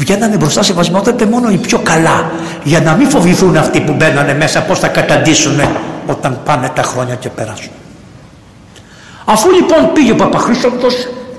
[0.00, 2.30] βγαίνανε μπροστά σε βασιμότητα μόνο οι πιο καλά
[2.62, 5.60] για να μην φοβηθούν αυτοί που μπαίνανε μέσα πως θα καταντήσουν
[6.06, 7.70] όταν πάνε τα χρόνια και περάσουν.
[9.24, 10.72] Αφού λοιπόν πήγε ο Παπαχρήστος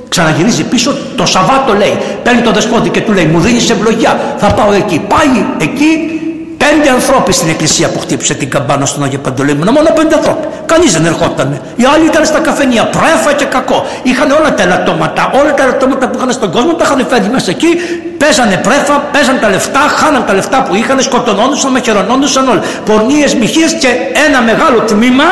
[0.10, 4.54] ξαναγυρίζει πίσω το Σαββάτο λέει παίρνει το δεσπότη και του λέει μου δίνεις ευλογιά θα
[4.54, 6.21] πάω εκεί πάει εκεί
[6.72, 10.48] Πέντε ανθρώποι στην εκκλησία που χτύπησε την καμπάνα στον Άγιο Παντελήμωνα, μόνο πέντε ανθρώποι.
[10.66, 11.62] Κανείς δεν ερχόταν.
[11.76, 13.86] Οι άλλοι ήταν στα καφενεία, πρέφα και κακό.
[14.04, 17.52] Είχαν όλα τα ελαττώματα, όλα τα ελαττώματα που είχαν στον κόσμο τα είχαν φέρει μέσα
[17.52, 17.68] εκεί.
[18.18, 22.62] Παίζανε πρέφα, παίζαν τα λεφτά, χάναν τα λεφτά που είχαν, σκοτωνόντουσαν, μαχαιρονόντουσαν όλα.
[22.86, 23.88] Πορνίες, μοιχείες και
[24.26, 25.28] ένα μεγάλο τμήμα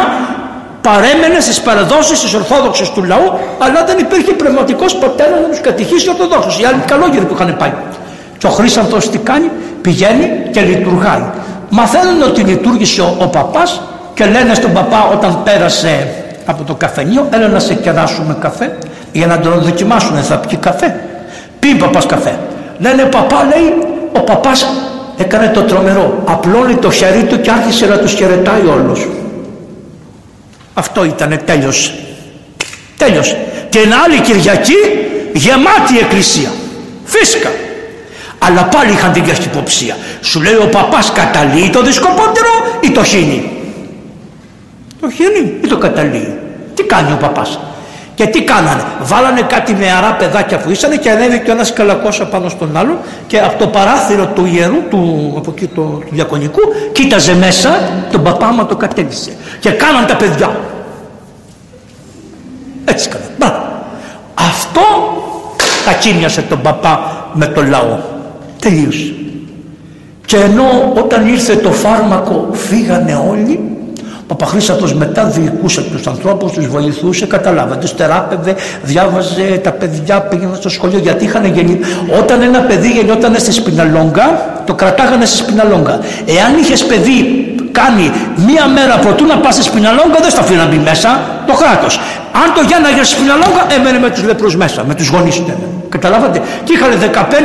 [0.81, 3.27] παρέμενε στις παραδόσεις της Ορθόδοξης του λαού,
[3.59, 6.61] αλλά δεν υπήρχε πνευματικός πατέρας να τους κατηχήσει Ορθοδόξου.
[6.61, 7.73] Οι άλλοι καλόγεροι που είχαν πάει.
[8.39, 9.49] Και ο Χρήσανθος τι κάνει,
[9.81, 11.23] πηγαίνει και λειτουργάει.
[11.69, 13.81] Μαθαίνουν ότι λειτουργήσε ο, ο παπάς
[14.13, 16.13] και λένε στον παπά όταν πέρασε
[16.45, 18.77] από το καφενείο, έλα να σε κεράσουμε καφέ
[19.11, 20.99] για να τον δοκιμάσουν, θα πιει καφέ.
[21.59, 22.39] Πει παπάς καφέ.
[22.79, 23.73] Λένε παπά λέει,
[24.13, 24.67] ο παπάς
[25.17, 26.21] έκανε το τρομερό.
[26.25, 29.07] Απλώνει το χέρι του και άρχισε να τους χαιρετάει όλους.
[30.73, 31.91] Αυτό ήτανε τέλειωσε.
[32.97, 33.37] Τέλειωσε.
[33.69, 34.75] Και ένα άλλη Κυριακή
[35.33, 36.49] γεμάτη εκκλησία.
[37.03, 37.49] Φίσκα
[38.49, 39.95] αλλά πάλι είχαν την καχυποψία.
[40.21, 42.49] Σου λέει ο παπάς καταλύει το δισκοπότερο
[42.81, 43.51] ή το χύνει;
[45.01, 46.37] Το χύνει ή το καταλύει.
[46.73, 47.59] Τι κάνει ο παπάς;
[48.15, 52.77] Και τι κάνανε; Βάλανε κάτι νεαρά παιδάκια που ήσανε και ανέβηκε ένας καλακός απάνω στον
[52.77, 56.61] άλλο και από το παράθυρο του ιερού, του, από εκεί το, του διακονικού,
[56.91, 57.69] κοίταζε μέσα
[58.11, 59.31] τον παπά μα το κατέλησε.
[59.59, 60.59] Και κάναν τα παιδιά.
[62.85, 63.27] Έτσι κάναν.
[64.33, 64.81] Αυτό
[65.85, 67.97] τα κίνιασε τον παπά με τον λαό.
[68.59, 69.13] Τελείωσε.
[70.25, 73.59] Και ενώ όταν ήρθε το φάρμακο φύγανε όλοι,
[74.21, 80.55] ο Παπαχρήστατος μετά διοικούσε τους ανθρώπους, τους βοηθούσε, καταλάβατε, τους τεράπευε, διάβαζε τα παιδιά, πήγαιναν
[80.55, 81.79] στο σχολείο γιατί είχαν γεννη...
[82.19, 85.99] Όταν ένα παιδί γεννιόταν στη σπιναλόγκα, το κρατάγανε στη σπιναλόγκα.
[86.25, 88.11] Εάν είχες παιδί κάνει
[88.47, 91.09] μία μέρα πρωτού να πας στη σπιναλόγκα, δεν στο αφήνει να μπει μέσα
[91.47, 91.99] το κράτος.
[92.43, 96.41] Αν το για στη σπιναλόγκα, έμενε με τους λεπρούς μέσα, με τους γονείς του Καταλάβατε;
[96.63, 96.91] Και είχαν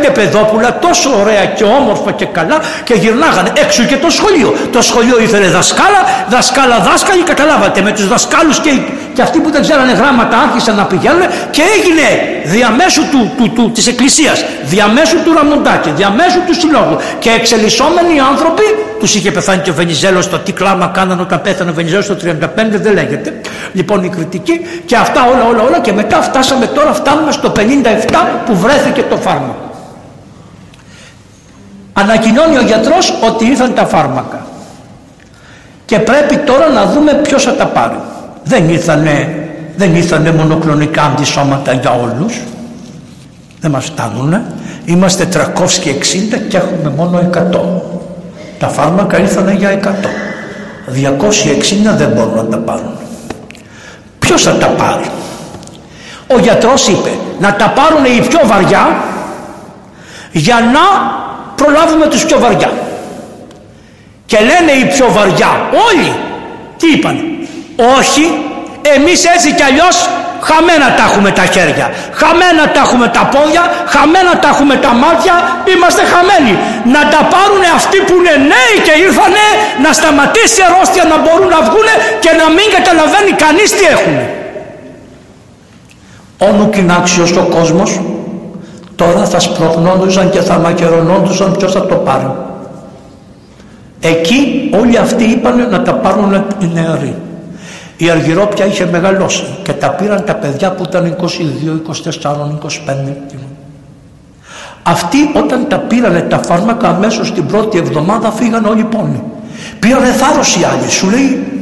[0.09, 4.55] 15 παιδόπουλα τόσο ωραία και όμορφα και καλά και γυρνάγανε έξω και το σχολείο.
[4.73, 7.23] Το σχολείο ήθελε δασκάλα, δασκάλα, δάσκαλοι.
[7.23, 8.71] Καταλάβατε με τους δασκάλους και,
[9.15, 12.07] και αυτοί που δεν ξέρανε γράμματα άρχισαν να πηγαίνουν και έγινε
[12.45, 18.65] διαμέσου του, του, του, της εκκλησίας, διαμέσου του Ραμοντάκη, διαμέσου του συλλόγου και εξελισσόμενοι άνθρωποι
[19.05, 22.17] τους είχε πεθάνει και ο Βενιζέλος το τι κλάμα κάνανε όταν πέθανε ο Βενιζέλος το
[22.25, 23.41] 35 δεν λέγεται
[23.73, 27.61] λοιπόν η κριτική και αυτά όλα όλα όλα και μετά φτάσαμε τώρα φτάνουμε στο 57
[28.47, 29.71] που βρέθηκε το φάρμακο.
[31.93, 34.47] Ανακοινώνει ο γιατρός ότι ήρθαν τα φάρμακα.
[35.85, 37.97] Και πρέπει τώρα να δούμε ποιος θα τα πάρει.
[38.45, 39.39] Δεν ήρθανε
[39.77, 42.41] δεν ήρθανε μονοκλονικά αντισώματα για όλους.
[43.61, 44.43] Δεν μας φτάνουνε.
[44.85, 47.95] Είμαστε 360 και έχουμε μόνο 100
[48.59, 49.87] τα φάρμακα ήρθανε για 100
[50.93, 52.93] 260 δεν μπορούν να τα πάρουν.
[54.19, 55.05] Ποιος θα τα πάρει;
[56.35, 58.97] Ο γιατρός είπε να τα πάρουν οι πιο βαριά
[60.33, 60.81] για να
[61.55, 62.73] προλάβουμε τους πιο βαριά
[64.27, 66.13] και λένε οι πιο βαριά όλοι
[66.77, 67.17] τι είπαν
[67.99, 68.25] όχι
[68.97, 70.09] εμείς έτσι κι αλλιώς
[70.49, 71.87] χαμένα τα έχουμε τα χέρια,
[72.21, 73.63] χαμένα τα έχουμε τα πόδια,
[73.95, 75.35] χαμένα τα έχουμε τα μάτια,
[75.73, 76.53] είμαστε χαμένοι.
[76.95, 79.47] Να τα πάρουν αυτοί που είναι νέοι και ήρθανε
[79.85, 81.89] να σταματήσει η αρρώστια να μπορούν να βγουν
[82.25, 84.17] και να μην καταλαβαίνει κανείς τι έχουν.
[86.39, 88.01] Όνου κοινάξιος ο κόσμος,
[88.97, 92.31] τώρα θα σπροχνόντουσαν και θα μακερονόντουσαν ποιος θα το πάρει.
[94.01, 97.15] Εκεί όλοι αυτοί είπαν να τα πάρουν οι νεαροί.
[97.97, 101.27] Η Αργυρόπια είχε μεγαλώσει και τα πήραν τα παιδιά που ήταν 22,
[102.23, 102.33] 24,
[102.63, 103.35] 25.
[104.83, 109.23] Αυτοί όταν τα πήρανε τα φάρμακα αμέσως την πρώτη εβδομάδα φύγαν όλοι πόνοι.
[109.79, 110.91] Πήρανε θάρρος οι άλλοι.
[110.91, 111.54] Σου λέει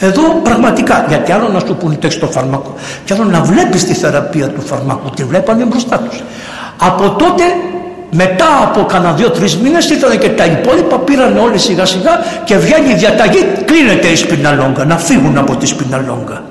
[0.00, 2.74] εδώ πραγματικά, γιατί άλλο να σου πούνε το φάρμακο
[3.04, 6.22] και άλλο να βλέπεις τη θεραπεία του φαρμάκου, τη βλέπανε μπροστά τους.
[6.76, 7.42] Από τότε
[8.10, 12.10] μετά από κανένα δύο-τρεις μήνες ήταν και τα υπόλοιπα, πήραν όλοι σιγά σιγά
[12.44, 16.42] και βγαίνει η διαταγή, κλείνεται η σπιναλόγκα, να φύγουν από τη σπιναλόγκα.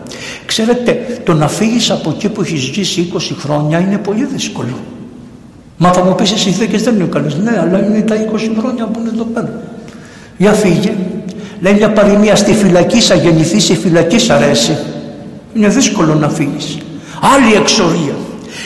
[0.45, 4.77] Ξέρετε, το να φύγεις από εκεί που έχεις ζήσει 20 χρόνια είναι πολύ δύσκολο.
[5.77, 7.27] Μα θα μου πεις οι συνθήκε δεν είναι καλέ.
[7.43, 9.61] Ναι, αλλά είναι τα 20 χρόνια που είναι εδώ πέρα.
[10.38, 10.93] Για φύγε.
[11.61, 14.77] Λέει μια παροιμία στη φυλακή σα γεννηθείς, η φυλακή αρέσει.
[15.53, 16.77] Είναι δύσκολο να φύγεις.
[17.36, 18.15] Άλλη εξορία.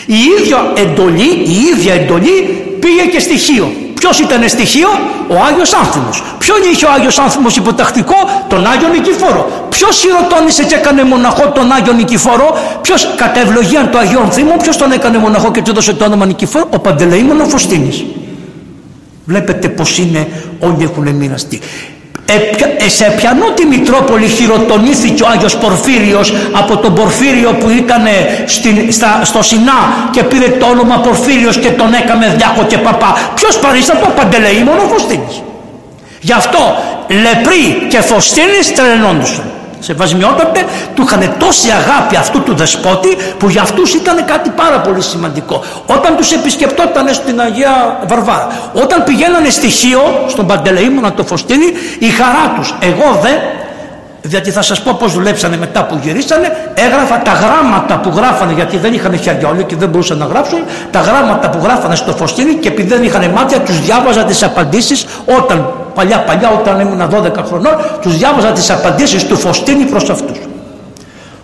[0.06, 2.32] Η ίδια εντολή, η ίδια εντολή
[2.80, 3.72] πήγε και στοιχείο.
[3.94, 4.88] Ποιος ήταν στοιχείο,
[5.28, 6.24] ο Άγιος Άνθιμος.
[6.38, 8.15] Ποιον είχε ο Άγιος Άνθιμος υποτακτικό,
[8.48, 9.68] τον Άγιο Νικηφόρο.
[9.70, 14.78] Ποιος χειροτώνησε και έκανε μοναχό τον Άγιο Νικηφόρο, ποιος κατά ευλογία του Αγίου Ανθίμου, ποιος
[14.78, 18.03] τον έκανε μοναχό και του έδωσε το όνομα Νικηφόρο, ο Παντελεήμων ο Φωστίνης.
[19.26, 20.28] Βλέπετε πως είναι
[20.60, 21.60] όλοι έχουν μοιραστεί.
[22.26, 28.02] Ε, σε ποιανού τη Μητρόπολη χειροτονήθηκε ο Άγιος Πορφύριος από τον Πορφύριο που ήταν
[29.24, 33.18] στο Σινά και πήρε το όνομα Πορφύριος και τον έκαμε διάκο και παπά.
[33.36, 35.41] Ποιος παρίστατο, Παντελεήμον ο Φωστίνης.
[36.20, 36.60] Γι' αυτό
[37.08, 39.44] λεπροί και Φωστίνης τρελνόντουσαν
[39.84, 40.65] σεβασμιότατε,
[40.95, 45.64] του είχαν τόση αγάπη αυτού του δεσπότη που για αυτούς ήταν κάτι πάρα πολύ σημαντικό.
[45.85, 51.65] Όταν τους επισκεπτόταν στην Αγία Βαρβάρα, όταν πηγαίνανε στοιχείο στον Παντελεήμονα το Φωστίνη,
[51.99, 53.31] η χαρά τους, εγώ δε,
[54.24, 56.72] γιατί θα σας πω πως δουλέψανε μετά που γυρίσανε.
[56.74, 60.60] Έγραφα τα γράμματα που γράφανε γιατί δεν είχαν χέρια όλοι και δεν μπορούσαν να γράψουν.
[60.91, 65.06] Τα γράμματα που γράφανε στο Φωστίνη και επειδή δεν είχαν μάτια τους διάβαζα τις απαντήσεις
[65.38, 70.38] όταν παλιά παλιά όταν ήμουν 12 χρονών τους διάβαζα τις απαντήσεις του Φωστίνη προς αυτούς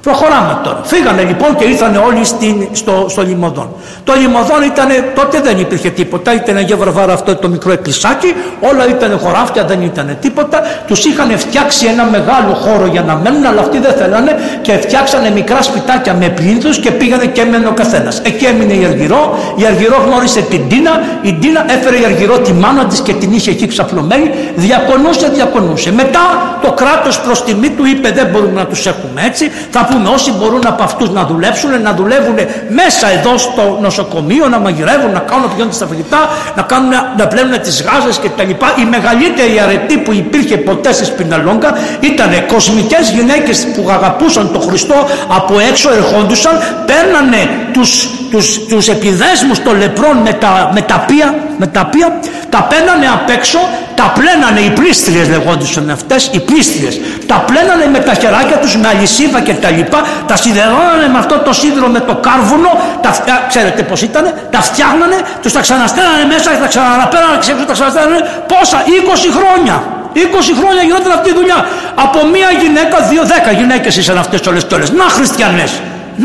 [0.02, 0.82] Προχωράμε τώρα.
[0.84, 3.70] Φύγανε λοιπόν και ήρθαν όλοι στην, στο, στο Λιμωδόν.
[4.04, 8.90] Το Λιμωδόν ήταν, τότε δεν υπήρχε τίποτα, ήταν για βραβάρα αυτό το μικρό εκκλησάκι, όλα
[8.90, 10.62] ήταν χωράφια, δεν ήταν τίποτα.
[10.88, 15.30] Τους είχαν φτιάξει ένα μεγάλο χώρο για να μένουν, αλλά αυτοί δεν θέλανε και φτιάξανε
[15.30, 18.20] μικρά σπιτάκια με πλήθους και πήγανε και έμενε ο καθένας.
[18.20, 22.54] Εκεί έμεινε η Αργυρό, η Αργυρό γνώρισε την Τίνα, η Τίνα έφερε η Αργυρό τη
[22.54, 25.92] μάνα της και την είχε εκεί ξαπλωμένη, διακονούσε, διακονούσε.
[25.92, 26.20] Μετά
[26.62, 30.32] το κράτος προς τιμή του είπε δεν μπορούμε να τους έχουμε έτσι, θα πούμε όσοι
[30.32, 32.38] μπορούν από αυτούς να δουλέψουν, να δουλεύουν
[32.70, 37.28] μέσα εδώ στο νοσοκομείο, να μαγειρεύουν, να κάνουν να πηγαίνουν στα φαγητά, να, κάνουν, να
[37.28, 38.50] πλένουν τις γάζες κτλ.
[38.82, 45.08] Η μεγαλύτερη αρετή που υπήρχε ποτέ στη Σπιναλόγκα ήταν κοσμικές γυναίκες που αγαπούσαν τον Χριστό
[45.28, 51.36] από έξω ερχόντουσαν, παίρνανε τους τους, τους επιδέσμους των λεπρών με τα, με τα, πία,
[51.58, 52.20] με τα πία,
[52.50, 53.60] τα παίρνανε απ' έξω,
[54.00, 57.00] τα πλένανε οι πλήστριες λεγόντουσαν αυτές, οι πλήστριες.
[57.32, 60.00] Τα πλένανε με τα χεράκια τους, με αλυσίδα και τα λοιπά,
[60.30, 63.10] τα σιδερώνανε με αυτό το σίδερο με το κάρβουνο, τα,
[63.52, 68.22] ξέρετε πως ήτανε, τα φτιάχνανε, τους τα ξαναστέλνανε μέσα και τα ξαναπέρανε και τα ξαναστέλνανε,
[68.52, 69.76] πόσα, 20 χρόνια.
[70.14, 71.60] 20 χρόνια γινόταν αυτή η δουλειά.
[71.96, 74.92] Από μία γυναίκα, δύο, δέκα γυναίκες ήσαν αυτές όλες όλες.
[74.92, 75.72] Να χριστιανές.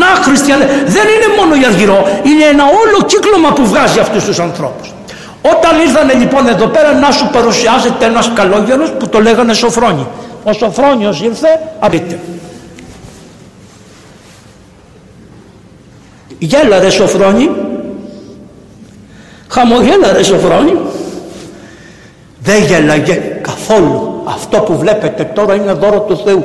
[0.01, 4.39] Να χριστιανέ, δεν είναι μόνο η Αργυρό, είναι ένα όλο κύκλωμα που βγάζει αυτούς τους
[4.39, 4.93] ανθρώπους.
[5.43, 10.07] Όταν ήρθανε λοιπόν εδώ πέρα να σου παρουσιάζεται ένας καλόγερος που το λέγανε Σοφρόνι.
[10.45, 11.49] Ο Σοφρόνιος ήρθε,
[11.79, 12.19] απείτε.
[16.39, 17.51] Γέλα ρε Σοφρόνι.
[19.49, 20.77] Χαμογέλα ρε Σοφρόνι.
[22.39, 24.23] Δεν γέλαγε καθόλου.
[24.25, 26.45] Αυτό που βλέπετε τώρα είναι δώρο του Θεού.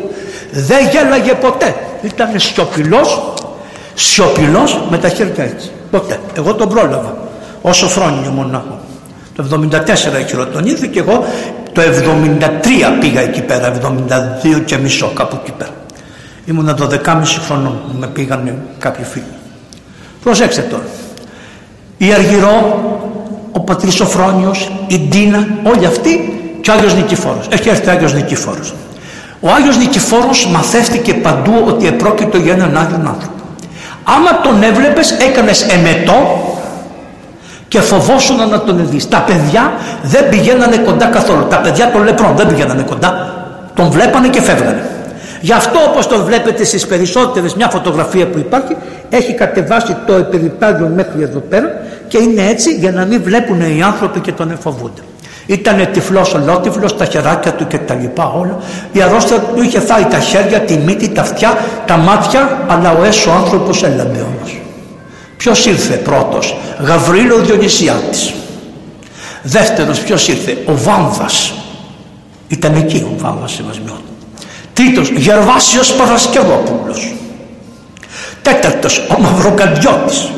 [0.51, 1.75] Δεν γέλαγε ποτέ.
[2.01, 3.33] Ήταν σιωπηλός,
[3.93, 5.71] σιωπηλός με τα χέρια έτσι.
[5.91, 6.19] Ποτέ.
[6.37, 7.17] Εγώ τον πρόλαβα.
[7.61, 8.79] Όσο χρόνια μονάχο.
[9.35, 11.25] Το 74 χειροτονήθηκε και εγώ
[11.73, 13.73] το 73 πήγα εκεί πέρα,
[14.55, 15.69] 72 και μισό κάπου εκεί πέρα.
[16.45, 19.23] Ήμουνα 12,5 χρονών που με πήγανε κάποιοι φίλοι.
[20.23, 20.83] Προσέξτε τώρα.
[21.97, 22.79] Η Αργυρό,
[23.51, 27.47] ο Πατρίς Σοφρόνιος, η Ντίνα, όλοι αυτοί και ο Άγιος Νικηφόρος.
[27.49, 28.73] Έχει έρθει ο Άγιος Νικηφόρος.
[29.39, 33.43] Ο Άγιος Νικηφόρος μαθεύτηκε παντού ότι επρόκειτο για έναν Άγιον άνθρωπο.
[34.03, 36.43] Άμα τον έβλεπες έκανες εμετό
[37.67, 39.07] και φοβόσουν να τον δεις.
[39.07, 41.45] Τα παιδιά δεν πηγαίνανε κοντά καθόλου.
[41.49, 43.33] Τα παιδιά των λεπρών δεν πηγαίνανε κοντά.
[43.75, 44.89] Τον βλέπανε και φεύγανε.
[45.41, 48.75] Γι' αυτό όπως τον βλέπετε στις περισσότερες μια φωτογραφία που υπάρχει
[49.09, 53.83] έχει κατεβάσει το επιδιπάδιο μέχρι εδώ πέρα και είναι έτσι για να μην βλέπουν οι
[53.83, 55.01] άνθρωποι και τον εφοβούνται.
[55.49, 58.57] Ήτανε τυφλός ολότυφλος, τα χεράκια του και τα λοιπά όλα.
[58.91, 63.03] Η αρρώστια του είχε φάει τα χέρια, τη μύτη, τα αυτιά, τα μάτια, αλλά ο
[63.03, 64.61] έσω άνθρωπος έλαμπε όμως.
[65.37, 68.33] Ποιος ήρθε πρώτος, Γαβρίλο Διονυσιάτης.
[69.43, 71.53] Δεύτερος ποιος ήρθε, ο Βάμβας.
[72.47, 74.01] Ήταν εκεί ο Βάμβας σεβασμιών.
[74.73, 77.15] Τρίτος, Γερβάσιος Παρασκευόπουλος.
[78.41, 80.29] Τέταρτος, ο Μαυροκαντιώτης.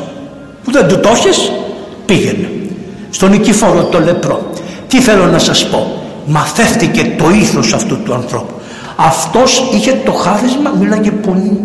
[0.63, 1.51] Που δεν του το έχεις,
[2.05, 2.49] πήγαινε.
[3.09, 4.50] Στον Νικηφόρο το λεπρό.
[4.91, 8.53] Τι θέλω να σας πω; Μαθεύτηκε το ήθος αυτού του ανθρώπου.
[8.95, 11.61] Αυτός είχε το χάρισμα, μίλαγε πολύ,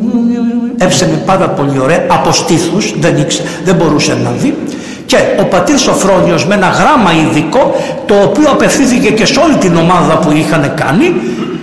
[0.78, 4.56] έψαινε πάρα πολύ ωραία, από στήθους, δεν, ήξε, δεν μπορούσε να δει.
[5.06, 7.74] Και ο πατήρ Σοφρόνιος με ένα γράμμα ειδικό,
[8.06, 11.14] το οποίο απευθύνθηκε και σε όλη την ομάδα που είχαν κάνει,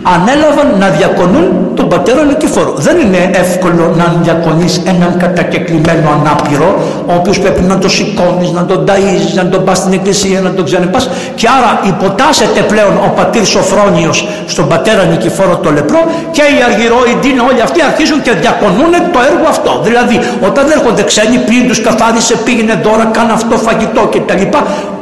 [0.04, 2.74] ανέλαβαν να διακονούν τον πατέρα Νικηφόρο.
[2.88, 6.70] Δεν είναι εύκολο να διακονείς έναν κατακεκλημένο ανάπηρο,
[7.12, 10.52] ο οποίος πρέπει να το σηκώνεις, να τον ταΐζεις, να τον πας στην εκκλησία, να
[10.58, 11.00] τον ξανεπά.
[11.36, 16.02] Και άρα υποτάσσεται πλέον ο πατήρ Σοφρόνιος στον πατέρα Νικηφόρο το λεπρό
[16.36, 17.14] και οι αργυρόοι
[17.50, 19.72] όλοι αυτοί αρχίζουν και διακονούν το έργο αυτό.
[19.88, 20.16] Δηλαδή,
[20.50, 24.44] όταν έρχονται ξένοι, πήγαινε τους καθάρισε, πήγαινε δώρα, κάνε αυτό φαγητό κτλ.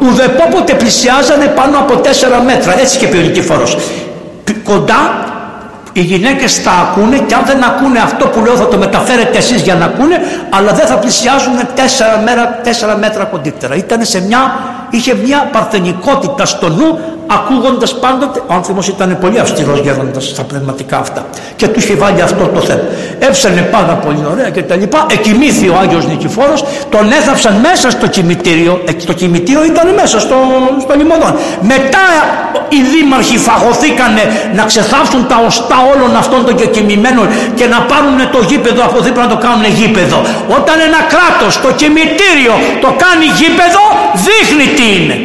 [0.03, 2.71] Ουδεπόποτε πλησιάζανε πάνω από τέσσερα μέτρα.
[2.83, 3.71] Έτσι και πει ο Νικηφόρος
[4.63, 5.01] κοντά
[5.93, 9.61] οι γυναίκες θα ακούνε και αν δεν ακούνε αυτό που λέω θα το μεταφέρετε εσείς
[9.61, 10.19] για να ακούνε
[10.49, 13.75] αλλά δεν θα πλησιάζουν τέσσερα, μέρα, τέσσερα μέτρα κοντύτερα.
[13.75, 14.59] Ήταν σε μια,
[14.91, 16.99] είχε μια παρθενικότητα στο νου
[17.37, 22.21] ακούγοντας πάντοτε, ο άνθρωπος ήταν πολύ αυστηρός γέροντα στα πνευματικά αυτά και του είχε βάλει
[22.21, 22.81] αυτό το θέμα.
[23.19, 25.05] Έψανε πάρα πολύ ωραία και τα λοιπά.
[25.11, 30.37] Εκοιμήθη ο Άγιος Νικηφόρος, τον έθαψαν μέσα στο κημητήριο, ε, το κημητήριο ήταν μέσα στο,
[30.81, 31.33] στο λιμωδόν.
[31.61, 32.05] Μετά
[32.69, 34.23] οι δήμαρχοι φαγωθήκανε
[34.57, 37.27] να ξεθάψουν τα οστά όλων αυτών των κεκοιμημένων
[37.57, 40.17] και να πάρουν το γήπεδο από δίπλα να το κάνουν γήπεδο.
[40.57, 42.53] Όταν ένα κράτος το κημητήριο
[42.83, 43.83] το κάνει γήπεδο
[44.25, 45.17] δείχνει τι είναι.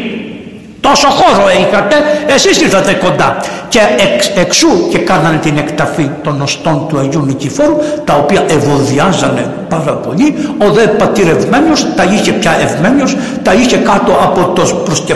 [0.80, 1.94] Τόσο χώρο είχατε,
[2.34, 3.36] εσείς ήρθατε κοντά.
[3.68, 3.78] Και
[4.14, 9.92] εξ, εξού και κάνανε την εκταφή των οστών του Αγίου Νικηφόρου, τα οποία ευωδιάζανε πάρα
[9.92, 10.34] πολύ.
[10.58, 14.62] Ο δε πατηρευμένος τα είχε πια ευμένιος, τα είχε κάτω από το,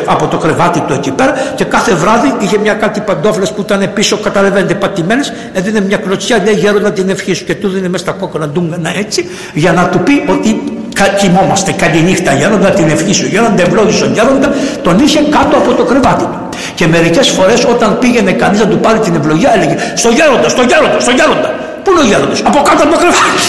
[0.07, 3.91] από το κρεβάτι του εκεί πέρα και κάθε βράδυ είχε μια κάτι παντόφλες που ήταν
[3.95, 8.05] πίσω, καταλαβαίνετε, πατημένες, έδινε μια κλωτσιά, λέει γέροντα την ευχή σου και του δίνει μέσα
[8.05, 10.63] στα κόκκινα ντούγκανα έτσι, για να του πει ότι
[11.09, 14.49] κοιμόμαστε καληνύχτα γέροντα την ευχή σου γέροντα ευλόγησε τον γέροντα
[14.83, 16.39] τον είχε κάτω από το κρεβάτι του
[16.75, 20.63] και μερικές φορές όταν πήγαινε κανείς να του πάρει την ευλογία έλεγε στο γέροντα, στο
[20.63, 21.51] γέροντα, στο γέροντα
[21.85, 23.43] Πού είναι ο γέροντας, από κάτω από το κρεβάτι.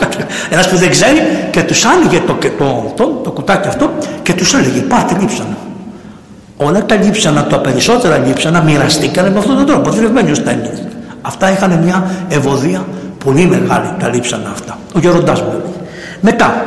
[0.54, 1.18] Ένας που δεν ξέρει
[1.50, 3.90] και τους άνοιγε το, το, το, το κουτάκι αυτό
[4.22, 5.56] και τους έλεγε πάρτε λείψανα.
[6.56, 9.90] Όλα τα λείψανα, τα περισσότερα λείψανα μοιραστήκανε με αυτόν τον τρόπο.
[9.90, 10.56] Δρευμένοι ως τα
[11.22, 12.86] Αυτά είχαν μια ευωδία
[13.24, 14.78] πολύ μεγάλη τα λείψανα αυτά.
[14.94, 15.78] Ο γεροντάς μου έλεγε.
[16.20, 16.64] Μετά,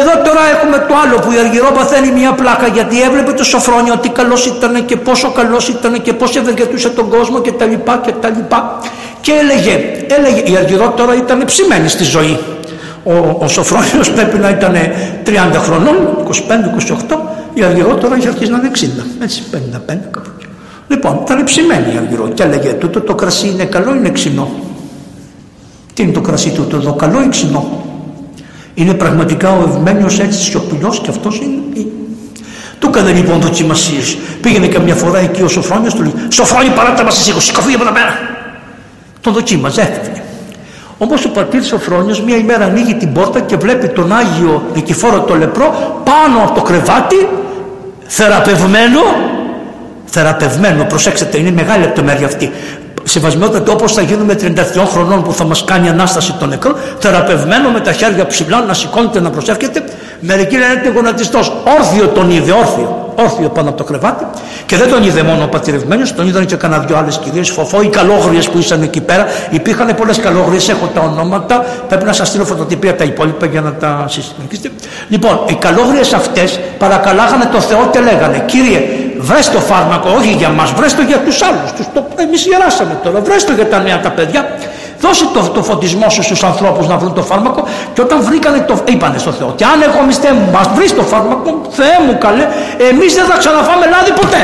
[0.00, 3.92] εδώ τώρα έχουμε το άλλο που η Αργυρό παθαίνει μια πλάκα γιατί έβλεπε το Σοφρόνιο
[3.92, 8.00] ότι καλός ήταν και πόσο καλός ήταν και πώς ευεργετούσε τον κόσμο και τα λοιπά
[8.04, 8.78] και τα λοιπά.
[9.20, 9.74] Και έλεγε,
[10.16, 12.38] έλεγε η Αργυρό τώρα ήταν ψημένη στη ζωή.
[13.04, 14.74] Ο, ο Σοφρόνιος πρέπει να ήταν
[15.26, 15.96] 30 χρονών,
[17.10, 17.16] 25-28,
[17.54, 19.56] η Αργυρό τώρα έχει αρχίσει να είναι 60, έτσι 55
[20.10, 20.30] κάπου.
[20.88, 24.50] Λοιπόν, ήταν ψημένη η Αργυρό και έλεγε τούτο το κρασί είναι καλό ή είναι ξινό.
[25.94, 27.82] Τι είναι το κρασί του, το καλό ή ξινό;
[28.82, 31.86] Είναι πραγματικά ο ευμένιος έτσι σιωπηλός και αυτός είναι...
[32.78, 34.16] Του έκανε λοιπόν δοκιμασίες.
[34.40, 37.92] Πήγαινε καμιά φορά εκεί ο Σοφρόνιος του λέει «Σοφρόνι παράτα μας εσύ, σηκωθεί από τα
[37.92, 38.18] μέρα».
[39.20, 40.22] Τον δοκίμαζε, έφευγε.
[40.98, 45.36] Όμως ο πατήρ Σοφρόνιος μία ημέρα ανοίγει την πόρτα και βλέπει τον Άγιο Νικηφόρο το
[45.36, 47.28] λεπρό πάνω από το κρεβάτι
[48.06, 49.00] θεραπευμένο
[50.04, 52.50] θεραπευμένο, προσέξτε, είναι μεγάλη λεπτομέρεια αυτή.
[53.04, 54.44] Σεβασμιότατο όπως θα γίνουμε 32
[54.86, 59.20] χρονών που θα μας κάνει ανάσταση των νεκρών, θεραπευμένο με τα χέρια ψηλά, να σηκώνεται,
[59.20, 59.84] να προσεύχεται.
[60.20, 64.24] Μερικοί λένε ότι γονατιστός, όρθιο τον είδε, όρθιο, όρθιο πάνω από το κρεβάτι.
[64.66, 67.82] Και δεν τον είδε μόνο ο πατηρευμένος, τον είδαν και κανένα δυο άλλες κυρίες, φοφό,
[67.82, 69.26] οι καλόγριες που ήσαν εκεί πέρα.
[69.50, 71.64] Υπήρχαν πολλές καλόγριες, έχω τα ονόματα.
[71.88, 74.70] Πρέπει να σας στείλω φωτοτυπία τα υπόλοιπα για να τα συστηματίσετε.
[75.08, 78.80] Λοιπόν, οι καλόγριες αυτές παρακαλάγανε το Θεό και λέγανε, Κύριε,
[79.18, 81.72] βρες το φάρμακο, όχι για μας, βρες το για τους άλλους.
[81.72, 84.46] Τους, το, εμείς γεράσαμε τώρα, βρες το για τα νέα τα παιδιά.
[85.02, 87.64] Δώσε το, το φωτισμό σου στους ανθρώπους να βρουν το φάρμακο
[87.94, 91.02] και όταν βρήκανε το, είπανε στο Θεό και αν εγώ μισθέ μου μας βρεις το
[91.02, 92.46] φάρμακο, Θεέ μου καλέ,
[92.90, 94.42] εμείς δεν θα ξαναφάμε λάδι ποτέ.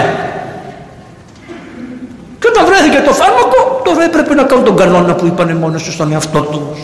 [2.40, 5.94] Και όταν βρέθηκε το φάρμακο, τώρα έπρεπε να κάνουν τον κανόνα που είπανε μόνος στους
[5.94, 6.78] στον εαυτό τους.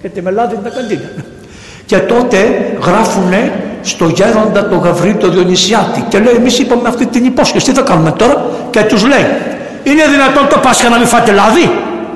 [0.00, 1.10] Γιατί με λάδι δεν τα καντίνα.
[1.86, 2.38] Και τότε
[2.84, 7.72] γράφουνε στο γέροντα το Γαβρί το Διονυσιάτη και λέει εμείς είπαμε αυτή την υπόσχεση τι
[7.72, 9.26] θα κάνουμε τώρα και τους λέει
[9.84, 11.70] είναι δυνατόν το Πάσχα να μην φάτε λάδι;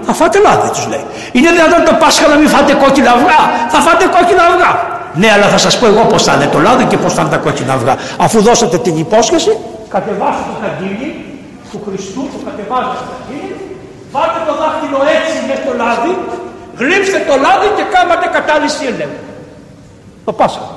[0.06, 1.04] Θα φάτε λάδι τους λέει.
[1.36, 3.40] Είναι δυνατόν το Πάσχα να μην φάτε κόκκινα αυγά;
[3.72, 4.70] Θα φάτε κόκκινα αυγά.
[5.20, 7.30] Ναι αλλά θα σας πω εγώ πως θα είναι το λάδι και πως θα είναι
[7.30, 7.94] τα κόκκινα αυγά.
[8.26, 9.52] Αφού δώσετε την υπόσχεση
[9.94, 11.08] κατεβάστε το καντίνι
[11.70, 13.50] του Χριστού το κατεβάζετε το καντίνι
[14.14, 16.12] βάλτε το δάχτυλο έτσι με το λάδι
[16.80, 19.24] γλύψτε το λάδι και κάματε κατάλυση ελέγχου.
[20.24, 20.68] Το Πάσχα.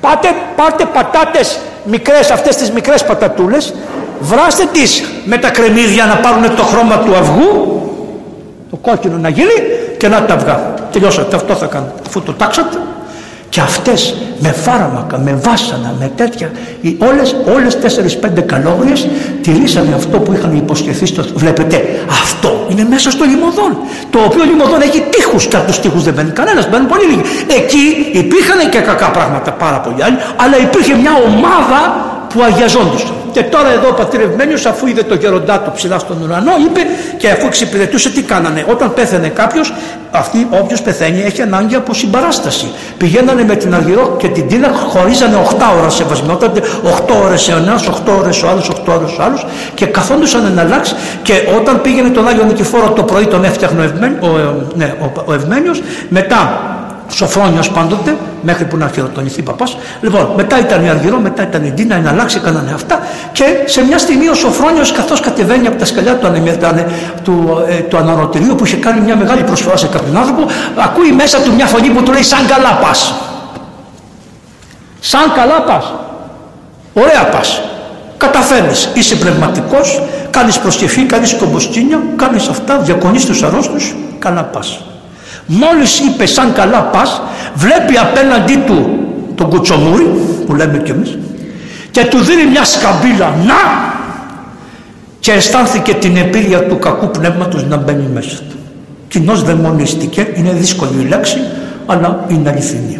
[0.00, 3.74] Πάτε, πάρτε πατάτες μικρές, αυτές τις μικρές πατατούλες,
[4.20, 7.73] βράστε τις με τα κρεμμύδια να πάρουν το χρώμα του αυγού,
[8.74, 9.56] το κόκκινο να γίνει
[9.98, 10.74] και να τα αυγά.
[10.92, 11.92] Τελειώσατε, αυτό θα κάνετε.
[12.06, 12.78] Αφού το τάξατε,
[13.48, 16.50] και αυτές με φάρμακα, με βάσανα, με τέτοια,
[16.98, 19.08] όλες, όλες τέσσερις πέντε καλόγριες
[19.42, 21.24] τηρήσανε αυτό που είχαν υποσχεθεί στο...
[21.34, 23.76] Βλέπετε, αυτό είναι μέσα στο λιμωδόν.
[24.10, 27.22] Το οποίο λιμωδόν έχει τείχους και από τους τείχους δεν μπαίνει κανένας, μπαίνουν πολύ λίγοι.
[27.60, 31.80] Εκεί υπήρχαν και κακά πράγματα πάρα πολύ άλλοι, αλλά υπήρχε μια ομάδα
[32.28, 33.23] που αγιαζόντουσαν.
[33.34, 36.80] Και τώρα εδώ ο πατηρευμένος αφού είδε το γεροντά του ψηλά στον ουρανό είπε
[37.16, 38.64] και αφού εξυπηρετούσε τι κάνανε.
[38.68, 39.72] Όταν πέθανε κάποιος,
[40.10, 42.72] αυτή όποιος πεθαίνει έχει ανάγκη από συμπαράσταση.
[42.96, 46.62] Πηγαίνανε με την Αργυρό και την Τίνα χωρίζανε 8 ώρα σεβασμιότατε,
[47.06, 50.62] 8 ώρες ο ένας, 8 ώρες ο άλλος, 8 ώρες ο άλλος και καθόντουσαν να
[50.62, 54.42] αλλάξει και όταν πήγαινε τον Άγιο Νικηφόρο το πρωί τον έφτιαχνε ο, ο, ε,
[54.74, 56.72] ναι, ο, ο Ευμένιος, μετά
[57.08, 59.76] Σοφρόνιος πάντοτε, μέχρι που να χειροτονηθεί παπάς.
[60.00, 62.98] Λοιπόν, μετά ήταν η Αργυρό, μετά ήταν η Ντίνα, η αλλάξει, έκαναν αυτά
[63.32, 66.28] και σε μια στιγμή ο Σοφρόνιος καθώς κατεβαίνει από τα σκαλιά του,
[67.22, 71.40] του, ε, του αναρωτηρίου που είχε κάνει μια μεγάλη προσφορά σε κάποιον άνθρωπο, ακούει μέσα
[71.40, 73.14] του μια φωνή που του λέει σαν καλά πας.
[75.00, 75.92] Σαν καλά πας.
[76.94, 77.62] Ωραία πας.
[78.16, 84.80] Καταφέρνεις, είσαι πνευματικός, κάνεις προσευχή, κάνεις κομποστίνια, κάνεις αυτά, διακονείς τους αρρώστους, καλά πας.
[85.46, 87.22] Μόλις είπε σαν καλά πας,
[87.54, 88.98] βλέπει απέναντί του
[89.34, 90.04] τον κουτσομούρι,
[90.46, 91.18] που λέμε κι εμείς,
[91.90, 93.92] και του δίνει μια σκαμπίλα, να!
[95.20, 98.56] Και αισθάνθηκε την επίρρεια του κακού πνεύματος να μπαίνει μέσα του.
[99.08, 101.38] Κοινώς δαιμονίστηκε, είναι δύσκολη η λέξη,
[101.86, 102.98] αλλά είναι αληθινή.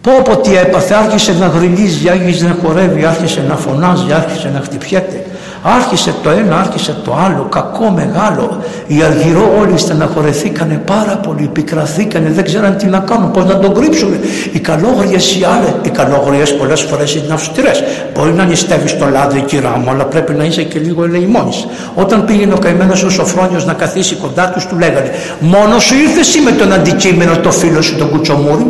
[0.00, 4.60] Πω πω τι έπαθε, άρχισε να γριλίζει, άρχισε να χορεύει, άρχισε να φωνάζει, άρχισε να
[4.60, 5.24] χτυπιέται.
[5.62, 8.58] Άρχισε το ένα, άρχισε το άλλο, κακό μεγάλο.
[8.86, 13.74] Οι αργυρό όλοι στεναχωρεθήκανε πάρα πολύ, πικραθήκανε, δεν ξέραν τι να κάνουν, πώς να τον
[13.74, 14.12] κρύψουν.
[14.52, 17.82] Οι καλόγριες οι άλλες, οι καλόγριες πολλές φορές είναι αυστηρές.
[18.14, 21.66] Μπορεί να νηστεύεις το λάδι κυρά μου, αλλά πρέπει να είσαι και λίγο ελεημόνης.
[21.94, 25.10] Όταν πήγαινε ο καημένος ο Σοφρόνιος να καθίσει κοντά τους, του λέγανε
[25.40, 28.66] «Μόνος σου ήρθες εσύ με τον αντικείμενο το φίλο σου τον κουτσομούρι»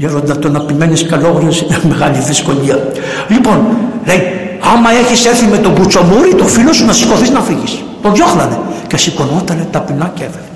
[0.00, 2.78] Γέροντα το να επιμένεις καλόγριες είναι μεγάλη δυσκολία.
[3.28, 3.66] Λοιπόν,
[4.06, 4.22] λέει,
[4.72, 7.82] άμα έχεις έρθει με τον κουτσομούρι, το φίλο σου να σηκωθείς να φύγεις.
[8.02, 10.48] Τον διώχνανε και σηκωνότανε ταπεινά και έφερε.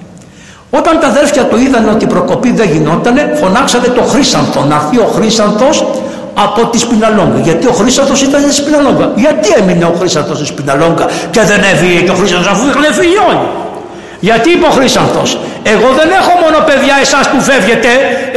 [0.70, 4.98] Όταν τα αδέρφια το είδαν ότι η προκοπή δεν γινότανε, φωνάξανε το Χρήσανθο, να έρθει
[4.98, 5.86] ο Χρήσανθος
[6.34, 7.38] από τη Σπιναλόγκα.
[7.42, 9.12] Γιατί ο Χρήσανθος ήταν στη Σπιναλόγκα.
[9.16, 13.18] Γιατί έμεινε ο Χρήσανθος στη Σπιναλόγκα και δεν έβγαινε και ο Χρήσανθος αφού είχαν φύγει
[13.30, 13.46] όλοι.
[14.28, 15.38] Γιατί είπε ο Χρήσανθος,
[15.74, 17.90] εγώ δεν έχω μόνο παιδιά εσάς που φεύγετε,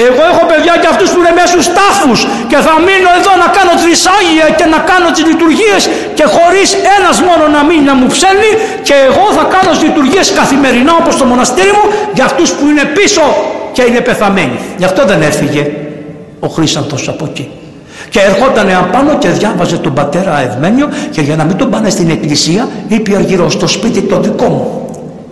[0.07, 2.19] εγώ έχω παιδιά και αυτούς που είναι μέσα στους τάφους
[2.52, 5.81] και θα μείνω εδώ να κάνω τρισάγια και να κάνω τις λειτουργίες
[6.18, 8.52] και χωρίς ένας μόνο να μείνει να μου ψέλνει
[8.88, 11.85] και εγώ θα κάνω τις λειτουργίες καθημερινά όπως το μοναστήρι μου
[12.18, 13.23] για αυτούς που είναι πίσω
[13.76, 14.57] και είναι πεθαμένοι.
[14.80, 15.61] Γι' αυτό δεν έφυγε
[16.45, 17.45] ο Χρήσανθος από εκεί.
[18.10, 22.10] Και ερχόταν απάνω και διάβαζε τον πατέρα Ευμένιο και για να μην τον πάνε στην
[22.10, 24.89] εκκλησία είπε αργυρός στο σπίτι το δικό μου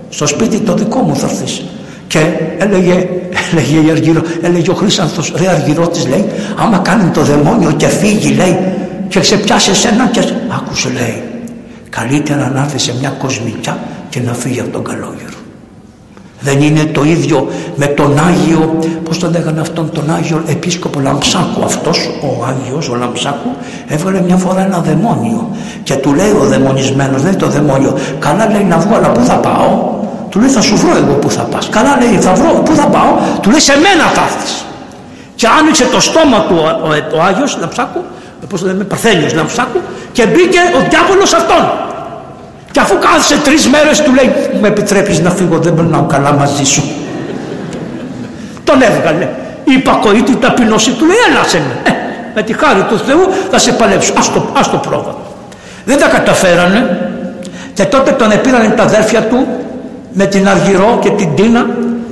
[0.09, 1.63] στο σπίτι το δικό μου θα έρθεις
[2.07, 2.19] και
[2.57, 3.07] έλεγε,
[3.51, 6.25] έλεγε, αργυρό, έλεγε ο Χρήσανθος ρε αργυρώτης λέει
[6.57, 8.57] άμα κάνει το δαιμόνιο και φύγει λέει
[9.07, 10.21] και σε πιάσει εσένα και
[10.55, 11.23] άκουσε λέει
[11.89, 13.77] καλύτερα να έρθει σε μια κοσμικιά
[14.09, 15.37] και να φύγει από τον καλόγερο
[16.39, 21.63] Δεν είναι το ίδιο με τον Άγιο, πώς τον λέγανε αυτόν τον Άγιο Επίσκοπο Λαμψάκου.
[21.63, 23.49] Αυτός ο Άγιος, ο Λαμψάκου,
[23.87, 28.63] έβγαλε μια φορά ένα δαιμόνιο και του λέει ο δαιμονισμένος, δεν το δαιμόνιο, καλά λέει
[28.63, 29.92] να βγω αλλά πού θα πάω;
[30.33, 31.69] Του λέει θα σου βρω εγώ πού θα πας.
[31.69, 33.11] Καλά λέει θα βρω πού θα πάω;
[33.41, 34.65] Του λέει σε μένα θα έρθεις.
[35.35, 38.03] Και άνοιξε το στόμα του ο, ο, ο Άγιος Λαμψάκου,
[38.49, 39.79] πώς το λέμε, Παρθένιος Λαμψάκου
[40.11, 41.71] και μπήκε ο διάβολος αυτόν.
[42.71, 46.63] Και αφού κάθισε τρεις μέρες του λέει μου επιτρέπεις να φύγω δεν περνάω καλά μαζί
[46.63, 46.83] σου.
[48.63, 49.29] Τον έβγαλε.
[49.63, 51.91] Η υπακοή του, η ταπεινώση του λέει έλα σε με.
[51.91, 51.93] Ε,
[52.35, 54.13] με τη χάρη του Θεού θα σε παλέψω.
[54.17, 55.15] Ας το, ας το πρόβα.
[55.85, 57.09] Δεν τα καταφέρανε
[57.73, 59.47] και τότε τον επήρανε τα αδέρφια του
[60.13, 61.65] με την Αργυρό και την Τίνα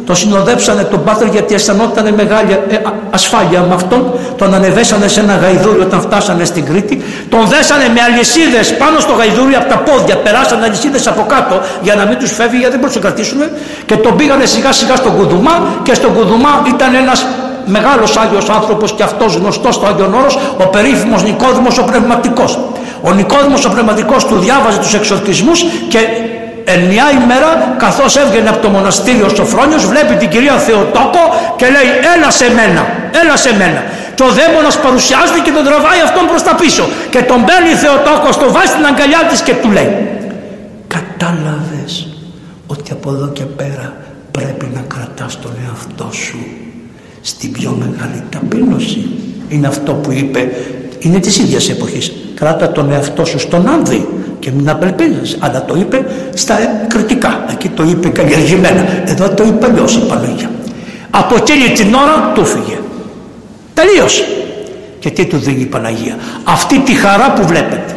[0.06, 2.78] τον συνοδέψανε τον Πάτρο γιατί αισθανόταν μεγάλη ε,
[3.12, 4.14] ασφάλεια με αυτόν.
[4.38, 7.04] Τον ανεβέσανε σε ένα γαϊδούρι όταν φτάσανε στην Κρήτη.
[7.30, 10.16] Τον δέσανε με αλυσίδες πάνω στο γαϊδούρι από τα πόδια.
[10.16, 13.40] Περάσανε αλυσίδες από κάτω για να μην τους φεύγει γιατί δεν μπορούσαν να κρατήσουν.
[13.86, 17.26] Και τον πήγανε σιγά σιγά στον Κουδουμά και στον Κουδουμά ήταν ένας
[17.66, 22.60] μεγάλος Άγιος άνθρωπος και αυτός γνωστός στο Άγιον Όρος, ο περίφημος Νικόδημος ο Πνευματικός.
[23.02, 26.00] Ο Νικόδημος ο Πνευματικός του διάβαζε τους εξορκισμούς και
[26.64, 31.24] Εν μια ημέρα καθώς έβγαινε από το μοναστήριο ο Σοφρόνιος βλέπει την κυρία Θεοτόκο
[31.56, 32.82] και λέει έλα σε μένα,
[33.22, 33.82] έλα σε μένα.
[34.16, 36.84] Και ο δαίμονας παρουσιάζεται και τον τραβάει αυτόν προς τα πίσω.
[37.10, 39.92] Και τον παίρνει η Θεοτόκο, το βάζει στην αγκαλιά της και του λέει
[40.96, 42.08] κατάλαβες
[42.68, 43.94] ότι από εδώ και πέρα
[44.32, 46.40] πρέπει να κρατάς τον εαυτό σου
[47.22, 49.10] στην πιο μεγάλη ταπείνωση.
[49.50, 50.50] Είναι αυτό που είπε,
[51.00, 52.12] είναι της ίδιας εποχής.
[52.36, 54.08] Κράτα τον εαυτό σου στον άνδη
[54.42, 55.38] και μην απελπίζεσαι.
[55.40, 56.56] Αλλά το είπε στα
[56.88, 57.46] κριτικά.
[57.52, 58.86] Εκεί το είπε καλλιεργημένα.
[59.06, 60.50] Εδώ το είπε αλλιώ η Παναγία.
[61.10, 62.80] Από εκείνη την ώρα του φύγε.
[63.74, 64.24] Τελείωσε.
[65.00, 66.16] Και τι του δίνει η Παναγία.
[66.44, 67.96] Αυτή τη χαρά που βλέπετε.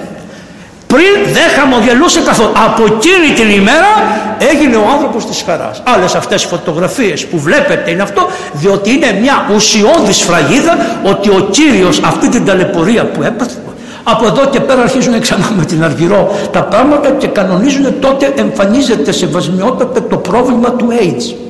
[0.87, 2.53] Πριν δεν χαμογελούσε καθόλου.
[2.67, 3.91] Από εκείνη την ημέρα
[4.51, 5.83] έγινε ο άνθρωπος της χαράς.
[5.95, 11.49] Άλλες αυτές οι φωτογραφίες που βλέπετε είναι αυτό διότι είναι μια ουσιώδης φραγίδα ότι ο
[11.51, 13.55] Κύριος αυτή την ταλαιπωρία που έπαθε
[14.05, 19.13] από εδώ και πέρα αρχίζουν ξανά με την αργυρό τα πράγματα και κανονίζουν τότε εμφανίζεται
[19.13, 21.44] σε βασμιότατα το πρόβλημα του AIDS.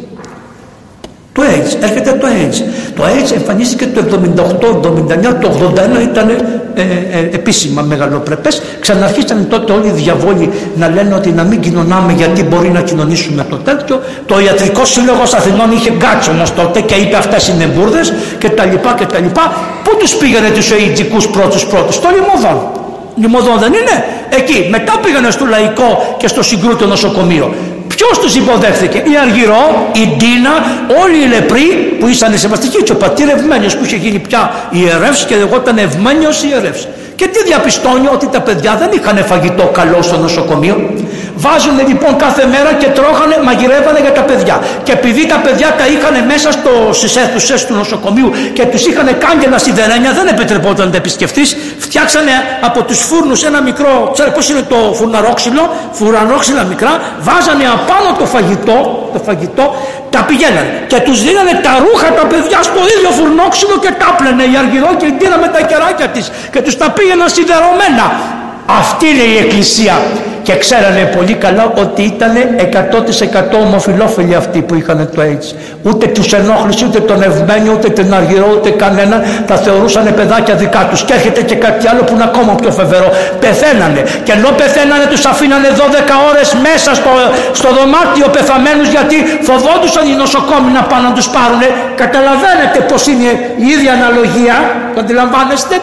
[1.35, 2.59] Το AIDS, έρχεται το AIDS.
[2.97, 8.63] Το AIDS εμφανίστηκε το 78-79, το 81 ήταν ε, ε, επίσημα μεγαλοπρεπές.
[8.81, 13.47] Ξαναρχίσαν τότε όλοι οι διαβόλοι να λένε ότι να μην κοινωνάμε γιατί μπορεί να κοινωνήσουμε
[13.51, 14.01] το τέτοιο.
[14.27, 18.65] Το Ιατρικό Σύλλογος Αθηνών είχε γκάτσο όμως τότε και είπε αυτές είναι μπουρδες και τα
[18.65, 19.53] λοιπά και τα λοιπά.
[19.85, 22.69] Πού τους πήγανε τους AIDS πρώτους πρώτους, στο Λιμωδόν.
[23.17, 24.05] Λιμωδόν δεν είναι.
[24.29, 24.67] Εκεί.
[24.71, 27.55] Μετά πήγανε στο Λαϊκό και στο Συγκρούτο νοσοκομείο.
[27.97, 30.51] Ποιος τους υποδέχθηκε, η Αργυρό, η Ντίνα,
[31.03, 35.25] όλοι οι λεπροί που ήσαν σεβαστικοί και ο πατήρ Ευμένιος που είχε γίνει πια ιερεύς
[35.25, 36.89] και λεγόταν Ευμένιος ιερεύς.
[37.17, 40.77] Και τι διαπιστώνει ότι τα παιδιά δεν είχαν φαγητό καλό στο νοσοκομείο.
[41.37, 44.63] Βάζουν λοιπόν κάθε μέρα και τρώγανε, μαγειρεύανε για τα παιδιά.
[44.83, 49.19] Και επειδή τα παιδιά τα είχαν μέσα στο, στις αίθουσες του νοσοκομείου και τους είχαν
[49.19, 52.31] κάγκελα σιδερένια, δεν επιτρεπόταν να επισκεφτείς, φτιάξανε
[52.61, 55.63] από τους φούρνους ένα μικρό, ξέρετε πώς είναι το φουρναρόξυλο,
[55.93, 59.75] φουρναρόξυλα μικρά, βάζανε απάνω το φαγητό, το φαγητό,
[60.15, 64.45] τα πηγαίνανε και τους δίνανε τα ρούχα τα παιδιά στο ίδιο φουρνόξυλο και τα πλένε
[64.53, 65.15] η Αργυρό και η
[65.45, 68.07] με τα κεράκια της και τους τα πήγαιναν σιδερωμένα.
[68.67, 69.95] Αυτή είναι η Εκκλησία
[70.43, 72.33] και ξέρανε πολύ καλά ότι ήταν
[73.61, 75.47] 100% ομοφιλόφιλοι αυτοί που είχαν το AIDS.
[75.83, 79.23] Ούτε τους ενόχλησε, ούτε τον Ευμένιο, ούτε την Αργυρό, ούτε κανέναν.
[79.47, 81.05] Τα θεωρούσαν παιδάκια δικά τους.
[81.05, 83.09] Και έρχεται και κάτι άλλο που είναι ακόμα πιο φεβερό.
[83.41, 84.03] Πεθαίνανε.
[84.25, 85.81] Και ενώ πεθαίνανε τους αφήνανε 12
[86.31, 87.11] ώρες μέσα στο,
[87.53, 89.17] στο δωμάτιο πεθαμένους γιατί
[89.49, 91.63] φοβόντουσαν οι νοσοκόμοι να πάνε να τους πάρουν.
[92.03, 93.31] Καταλαβαίνετε πως είναι
[93.65, 94.57] η ίδια αναλογία.
[94.95, 95.75] Το αντιλαμβάνεστε.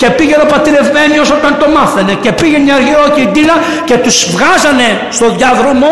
[0.00, 2.14] Και πήγαινε ο πατηρευμένιος όταν το μάθαινε.
[2.24, 5.90] Και πήγαινε η Αργυρό και η Ντίνα και τους βγάζανε στο διάδρομο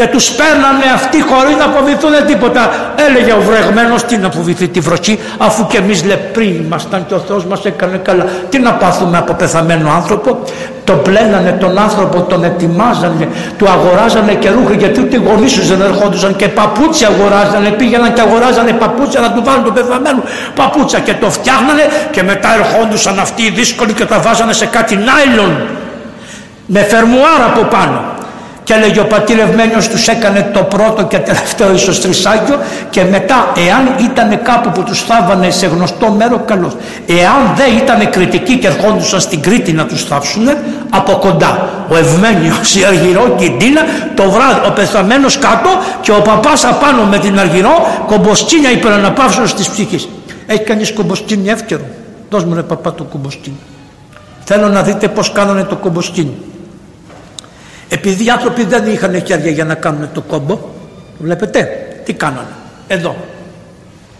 [0.00, 2.62] και τους παίρνανε αυτοί χωρίς να αποβηθούν τίποτα.
[3.06, 7.18] Έλεγε ο βρεγμένος τι να αποβηθεί τη βροχή αφού και εμείς λεπροί ήμασταν και ο
[7.18, 8.24] Θεός μας έκανε καλά.
[8.48, 10.38] Τι να πάθουμε από πεθαμένο άνθρωπο;
[10.84, 13.28] Τον πλένανε τον άνθρωπο, τον ετοιμάζανε,
[13.58, 18.12] του αγοράζανε και ρούχα γιατί ούτε οι γονείς τους δεν ερχόντουσαν και παπούτσια αγοράζανε, πήγαιναν
[18.12, 20.22] και αγοράζανε παπούτσια να του βάλουν τον πεθαμένο
[20.54, 24.96] παπούτσια και το φτιάχνανε και μετά ερχόντουσαν αυτοί οι δύσκολοι και τα βάζανε σε κάτι
[24.96, 25.52] νάιλον
[26.66, 28.18] με φερμουάρα από πάνω
[28.64, 32.58] και έλεγε ο πατήρ Ευμένιος τους έκανε το πρώτο και τελευταίο ίσως τρισάγιο
[32.90, 36.76] και μετά εάν ήταν κάπου που τους θάβανε σε γνωστό μέρο καλώς.
[37.06, 40.48] Εάν δεν ήταν κριτικοί και ερχόντουσαν στην Κρήτη να τους θάψουν
[40.90, 41.68] από κοντά.
[41.88, 43.80] Ο Ευμένιος, η Αργυρό και η Ντίνα
[44.14, 45.68] το βράδυ ο πεθαμένος κάτω
[46.00, 50.08] και ο παπάς απάνω με την Αργυρό κομποσκίνια υπεραναπαύσεως της ψυχής.
[50.46, 51.84] Έχει κανείς κομποσκίνη εύκαιρο;
[52.30, 53.56] Δώσ' μου ρε παπά το κομποσκίνη
[54.52, 56.34] θέλω να δείτε πως κάνανε το κομποσκίνη
[57.92, 60.58] επειδή οι άνθρωποι δεν είχαν χέρια για να κάνουν το κόμπο,
[61.18, 61.68] βλέπετε,
[62.04, 62.54] τι κάνανε.
[62.88, 63.16] Εδώ.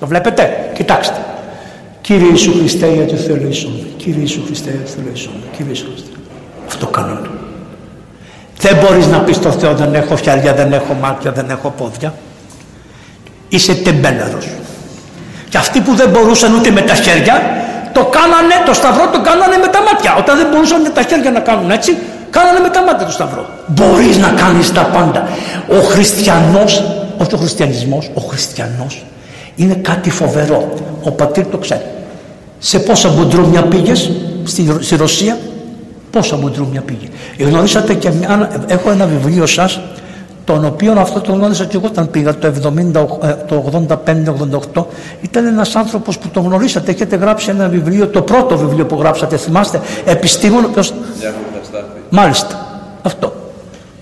[0.00, 0.70] Το βλέπετε.
[0.74, 1.16] Κοιτάξτε.
[2.00, 3.86] Κύριε Ιησού Χριστέ γιατί ελεησόν.
[3.96, 5.32] Κύριε Ιησού Χριστέ γιατί ελεησόν.
[5.56, 6.16] Κύριε Ιησού Χριστέ.
[6.66, 7.30] Αυτό κάνανε.
[8.58, 12.14] Δεν μπορείς να πεις στο Θεό δεν έχω χέρια, δεν έχω μάτια, δεν έχω πόδια.
[13.48, 14.48] Είσαι τεμπέλαρος.
[15.48, 17.42] Και αυτοί που δεν μπορούσαν ούτε με τα χέρια,
[17.92, 20.16] το κάνανε, το σταυρό το κάνανε με τα μάτια.
[20.18, 21.96] Όταν δεν μπορούσαν με τα χέρια να κάνουν έτσι,
[22.30, 23.46] κάνανε με τα μάτια το σταυρό.
[23.66, 25.28] Μπορείς να κάνεις τα πάντα.
[25.68, 26.84] Ο χριστιανός,
[27.18, 29.04] όχι ο χριστιανισμός, ο χριστιανός
[29.56, 30.74] είναι κάτι φοβερό.
[31.02, 31.84] Ο πατήρ το ξέρει.
[32.58, 34.10] Σε πόσα μπουντρούμια πήγες
[34.44, 35.38] στη, στη Ρωσία,
[36.10, 37.08] πόσα μπουντρούμια πήγε.
[37.38, 38.10] Γνωρίσατε και
[38.66, 39.80] έχω ένα βιβλίο σας
[40.44, 42.52] τον οποίο αυτό το γνώρισα και εγώ όταν πήγα το,
[42.92, 42.92] 70,
[43.46, 43.86] το
[44.74, 44.84] 85-88
[45.20, 49.36] ήταν ένας άνθρωπος που τον γνωρίσατε έχετε γράψει ένα βιβλίο το πρώτο βιβλίο που γράψατε
[49.36, 50.92] θυμάστε επιστήμονο ποιος...
[52.10, 52.66] μάλιστα
[53.02, 53.32] αυτό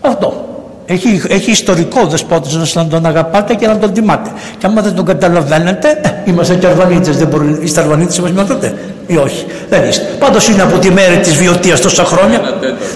[0.01, 0.49] αυτό
[0.91, 4.31] έχει, έχει ιστορικό δεσπότης να τον αγαπάτε και να τον τιμάτε.
[4.59, 8.75] Και άμα δεν τον καταλαβαίνετε, ε, είμαστε και Αρβανίτες, δεν μπορεί, είστε Αρβανίτες μας τότε
[9.07, 9.47] ή όχι.
[9.69, 10.05] Δεν είστε.
[10.19, 12.41] Πάντως είναι από τη μέρα της βιωτείας τόσα χρόνια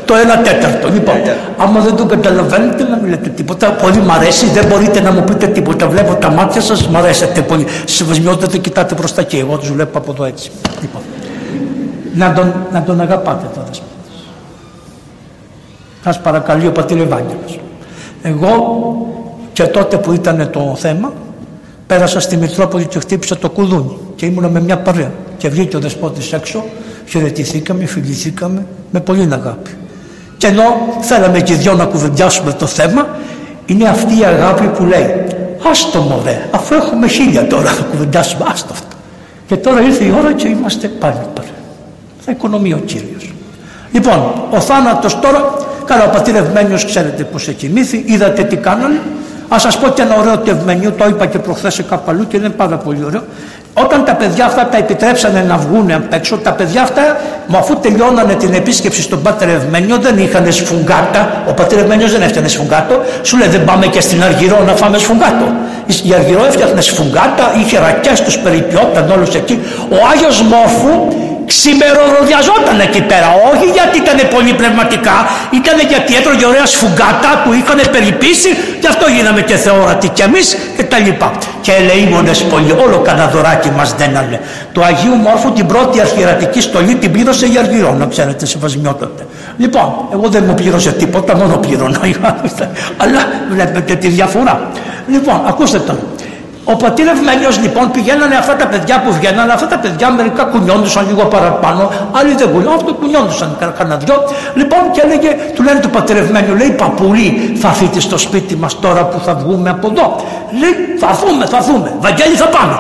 [0.05, 0.89] το ένα τέταρτο.
[0.89, 1.15] Λοιπόν,
[1.57, 5.47] άμα δεν τον καταλαβαίνετε να μιλάτε τίποτα, πολύ μ' αρέσει, δεν μπορείτε να μου πείτε
[5.47, 5.89] τίποτα.
[5.89, 7.67] Βλέπω τα μάτια σας, μ' αρέσετε πολύ.
[7.85, 10.51] Σεβασμιότατε, κοιτάτε προς τα εκεί, εγώ τους βλέπω από εδώ έτσι.
[10.81, 11.03] Λοιπόν,
[12.15, 14.02] να τον, να τον αγαπάτε το δεσπότη.
[16.05, 17.61] Σας παρακαλεί ο πατήρ Ευάγγελος.
[18.23, 18.57] Εγώ
[19.53, 21.13] και τότε που ήταν το θέμα
[21.87, 25.13] πέρασα στη Μητρόπολη και χτύπησα το κουδούνι και ήμουνα με μια παρέα.
[25.37, 26.65] Και βγήκε ο δεσπότης έξω
[27.07, 29.71] χαιρετηθήκαμε, φιληθήκαμε με πολύ αγάπη.
[30.37, 30.63] Και ενώ
[31.01, 33.09] θέλαμε και δυο να κουβεντιάσουμε το θέμα
[33.67, 35.25] είναι αυτή η αγάπη που λέει
[35.71, 38.97] άστο μωρέ αφού έχουμε χίλια τώρα να κουβεντιάσουμε άστο αυτό
[39.47, 41.51] και τώρα ήρθε η ώρα και είμαστε πάλι παρέα.
[42.21, 43.33] Θα οικονομεί ο Κύριος.
[43.93, 45.55] Λοιπόν ο θάνατος τώρα
[45.93, 49.01] Καλά, ο πατήρ Ευμένιος ξέρετε πως έχει μύθι, είδατε τι κάνανε.
[49.55, 52.37] Α σας πω και ένα ωραίο τευμένιο, το είπα και προχθές σε κάπου αλλού και
[52.37, 53.23] είναι πάρα πολύ ωραίο.
[53.75, 57.03] Όταν τα παιδιά αυτά τα επιτρέψανε να βγουν απ' έξω, τα παιδιά αυτά,
[57.47, 61.43] μα αφού τελειώνανε την επίσκεψη στον Πάτερ Ευμένιο, δεν είχαν σφουγγάτα.
[61.49, 63.01] Ο Πατήρ Ευμένιος δεν έφτιανε σφουγγάτο.
[63.23, 65.47] Σου λέει δεν πάμε και στην Αργυρό να φάμε σφουγγάτο.
[66.03, 69.59] Η Αργυρό έφτιαχνε σφουγγάτα, είχε ρακές, τους περιποιόταν όλους εκεί.
[69.91, 70.93] Ο Άγιος Μόρφου
[71.53, 73.29] ξημεροδιαζόταν εκεί πέρα.
[73.51, 75.17] Όχι γιατί ήταν πολύ πνευματικά,
[75.61, 78.51] ήταν γιατί έτρωγε ωραία σφουγγάτα που είχαν περιπίσει,
[78.83, 80.47] γι' αυτό γίναμε και θεόρατοι κι εμείς
[80.77, 81.29] και τα λοιπά.
[81.65, 84.41] Και ελεήμονε πολύ, όλο κανένα δωράκι μας δένανε.
[84.73, 89.23] Το Αγίου Μόρφου την πρώτη αρχιερατική στολή την πλήρωσε η Αργυρό, να ξέρετε, σεβασμιότατε.
[89.57, 92.01] Λοιπόν, εγώ δεν μου πλήρωσε τίποτα, μόνο πλήρωνα.
[93.03, 93.21] Αλλά
[93.51, 94.71] βλέπετε τη διαφορά.
[95.09, 96.01] Λοιπόν, ακούστε τώρα.
[96.65, 101.07] Ο πατήρ Ευμένιος λοιπόν πηγαίνανε αυτά τα παιδιά που βγαίνανε, αυτά τα παιδιά μερικά κουνιόντουσαν
[101.09, 104.15] λίγο παραπάνω, άλλοι δεν κουνιόντουσαν, αυτό κουνιόντουσαν κανένα δυο.
[104.55, 108.79] Λοιπόν και έλεγε, του λένε του πατήρ Ευμένιου, λέει Παπουλή, θα έρθετε στο σπίτι μας
[108.81, 110.17] τώρα που θα βγούμε από εδώ.
[110.61, 112.79] Λέει, θα έρθουμε, θα έρθουμε, Βαγγέλη θα πάμε.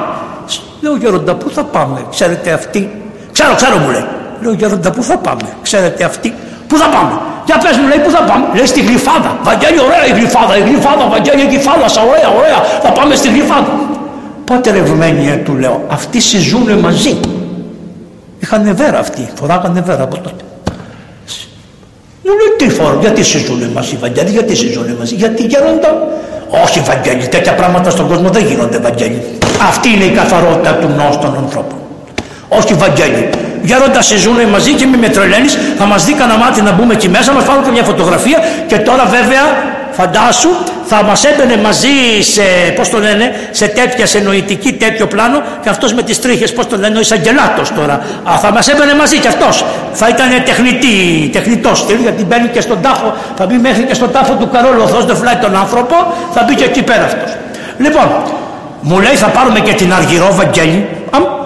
[0.81, 2.91] Λέω Γεροντα, πού θα πάμε, ξέρετε αυτή.
[3.33, 4.07] Ξέρω, ξέρω μου λέει.
[4.43, 6.35] Λέω Γεροντα, πού θα πάμε, ξέρετε αυτή.
[6.67, 7.21] Πού θα πάμε.
[7.49, 9.31] Για πες μου λέει πού θα πάμε; Λέει στη γλυφάδα.
[9.49, 10.53] Βαγγέλη ωραία η γλυφάδα.
[10.61, 12.01] Η γλυφάδα Βαγγέλη η θάλασσα.
[12.13, 12.59] Ωραία ωραία.
[12.85, 13.73] Θα πάμε στη γλυφάδα.
[14.45, 15.85] Πότε ρευμένοι του λέω.
[15.89, 17.15] Αυτοί συζούνε μαζί.
[18.43, 19.23] Είχαν βέρα αυτοί.
[19.39, 20.43] Φοράγανε βέρα από τότε.
[22.25, 25.91] Μου λέει τι φορά, γιατί συζούνε μαζί Βαγγέλη, γιατί συζούνε μαζί, γιατί γέροντα.
[26.65, 29.23] Όχι Βαγγέλη, τέτοια πράγματα στον κόσμο δεν γίνονται Βαγγέλη.
[29.69, 31.79] Αυτή είναι η καθαρότητα του νόου των ανθρώπων.
[32.49, 33.29] Όχι Βαγγέλη,
[33.63, 37.09] γέροντα ζουν μαζί και μη με τρελαίνεις, θα μας δει κανένα μάτι να μπούμε εκεί
[37.09, 39.45] μέσα, μας πάρουν και μια φωτογραφία και τώρα βέβαια
[39.93, 40.49] φαντάσου
[40.85, 42.43] θα μας έμπαινε μαζί σε,
[42.77, 46.67] πώς το λένε, σε τέτοια, σε νοητική τέτοιο πλάνο και αυτός με τις τρίχες, πώς
[46.67, 47.95] το λένε, ο Ισαγγελάτο τώρα.
[48.31, 49.65] Α, θα μας έμπαινε μαζί κι αυτός.
[49.93, 54.13] Θα ήταν τεχνητή, τεχνητός στυλ, γιατί μπαίνει και στον τάφο, θα μπει μέχρι και στον
[54.13, 55.97] τάφο του Καρόλου, ο δεν φυλάει τον άνθρωπο,
[56.35, 57.37] θα μπει και εκεί πέρα αυτός.
[57.79, 58.09] Λοιπόν,
[58.81, 60.89] μου λέει θα πάρουμε και την Αργυρό Βαγγέλη,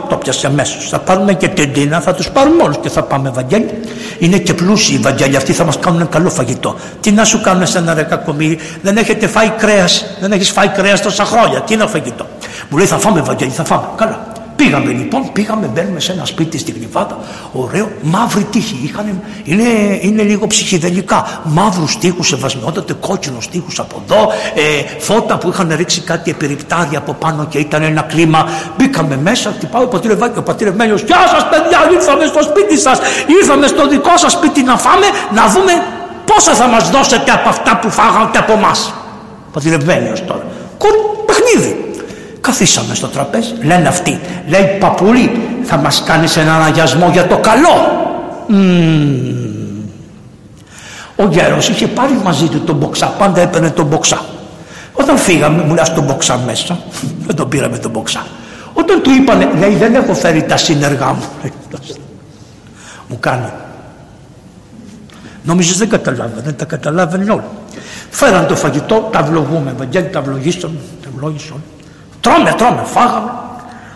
[0.07, 0.89] το πιάσε αμέσως.
[0.89, 3.70] Θα πάρουμε και την Τίνα, θα τους πάρουμε όλους και θα πάμε Ευαγγέλιο.
[4.19, 6.77] Είναι και πλούσιοι οι Ευαγγέλοι, αυτοί θα μας κάνουν καλό φαγητό.
[7.01, 10.69] Τι να σου κάνουν σε ένα ρε κακομίρι, δεν έχετε φάει κρέας, δεν έχεις φάει
[10.69, 11.61] κρέας τόσα χρόνια.
[11.61, 12.27] Τι είναι φαγητό;
[12.69, 13.87] Μου λέει θα φάμε Ευαγγέλιο, θα φάμε.
[13.97, 14.35] Καλά.
[14.57, 17.19] Πήγαμε λοιπόν, πήγαμε, μπαίνουμε σε ένα σπίτι στην Κλειβάτα,
[17.53, 18.81] ωραίο, μαύρη τύχη.
[18.85, 21.41] Είχαν, είναι, είναι λίγο ψυχιδελικά.
[21.45, 27.12] Μαύρους τείχους, σεβασμιότατε, κόκκινους τείχους από εδώ, ε, φώτα που είχαν ρίξει κάτι επιρρυπτάρια από
[27.12, 28.49] πάνω και ήταν ένα κλίμα.
[28.78, 30.99] Μπήκαμε μέσα, χτυπάω ο πατήρ Ευάγγελο, ο πατήρ Ευάγγελο.
[31.07, 32.99] Γεια σας, παιδιά, ήρθαμε στο σπίτι σας.
[33.41, 35.73] Ήρθαμε στο δικό σας σπίτι να φάμε, να δούμε
[36.24, 38.95] πόσα θα μας δώσετε από αυτά που φάγατε από εμάς.
[39.53, 40.45] Πατήρ Ευάγγελο τώρα.
[40.78, 40.95] Κουρ,
[41.27, 41.85] παιχνίδι.
[42.47, 47.74] Καθίσαμε στο τραπέζι, λένε αυτοί, λέει παππούλη θα μας κάνεις έναν αγιασμό για το καλό.
[51.16, 54.20] Ο γέρος είχε πάρει μαζί του τον μποξά, πάντα έπαιρνε τον μποξά.
[54.93, 56.78] Όταν φύγαμε, μου λέει στον μποξά μέσα,
[57.27, 58.27] δεν τον πήραμε τον μποξά.
[58.73, 61.24] Όταν του είπανε, λέει δεν έχω φέρει τα σύνεργά μου.
[63.09, 63.51] μου κάνει.
[65.44, 67.51] Νόμιζε δεν καταλάβαινε, τα καταλάβαινε όλα.
[68.10, 71.62] Φέραν το φαγητό, τα ευλογούμε, Ευαγγέλη, τα ευλογήσαν, τα ευλόγησαν.
[72.27, 73.31] Τρώμε, τρώμε, φάγαμε.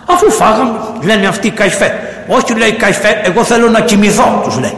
[0.06, 1.92] Αφού φάγαμε, λένε αυτοί καϊφέ.
[2.28, 4.76] Όχι λέει καϊφέ, εγώ θέλω να κοιμηθώ, τους λέει.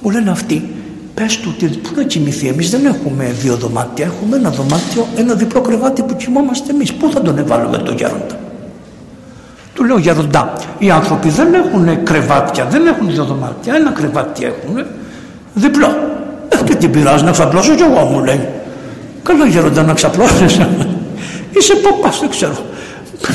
[0.00, 0.74] Μου λένε αυτοί,
[1.14, 5.34] πες του ότι πού να κοιμηθεί, εμείς δεν έχουμε δύο δωμάτια, έχουμε ένα δωμάτιο, ένα
[5.34, 6.92] διπλό κρεβάτι που κοιμόμαστε εμείς.
[6.92, 8.38] Πού θα τον εβάλουμε το γέροντα.
[9.74, 14.86] Του λέω γέροντα, οι άνθρωποι δεν έχουν κρεβάτια, δεν έχουν δύο δωμάτια, ένα κρεβάτι έχουν,
[15.54, 15.88] διπλό.
[16.48, 18.48] Ε, και την πειράζει να ξαπλώσω κι εγώ μου λέει.
[19.22, 20.60] Καλά γέροντα να ξαπλώσεις.
[21.58, 22.56] Είσαι παπάς, δεν ξέρω.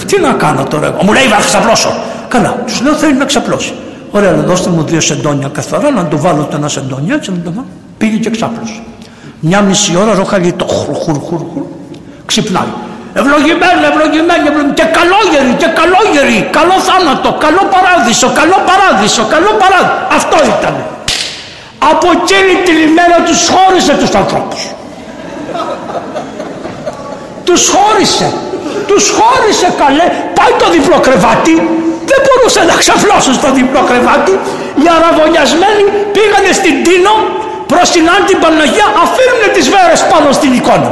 [0.07, 1.93] Τι να κάνω τώρα εγώ; Μου λέει θα ξαπλώσω.
[2.27, 3.73] Καλά, τους λέω θέλει να ξαπλώσει.
[4.11, 7.51] Ωραία, δώστε μου δύο σεντόνια καθαρά, να το βάλω το ένα σεντόνι, έτσι να το
[7.55, 7.67] βάλω.
[7.97, 8.81] Πήγε και ξάπλωσε.
[9.39, 11.63] Μια μισή ώρα ροχαλίτο, χουρ, χουρ, χουρ, χουρ,
[12.25, 12.71] ξυπνάει.
[13.13, 19.95] Ευλογημένη, ευλογημένη, ευλογημένη, και καλόγερη, και καλόγερη, καλό θάνατο, καλό παράδεισο, καλό παράδεισο, καλό παράδεισο.
[20.19, 20.75] Αυτό ήταν.
[21.91, 24.61] Από εκείνη την ημέρα τους χώρισε τους ανθρώπους.
[27.43, 28.27] Τους χώρισε.
[28.87, 30.05] Τους χώρισε καλέ.
[30.37, 31.55] Πάει το διπλό κρεβάτι
[32.09, 34.33] δεν μπορούσε να ξαφλώσουν στο διπλό κρεβάτι.
[34.81, 35.83] Οι αραβωνιασμένοι
[36.15, 37.13] πήγανε στην Τίνο
[37.71, 40.91] προς την Άντι Παναγία αφήνουν τις βέρες πάνω στην εικόνα.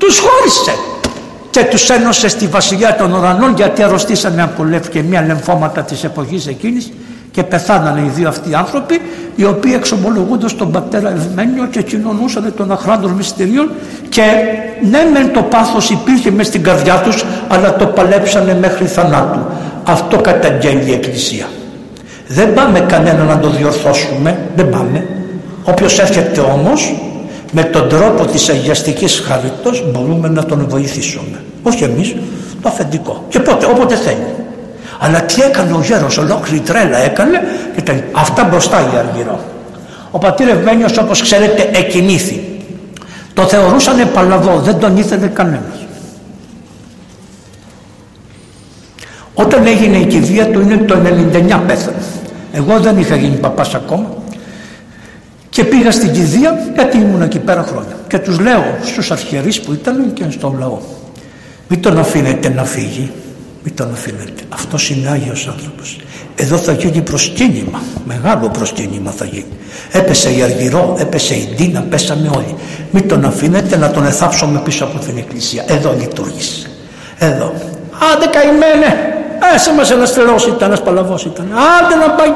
[0.00, 0.74] Τους χώρισε
[1.50, 4.62] και τους ένωσε στη βασιλιά των ουρανών γιατί αρρωστήσανε από
[5.10, 6.92] μια λεμφώματα της εποχής εκείνης
[7.36, 9.00] και πεθάνανε οι δύο αυτοί άνθρωποι
[9.36, 13.70] οι οποίοι εξομολογούνται τον πατέρα Ευμένιο και κοινωνούσαν των αχράντων μυστηρίων
[14.08, 14.22] και
[14.90, 19.38] ναι μεν το πάθος υπήρχε μέσα στην καρδιά τους αλλά το παλέψανε μέχρι θανάτου.
[19.84, 21.46] Αυτό καταγγέλει η Εκκλησία.
[22.28, 25.06] Δεν πάμε κανένα να το διορθώσουμε, δεν πάμε.
[25.64, 26.94] Όποιος έρχεται όμως
[27.52, 31.42] με τον τρόπο της αγιαστικής χαρίτος μπορούμε να τον βοηθήσουμε.
[31.62, 32.14] Όχι εμείς,
[32.62, 33.24] το αφεντικό.
[33.28, 34.35] Και πότε, όποτε θέλει.
[34.98, 37.40] Αλλά τι έκανε ο γέρος, ολόκληρη τρέλα έκανε
[37.74, 38.00] και τα...
[38.12, 39.40] αυτά μπροστά η Αργυρό.
[40.10, 42.60] Ο πατήρ Ευμένιος όπως ξέρετε εκοιμήθη.
[43.34, 45.86] Το θεωρούσαν παλαβό, δεν τον ήθελε κανένας.
[49.34, 52.02] Όταν έγινε η κηδεία του είναι το 99 πέθανε.
[52.52, 54.06] Εγώ δεν είχα γίνει παπάς ακόμα
[55.48, 57.96] και πήγα στην κηδεία γιατί ήμουν εκεί πέρα χρόνια.
[58.08, 60.78] Και τους λέω στους αρχιερείς που ήταν και στον λαό
[61.68, 63.10] μην τον αφήνετε να φύγει
[63.66, 64.42] μην τον αφήνετε.
[64.48, 65.96] Αυτός είναι Άγιος άνθρωπος.
[66.36, 67.80] Εδώ θα γίνει προσκύνημα.
[68.04, 69.52] Μεγάλο προσκύνημα θα γίνει.
[69.92, 72.54] Έπεσε η Αργυρό, έπεσε η Ντίνα, πέσαμε όλοι.
[72.90, 75.64] Μην τον αφήνετε να τον εθάψουμε πίσω από την εκκλησία.
[75.66, 76.70] Εδώ λειτουργήσε.
[77.18, 77.52] Εδώ.
[78.12, 79.14] Άντε καημένε.
[79.54, 81.48] Άσε μας ένας τρελός ήταν, ένας παλαβός ήταν.
[81.80, 82.32] Άντε να πάει.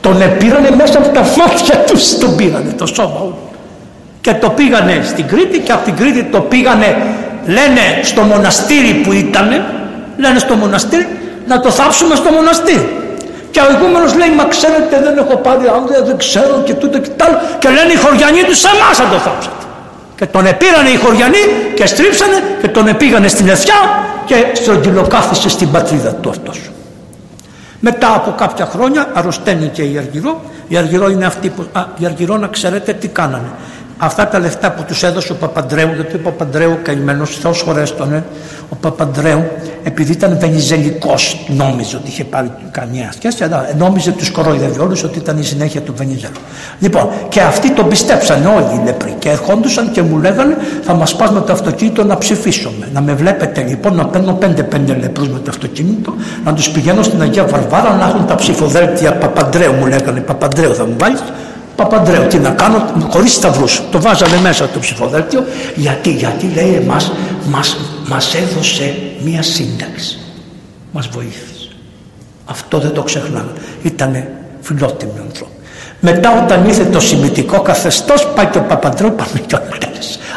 [0.00, 2.18] Τον επήρανε μέσα από τα μάτια τους.
[2.18, 3.34] Τον πήρανε το σώμα
[4.20, 6.96] Και το πήγανε στην Κρήτη και από την Κρήτη το πήγανε
[7.46, 9.64] λένε στο μοναστήρι που ήτανε
[10.16, 11.06] λένε στο μοναστήρι
[11.46, 12.86] να το θάψουμε στο μοναστήρι.
[13.50, 17.10] Και ο ηγούμενο λέει, Μα ξέρετε, δεν έχω πάρει άγρια, δεν ξέρω και τούτο και
[17.16, 17.36] τ' άλλο.
[17.58, 19.54] Και λένε οι χωριανοί τους, σε εμάς θα το θάψετε.
[20.16, 21.42] Και τον επήρανε οι χωριανοί
[21.74, 23.80] και στρίψανε και τον επήγανε στην Ευθιά
[24.24, 26.70] και στρογγυλοκάθισε στην πατρίδα του αυτός.
[27.80, 30.40] Μετά από κάποια χρόνια αρρωσταίνει και η Αργυρό.
[30.68, 31.66] Η Αργυρό είναι αυτή που.
[31.72, 33.50] Α, η Αργυρό να ξέρετε τι κάνανε
[34.04, 38.24] αυτά τα λεφτά που τους έδωσε ο Παπαντρέου, γιατί ο Παπαντρέου καημένος, Θεός χωρέστονε,
[38.68, 39.44] ο Παπαντρέου,
[39.82, 45.18] επειδή ήταν βενιζελικός, νόμιζε ότι είχε πάρει καμία σχέση, αλλά νόμιζε τους κοροϊδεύει όλους ότι
[45.18, 46.40] ήταν η συνέχεια του Βενιζέλου.
[46.78, 51.16] Λοιπόν, και αυτοί τον πιστέψαν όλοι οι λεπροί και ερχόντουσαν και μου λέγανε θα μας
[51.16, 52.88] πας με το αυτοκίνητο να ψηφίσουμε.
[52.92, 56.14] Να με βλέπετε λοιπόν να παίρνω πέντε-πέντε λεπρούς με το αυτοκίνητο,
[56.44, 60.86] να τους πηγαίνω στην Αγία Βαρβάρα να έχουν τα ψηφοδέλτια Παπαντρέου, μου λέγανε Παπαντρέου θα
[60.86, 61.22] μου βάλεις
[61.76, 63.82] Παπαντρέου, τι να κάνω, χωρίς σταυρούς.
[63.90, 65.44] Το βάζαμε μέσα το ψηφοδέλτιο.
[65.74, 67.12] Γιατί, γιατί λέει εμάς,
[67.44, 67.76] μας,
[68.08, 68.94] μας έδωσε
[69.24, 70.18] μία σύνταξη.
[70.92, 71.68] Μας βοήθησε.
[72.44, 73.52] Αυτό δεν το ξεχνάμε.
[73.82, 74.30] Ήτανε
[74.60, 75.52] φιλότιμοι άνθρωποι.
[76.00, 79.78] Μετά όταν ήρθε το σημητικό καθεστώς πάει και ο Παπαντρέου πάμε και όλα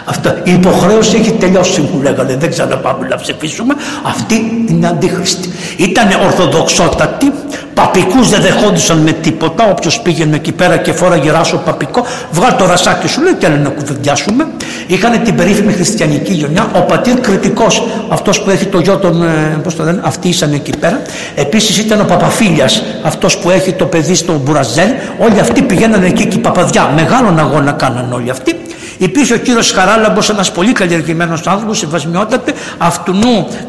[0.05, 3.73] Αυτό, η υποχρέωση έχει τελειώσει μου λέγανε δεν ξαναπάμε να ψηφίσουμε.
[4.03, 5.49] Αυτή είναι αντίχρηστη.
[5.77, 7.31] Ήταν ορθοδοξότατη
[7.73, 9.69] παπικούς δεν δεχόντουσαν με τίποτα.
[9.69, 13.69] Όποιος πήγαινε εκεί πέρα και φόραγε ράσο παπικό βγάλει το ρασάκι σου λέει και να
[13.69, 14.47] κουβεντιάσουμε.
[14.87, 19.59] Είχαν την περίφημη χριστιανική γενιά ο πατήρ κριτικός αυτός που έχει το γιο των ε,
[19.63, 21.01] πώς το λένε αυτοί ήσαν εκεί πέρα.
[21.35, 24.89] Επίσης ήταν ο Παπαφίλιας αυτός που έχει το παιδί στο Μπουραζέλ.
[25.17, 26.91] Όλοι αυτοί πηγαίνανε εκεί και οι παπαδιά.
[26.95, 28.55] Μεγάλον αγώνα κάναν όλοι αυτοί
[28.97, 32.53] Υπήρχε ο κύριος Χαράλαμπος, ένας πολύ καλλιεργημένος άνθρωπος, σεβασμιότατε.
[32.77, 33.13] Αυτού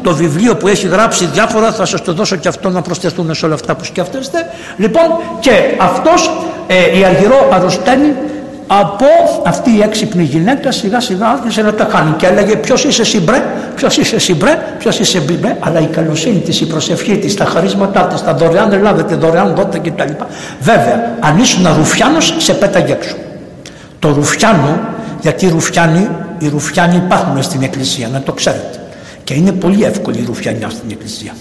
[0.01, 3.45] το βιβλίο που έχει γράψει διάφορα, θα σας το δώσω και αυτό να προσθεθούν σε
[3.45, 4.49] όλα αυτά που σκέφτεστε.
[4.77, 5.03] Λοιπόν,
[5.39, 6.31] και αυτός
[6.67, 8.13] ε, η Αργυρό αρρωσταίνει
[8.67, 9.05] από
[9.45, 13.19] αυτή η έξυπνη γυναίκα σιγά σιγά άρχισε να τα κάνει και έλεγε ποιος είσαι εσύ
[13.19, 13.43] μπρε,
[13.75, 17.45] ποιος είσαι εσύ μπρε, ποιος είσαι μπρε, αλλά η καλοσύνη της, η προσευχή της, τα
[17.45, 20.11] χαρίσματά της, τα δωρεάν λάβετε, δωρεάν δότε κτλ.
[20.61, 23.15] Βέβαια, αν ήσουν ρουφιάνος, σε πέταγε έξω.
[23.99, 24.79] Το ρουφιάνο,
[25.21, 28.81] γιατί οι ρουφιάνοι, οι ρουφιάνοι υπάρχουν στην εκκλησία, να το ξέρετε.
[29.23, 31.31] Και είναι πολύ εύκολη η ρουφιανιά στην εκκλησία.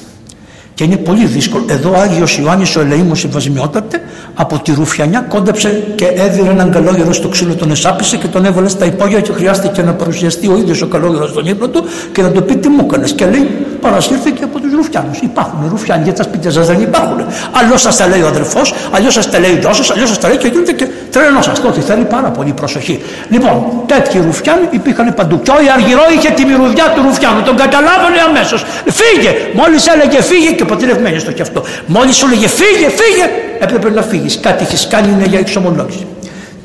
[0.76, 1.64] Και είναι πολύ δύσκολο.
[1.68, 4.00] Εδώ ο Άγιος Ιωάννης ο Ελεήμος Ευασμιότατε
[4.34, 8.68] από τη Ρουφιανιά κόντεψε και έδιρε έναν καλόγερο στο ξύλο τον εσάπησε και τον έβαλε
[8.68, 12.30] στα υπόγεια και χρειάστηκε να παρουσιαστεί ο ίδιος ο καλόγερος στον ύπνο του και να
[12.30, 13.12] του πει τι μου έκανες.
[13.12, 13.48] Και λέει
[13.80, 15.18] παρασύρθηκε από τους Ρουφιάνους.
[15.18, 17.26] Υπάρχουν Ρουφιάνοι για τα σπίτια σας δεν υπάρχουν.
[17.52, 20.18] Αλλιώς σας τα λέει ο αδερφός, αλλιώς σας τα λέει ο γιος σας, αλλιώς σας
[20.18, 21.60] τα λέει και γίνεται και τρένο σας.
[21.60, 23.02] Τότε θέλει πάρα πολύ προσοχή.
[23.28, 25.40] Λοιπόν, τέτοιοι Ρουφιάνοι υπήρχαν παντού.
[25.42, 27.42] Και ο Αργυρό είχε τη μυρουδιά του Ρουφιάνου.
[27.42, 28.64] Τον καταλάβανε αμέσως.
[28.98, 29.30] Φύγε!
[29.54, 31.64] Μόλις έλεγε φύγε και ποτηρευμένοι στο κι αυτό.
[31.86, 33.24] Μόλις σου έλεγε φύγε, φύγε,
[33.58, 34.40] έπρεπε να φύγεις.
[34.40, 36.06] Κάτι έχεις κάνει είναι για εξομολόγηση.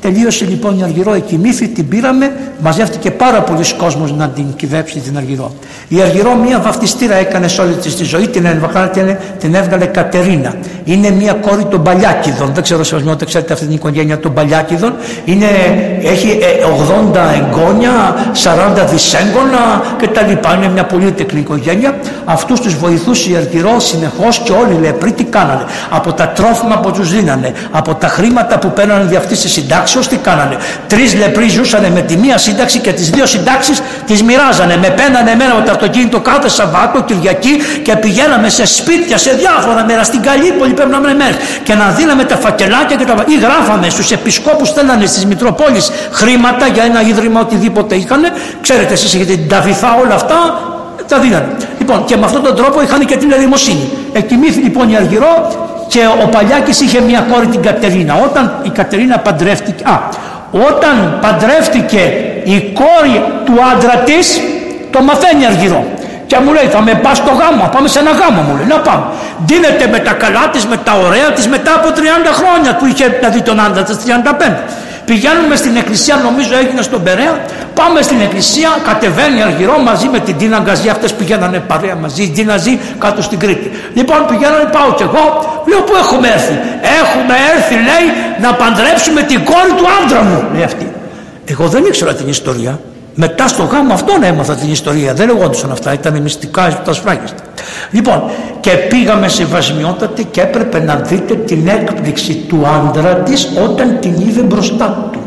[0.02, 5.16] Τελείωσε λοιπόν η Αργυρό εκοιμήθη, την πήραμε, μαζεύτηκε πάρα πολλοί κόσμος να την κυβέψει την
[5.16, 5.54] Αργυρό.
[5.88, 10.54] Η Αργυρό μία βαφτιστήρα έκανε σε όλη της τη ζωή, την έβγαλε, την έβγαλε Κατερίνα.
[10.84, 14.94] Είναι μία κόρη των Παλιάκιδων, δεν ξέρω σε δεν ξέρετε αυτή την οικογένεια των Παλιάκιδων.
[15.24, 15.46] Είναι,
[16.02, 16.38] έχει
[17.12, 18.16] 80 ε, εγγόνια,
[18.82, 20.56] 40 δυσέγγωνα κτλ.
[20.56, 21.94] Είναι μια πολύ τεκνή οικογένεια.
[22.24, 25.64] Αυτούς τους βοηθούσε η Αργυρό συνεχώς και όλοι οι λεπροί τι κάνανε.
[25.90, 29.91] Από τα τρόφιμα που τους δίνανε, από τα χρήματα που παίρνανε δι' αυτή τη συντάξη
[30.00, 30.56] τι κάνανε;
[30.86, 34.76] Τρεις λεπροί ζούσαν με τη μία σύνταξη και τις δύο συντάξεις τις μοιράζανε.
[34.76, 39.84] Με πένανε εμένα με το αυτοκίνητο κάθε Σαββάτο, Κυριακή και πηγαίναμε σε σπίτια, σε διάφορα
[39.84, 44.10] μέρα στην Καλύπολη παίρναμε μέρες και να δίναμε τα φακελάκια και τα ή γράφαμε στους
[44.10, 48.20] επισκόπους στέλνανε στις Μητροπόλεις χρήματα για ένα ίδρυμα οτιδήποτε είχαν.
[48.60, 50.36] Ξέρετε εσείς έχετε την Ταβιθά όλα αυτά
[51.08, 51.56] τα δίνανε.
[51.78, 53.90] Λοιπόν, και με αυτόν τον τρόπο είχαν και την ελεημοσύνη.
[54.12, 55.32] Εκοιμήθη λοιπόν η Αργυρό
[55.92, 58.14] και ο Παλιάκης είχε μια κόρη την Κατερίνα.
[58.26, 59.94] Όταν η Κατερίνα παντρεύτηκε, α,
[60.68, 62.02] όταν παντρεύτηκε
[62.54, 64.40] η κόρη του άντρα της,
[64.90, 65.82] το μαθαίνει αργυρό.
[66.26, 68.78] Και μου λέει θα με πας στο γάμο, πάμε σε ένα γάμο μου λέει, να
[68.86, 69.04] πάμε.
[69.48, 73.18] Δίνεται με τα καλά της, με τα ωραία της μετά από 30 χρόνια που είχε
[73.22, 74.58] να δει τον άντρα της, 35.
[75.04, 77.40] Πηγαίνουμε στην εκκλησία, νομίζω έγινε στον Περέα.
[77.74, 80.88] Πάμε στην εκκλησία, κατεβαίνει αργυρό μαζί με την Τίνα Γκαζή.
[80.88, 82.22] Αυτές πηγαίνανε παρέα μαζί.
[82.22, 83.70] Η Τίνα ζει κάτω στην Κρήτη.
[83.94, 85.24] Λοιπόν, πηγαίνανε, πάω κι εγώ.
[85.68, 86.52] Λέω πού έχουμε έρθει;
[87.00, 88.06] Έχουμε έρθει, λέει,
[88.40, 90.44] να παντρέψουμε την κόρη του άντρα μου.
[90.54, 90.92] Λέει αυτή.
[91.44, 92.80] Εγώ δεν ήξερα την ιστορία.
[93.14, 95.14] Μετά στο γάμο αυτόν έμαθα την ιστορία.
[95.14, 97.42] Δεν λεγόντουσαν αυτά, ήταν μυστικά τα σφράγιστα.
[97.90, 98.22] Λοιπόν,
[98.60, 104.14] και πήγαμε σε βασμιότατη και έπρεπε να δείτε την έκπληξη του άντρα της όταν την
[104.20, 105.20] είδε μπροστά του.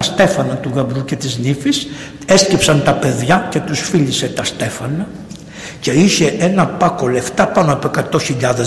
[0.00, 1.86] Στέφανα του γαμπρού και της νύφης
[2.26, 5.06] έσκυψαν τα παιδιά και τους φίλησε τα στέφανα
[5.80, 8.18] και είχε ένα πάκο λεφτά πάνω από 100.000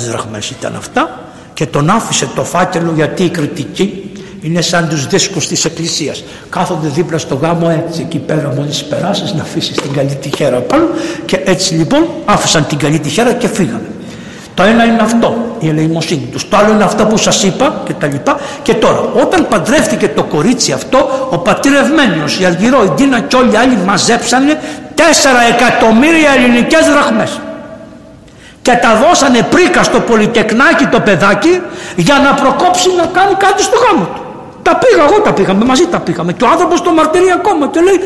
[0.10, 1.20] δραχμές ήταν αυτά
[1.54, 6.88] και τον άφησε το φάκελο γιατί η κριτική είναι σαν τους δίσκους της εκκλησίας κάθονται
[6.88, 10.86] δίπλα στο γάμο έτσι εκεί πέρα μόλις περάσεις να αφήσεις την καλή τυχέρα πάνω
[11.26, 13.88] και έτσι λοιπόν άφησαν την καλή τυχέρα και φύγανε
[14.60, 16.50] το ένα είναι αυτό, η ελεημοσύνη τους.
[16.50, 18.40] Το άλλο είναι αυτό που σας είπα και τα λοιπά.
[18.62, 23.52] Και τώρα, όταν παντρεύτηκε το κορίτσι αυτό, ο πατήρευμένο, η Αργυρό, η Ντίνα και όλοι
[23.54, 24.60] οι άλλοι μαζέψανε
[24.96, 25.02] 4
[25.50, 27.40] εκατομμύρια ελληνικές δραχμές.
[28.62, 31.62] Και τα δώσανε πρίκα στο πολυτεκνάκι το παιδάκι
[31.96, 34.22] για να προκόψει να κάνει κάτι στο γάμο του.
[34.62, 36.34] Τα πήγα, εγώ τα πήγαμε, μαζί τα πήγαμε.
[36.34, 38.00] Και ο άνθρωπος το μαρτυρεί ακόμα και λέει,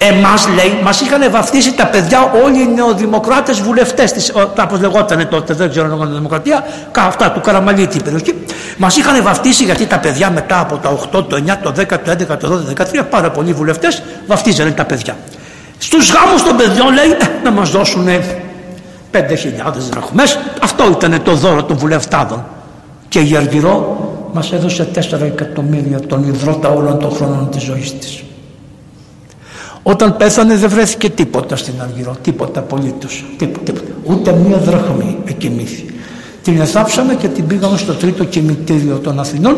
[0.00, 4.32] Εμάς λέει, μας είχαν βαφτίσει τα παιδιά όλοι οι νεοδημοκράτες βουλευτές της.
[4.60, 6.64] Όπω λεγότανε τότε, δεν ξέρω αν Δημοκρατία,
[6.98, 8.34] αυτά του Καραμαλή την περιοχή.
[8.76, 12.10] Μας είχαν βαφτίσει γιατί τα παιδιά μετά από τα 8, το 9, το 10, το
[12.10, 15.16] 11, το 12, το 13, πάρα πολλοί βουλευτές βαφτίζανε τα παιδιά.
[15.78, 18.08] Στους γάμους των παιδιών λέει «Ε, να μας δώσουν
[19.10, 20.38] 5.000 δραχμές.
[20.62, 22.44] Αυτό ήταν το δώρο των βουλευτάδων.
[23.08, 28.22] Και η Αργυρό μας έδωσε 4 εκατομμύρια τον υδρότα όλων των χρόνων της ζωής της.
[29.82, 33.92] Όταν πέθανε δεν βρέθηκε τίποτα στην Αργυρό, τίποτα απολύτως, τίποτα, τίποτα.
[34.04, 35.84] Ούτε μία δραχμή εκοιμήθη.
[36.42, 39.56] Την εθάψαμε και την πήγαμε στο τρίτο κημητήριο των Αθηνών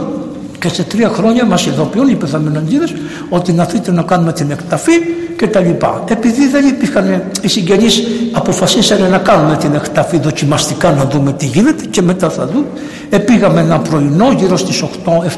[0.59, 2.95] και σε τρία χρόνια μας ειδοποιούν οι πεθαμενοντίδες
[3.29, 4.93] ότι να θείτε να κάνουμε την εκταφή
[5.41, 6.03] και τα λοιπά.
[6.09, 8.03] Επειδή δεν υπήρχαν οι συγγενείς
[8.33, 12.67] αποφασίσανε να κάνουμε την εκταφή δοκιμαστικά να δούμε τι γίνεται και μετά θα δούμε.
[13.11, 14.87] Επήγαμε ένα πρωινό γύρω στις 8,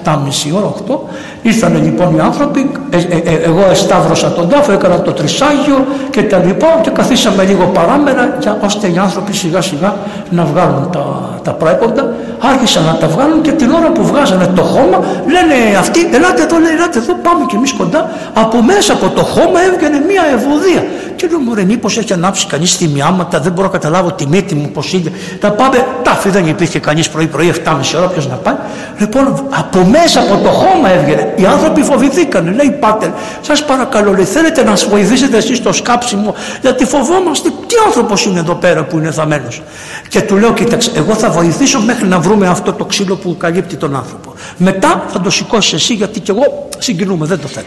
[0.05, 0.17] 7.30
[0.55, 0.95] ώρα, 8.
[1.43, 6.23] Ήρθανε λοιπόν οι άνθρωποι, ε, ε, ε, εγώ εσταύρωσα τον τάφο, έκανα το τρισάγιο και
[6.23, 9.97] τα λοιπά και καθίσαμε λίγο παράμερα για, ώστε οι άνθρωποι σιγά σιγά
[10.31, 11.05] να βγάλουν τα,
[11.43, 12.15] τα πρέποντα.
[12.39, 14.99] Άρχισαν να τα βγάλουν και την ώρα που βγάζανε το χώμα
[15.35, 18.11] λένε αυτοί ελάτε εδώ, λέει, ελάτε εδώ, πάμε κι εμείς κοντά.
[18.35, 20.85] Από μέσα από το χώμα έβγαινε έκανε μία ευωδία.
[21.17, 24.71] Και λέω μωρέ μήπως έχει ανάψει κανείς θυμιάματα, δεν μπορώ να καταλάβω τη μύτη μου
[24.71, 25.13] πως είναι.
[25.41, 28.55] Τα πάμε, τάφη δεν υπήρχε κανείς πρωί πρωί 7.30 ώρα ποιος να πάει.
[28.99, 31.35] Λοιπόν από μέσα από το χώμα έβγαινε.
[31.37, 32.51] Οι άνθρωποι φοβηθήκανε.
[32.51, 33.11] Λέει πάτερ,
[33.41, 38.55] σας παρακαλώ λέει, θέλετε να βοηθήσετε εσείς στο σκάψιμο; Γιατί φοβόμαστε τι άνθρωπος είναι εδώ
[38.55, 39.63] πέρα που είναι θαμένος.
[40.09, 43.77] Και του λέω κοίταξε εγώ θα βοηθήσω μέχρι να βρούμε αυτό το ξύλο που καλύπτει
[43.77, 44.35] τον άνθρωπο.
[44.57, 47.67] Μετά θα το σηκώσεις εσύ γιατί και εγώ συγκινούμε δεν το θέλω.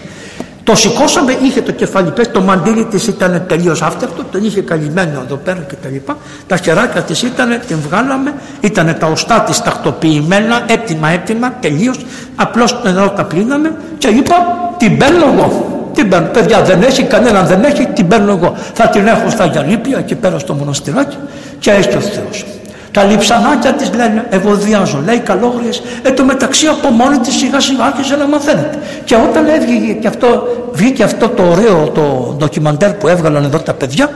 [0.65, 5.21] Το σηκώσαμε, είχε το κεφάλι πες, το μαντίλι της ήταν τελείως άφτευτο, τον είχε καλυμμένο
[5.25, 6.17] εδώ πέρα και τα λοιπά.
[6.47, 12.05] Τα χεράκια της ήταν, την βγάλαμε, ήταν τα οστά της τακτοποιημένα, έτοιμα, έτοιμα, τελείως.
[12.35, 14.35] Απλώς το νερό τα πλύναμε και είπα
[14.77, 15.89] την παίρνω εγώ.
[15.93, 16.27] Την παίρνω.
[16.27, 18.55] Παιδιά δεν έχει, κανένα δεν έχει, την παίρνω εγώ.
[18.73, 21.17] Θα την έχω στα Γιαλίπια εκεί πέρα στο μοναστηράκι
[21.59, 22.45] και έχει ο Θεός.
[22.95, 25.81] Τα λιψανάκια της λένε ευωδιάζω, λέει καλόγριες.
[26.01, 28.79] Ε, το μεταξύ από μόνη της σιγά σιγά άρχισε να μαθαίνεται.
[29.05, 33.73] Και όταν έβγηκε και αυτό, βγήκε αυτό το ωραίο το ντοκιμαντέρ που έβγαλαν εδώ τα
[33.73, 34.09] παιδιά,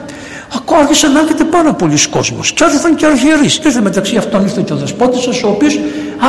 [0.55, 2.51] Ακόμα άρχισε να έρχεται πάρα πολλοί κόσμος.
[2.51, 3.59] Και άρχισαν και αρχιερείς.
[3.59, 5.79] Και ήρθε μεταξύ αυτών ήρθε και ο δεσπότης ο οποίος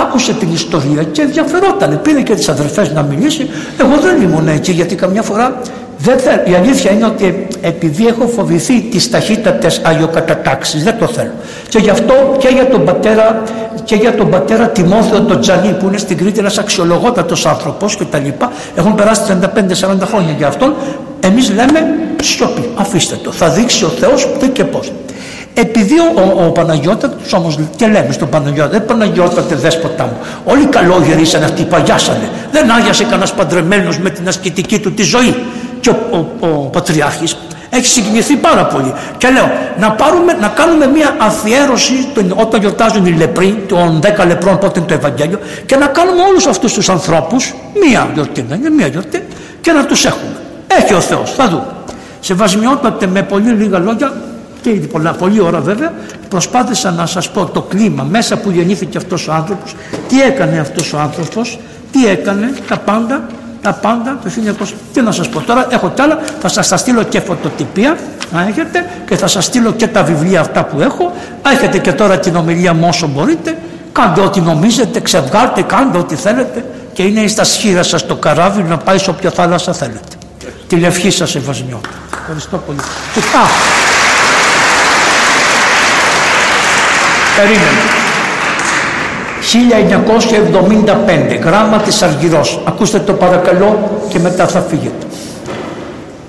[0.02, 2.00] άκουσε την ιστορία και ενδιαφερόταν.
[2.02, 3.50] Πήρε και τις αδερφές να μιλήσει.
[3.80, 5.60] Εγώ δεν ήμουν εκεί γιατί καμιά φορά
[6.02, 11.32] δεν θα, η αλήθεια είναι ότι επειδή έχω φοβηθεί τις ταχύτατες αγιοκατατάξεις, δεν το θέλω.
[11.68, 13.42] Και γι' αυτό και για τον πατέρα,
[13.84, 18.04] και για τον πατέρα Τιμόθεο τον Τζανί που είναι στην Κρήτη ένας αξιολογότατος άνθρωπος και
[18.04, 20.74] τα λοιπά, έχουν περάσει 35-40 χρόνια για αυτόν,
[21.20, 21.86] εμείς λέμε
[22.22, 24.92] σιωπή, αφήστε το, θα δείξει ο Θεός τι και πώς.
[25.54, 30.66] Επειδή ο, ο, ο Παναγιώτατος όμως και λέμε στον Παναγιώτα, δεν Παναγιώτατε δέσποτα μου, όλοι
[30.66, 32.30] καλόγεροι ήσαν αυτοί, παγιάσανε.
[32.52, 35.36] Δεν άγιασε κανένας παντρεμένος με την ασκητική του τη ζωή
[35.80, 37.36] και ο, ο, ο Πατριάρχης
[37.70, 38.92] έχει συγκινηθεί πάρα πολύ.
[39.18, 41.94] Και λέω να, πάρουμε, να κάνουμε μια αφιέρωση
[42.34, 46.46] όταν γιορτάζουν οι λεπροί, των 10 λεπρών πότε είναι το Ευαγγέλιο και να κάνουμε όλους
[46.46, 47.54] αυτούς τους ανθρώπους
[47.84, 49.24] μία γιορτή, να είναι μία γιορτή
[49.60, 50.36] και να τους έχουμε.
[50.66, 51.66] Έχει ο Θεός, θα δούμε.
[52.20, 54.12] Σεβασμιότατε με πολύ λίγα λόγια
[54.60, 55.92] και ήδη πολλά, πολλή ώρα βέβαια
[56.28, 59.74] προσπάθησα να σας πω το κλίμα μέσα που γεννήθηκε αυτός ο άνθρωπος
[60.08, 61.58] τι έκανε αυτός ο άνθρωπος
[61.92, 63.26] τι έκανε τα πάντα
[63.62, 64.30] τα πάντα το
[64.62, 64.66] 1900.
[64.92, 67.98] Τι να σας πω τώρα, έχω κι άλλα, θα σας τα στείλω και φωτοτυπία,
[68.32, 71.12] να έχετε, και θα σας στείλω και τα βιβλία αυτά που έχω.
[71.52, 73.58] Έχετε και τώρα την ομιλία μου όσο μπορείτε.
[73.92, 78.76] Κάντε ό,τι νομίζετε, ξεβγάλτε, κάντε ό,τι θέλετε και είναι στα σχήρα σας το καράβι να
[78.76, 80.16] πάει σε όποια θάλασσα θέλετε.
[80.66, 81.80] Τη λευχή σας ευασμιώ.
[82.20, 82.78] Ευχαριστώ πολύ.
[83.14, 83.46] Και, α,
[87.36, 88.09] περίμενε.
[89.52, 92.62] 1975 γράμμα της Αργυρός.
[92.68, 95.06] Ακούστε το παρακαλώ και μετά θα φύγετε.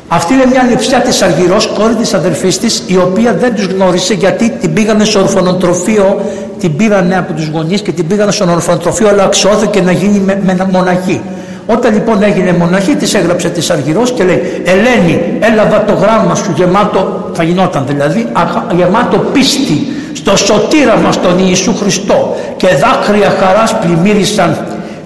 [0.08, 4.14] Αυτή είναι μια λειψιά της Αργυρός κόρη της αδερφής της η οποία δεν τους γνώρισε
[4.14, 6.22] γιατί την πήγανε στο ορφανοτροφείο
[6.60, 10.42] την πήρανε από τους γονείς και την πήγανε στο ορφανοτροφείο αλλά αξιώθηκε να γίνει με,
[10.46, 11.22] με μοναχή.
[11.66, 16.54] Όταν λοιπόν έγινε μοναχή της έγραψε της Αργυρός και λέει Ελένη έλαβα το γράμμα σου
[16.56, 18.28] γεμάτο θα γινόταν δηλαδή
[18.76, 24.58] γεμάτο πίστη στο σωτήρα μας τον Ιησού Χριστό και δάκρυα χαράς πλημμύρισαν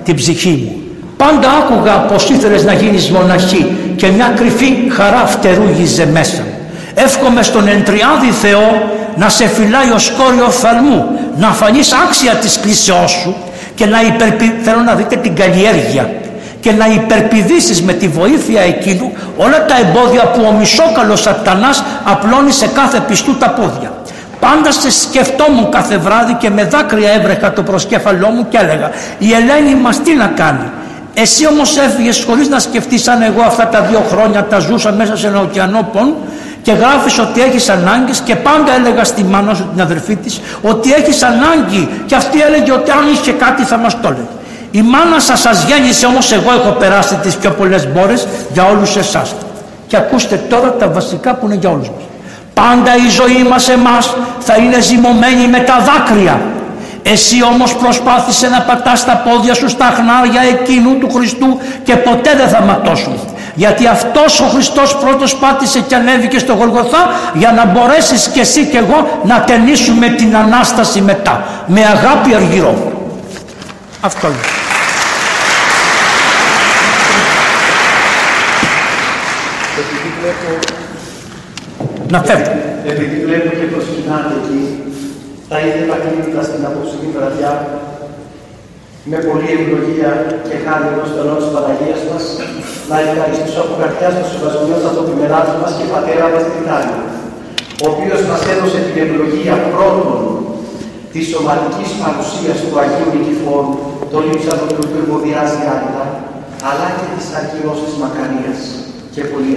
[0.03, 0.79] την ψυχή μου.
[1.17, 6.43] Πάντα άκουγα πως ήθελες να γίνεις μοναχή και μια κρυφή χαρά φτερούγιζε μέσα.
[6.93, 11.05] Εύχομαι στον Εντριάδη Θεό να σε φυλάει ο σκόριο φαλμού,
[11.37, 13.35] να φανείς άξια της κλίσεώς σου
[13.75, 14.53] και να υπερπι...
[14.63, 16.09] θέλω να δείτε την καλλιέργεια
[16.59, 22.51] και να υπερπηδήσεις με τη βοήθεια εκείνου όλα τα εμπόδια που ο μισόκαλος σατανάς απλώνει
[22.51, 23.91] σε κάθε πιστού τα πόδια.
[24.47, 29.33] Πάντα σε σκεφτόμουν κάθε βράδυ και με δάκρυα έβρεχα το προσκέφαλό μου και έλεγα η
[29.33, 30.69] Ελένη μας τι να κάνει;
[31.13, 35.17] Εσύ όμως έφυγες χωρίς να σκεφτείς αν εγώ αυτά τα δύο χρόνια τα ζούσα μέσα
[35.17, 36.15] σε ένα ωκεανό πόν
[36.61, 40.93] και γράφεις ότι έχεις ανάγκες και πάντα έλεγα στη μάνα σου την αδερφή της ότι
[40.93, 44.27] έχεις ανάγκη και αυτή έλεγε ότι αν είχε κάτι θα μας το έλεγε.
[44.71, 48.95] Η μάνα σας σας γέννησε όμως εγώ έχω περάσει τις πιο πολλές μπόρες για όλους
[48.95, 49.35] εσάς.
[49.87, 52.03] Και ακούστε τώρα τα βασικά που είναι για όλους μας.
[52.55, 56.41] Πάντα η ζωή μας εμάς θα είναι ζυμωμένη με τα δάκρυα.
[57.03, 62.35] Εσύ όμως προσπάθησε να πατάς τα πόδια σου στα χνάρια εκείνου του Χριστού και ποτέ
[62.35, 63.19] δεν θα ματώσουν.
[63.55, 68.65] Γιατί αυτός ο Χριστός πρώτος πάτησε και ανέβηκε στο Γολγοθά για να μπορέσεις και εσύ
[68.65, 71.43] και εγώ να ταινίσουμε την Ανάσταση μετά.
[71.65, 72.91] Με αγάπη αργυρό.
[74.01, 74.74] Αυτό είναι.
[82.13, 82.53] Να φεύγω.
[82.91, 84.61] Επειδή βλέπω και προσκυνάτε εκεί,
[85.49, 87.51] θα ήθελα κλείνοντα στην αποστολή βραδιά
[89.11, 90.11] με πολλή ευλογία
[90.47, 92.23] και χάρη ενός στο λόγο της Παναγίας μας,
[92.89, 97.01] να ευχαριστήσω από καρδιά του σεβασμιού από τη μελάτη μας και πατέρα μας την Ιταλία,
[97.83, 100.19] ο οποίος μας έδωσε την ευλογία πρώτον
[101.11, 103.73] της σωματική παρουσίας του Αγίου Νικηφόρου,
[104.11, 106.05] το λείψανο του υπερβοδιάζει άνετα,
[106.69, 108.59] αλλά και της αργυρώσης μακαρίας
[109.13, 109.53] και πολύ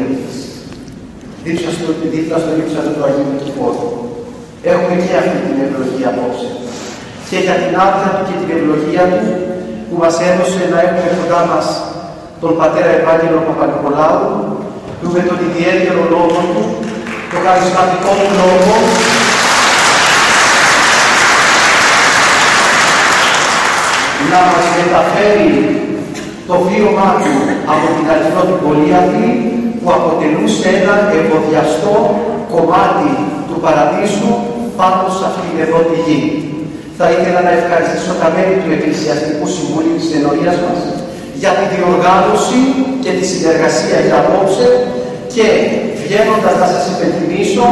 [1.44, 3.88] δίπλα στο, δίπλα στο ύψαλο του Αγίου Νικηφόρου.
[4.72, 6.48] Έχουμε και αυτή την ευλογία απόψε.
[7.28, 9.22] Και για την άδεια του και την ευλογία του
[9.88, 11.66] που μας έδωσε να έχουμε κοντά μας
[12.42, 14.22] τον πατέρα Ευάγγελο Παπα-Νικολάου,
[14.98, 16.62] που με τον ιδιαίτερο λόγο του,
[17.30, 18.74] το χαρισματικό του λόγο,
[24.30, 25.48] να μας μεταφέρει
[26.48, 27.34] το βίωμά του
[27.74, 29.00] από την αληθινότητα
[29.80, 31.96] που αποτελούσε ένα ευωδιαστό
[32.54, 33.10] κομμάτι
[33.48, 34.30] του παραδείσου
[34.80, 36.20] πάνω σε αυτήν εδώ τη γη.
[36.98, 40.80] Θα ήθελα να ευχαριστήσω τα μέλη του Εκκλησιαστικού Συμβουλίου της Ενωρίας μας
[41.42, 42.60] για τη διοργάνωση
[43.02, 44.66] και τη συνεργασία για απόψε
[45.34, 45.46] και
[46.08, 47.64] βγαίνοντας να σας υπενθυμίσω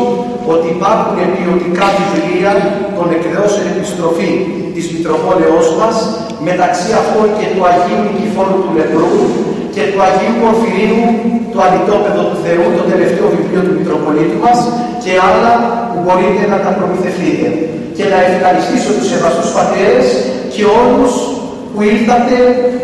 [0.53, 2.53] ότι υπάρχουν ποιοτικά βιβλία
[2.97, 4.31] των εκδόσεων επιστροφή
[4.75, 5.97] της Μητροπόλεως μας
[6.49, 9.11] μεταξύ αυτών και του Αγίου Νικηφόρου του Λεπρού
[9.75, 11.07] και του Αγίου Πορφυρίνου,
[11.53, 14.59] το Αλυτόπεδο του Θεού, το τελευταίο βιβλίο του Μητροπολίτου μας
[15.03, 15.53] και άλλα
[15.91, 17.47] που μπορείτε να τα προμηθευτείτε.
[17.97, 20.07] Και να ευχαριστήσω τους σεβαστούς πατέρες
[20.55, 21.13] και όλους
[21.73, 22.37] που ήρθατε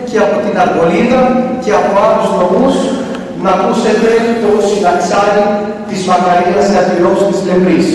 [0.08, 1.20] και από την Αργολίδα
[1.62, 2.74] και από άλλους νομούς
[3.42, 4.08] να ακούσετε
[4.42, 5.44] το συναξάρι
[5.88, 7.86] της Μακαρίας Διατηρός της Λεμπρής.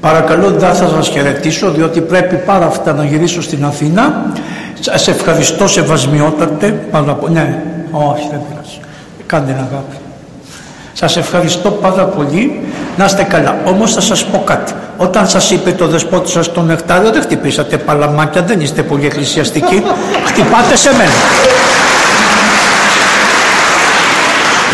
[0.00, 4.32] Παρακαλώ δεν θα σας χαιρετήσω διότι πρέπει πάρα αυτά να γυρίσω στην Αθήνα.
[4.80, 6.66] Σας ευχαριστώ σεβασμιότατε.
[6.90, 8.80] Πάρα Ναι, όχι δεν πειράζει.
[9.26, 9.96] Κάντε ένα αγάπη.
[10.92, 12.60] Σας ευχαριστώ πάρα πολύ.
[12.96, 13.56] Να είστε καλά.
[13.64, 14.72] Όμως θα σας πω κάτι.
[14.96, 19.82] Όταν σας είπε το δεσπότη σας το νεκτάριο δεν χτυπήσατε παλαμάκια, δεν είστε πολύ εκκλησιαστικοί.
[20.28, 21.12] Χτυπάτε σε μένα.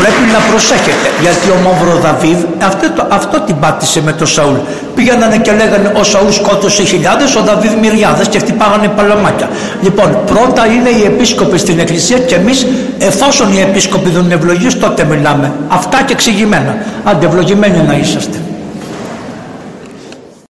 [0.00, 4.56] Πρέπει να προσέχετε γιατί ο Μαύρο Δαβίδ αυτό, αυτό την πάτησε με τον Σαούλ.
[4.94, 9.48] Πήγαιναν και λέγανε ο Σαούλ σκότωσε χιλιάδες, ο Δαβίδ μυριάδες και χτυπάγανε παλαμάκια.
[9.82, 12.66] Λοιπόν, πρώτα είναι οι επίσκοποι στην εκκλησία και εμείς
[12.98, 15.52] εφόσον οι επίσκοποι δίνουν ευλογίες τότε μιλάμε.
[15.68, 16.76] Αυτά και εξηγημένα.
[17.04, 18.38] Αντευλογημένοι να είσαστε.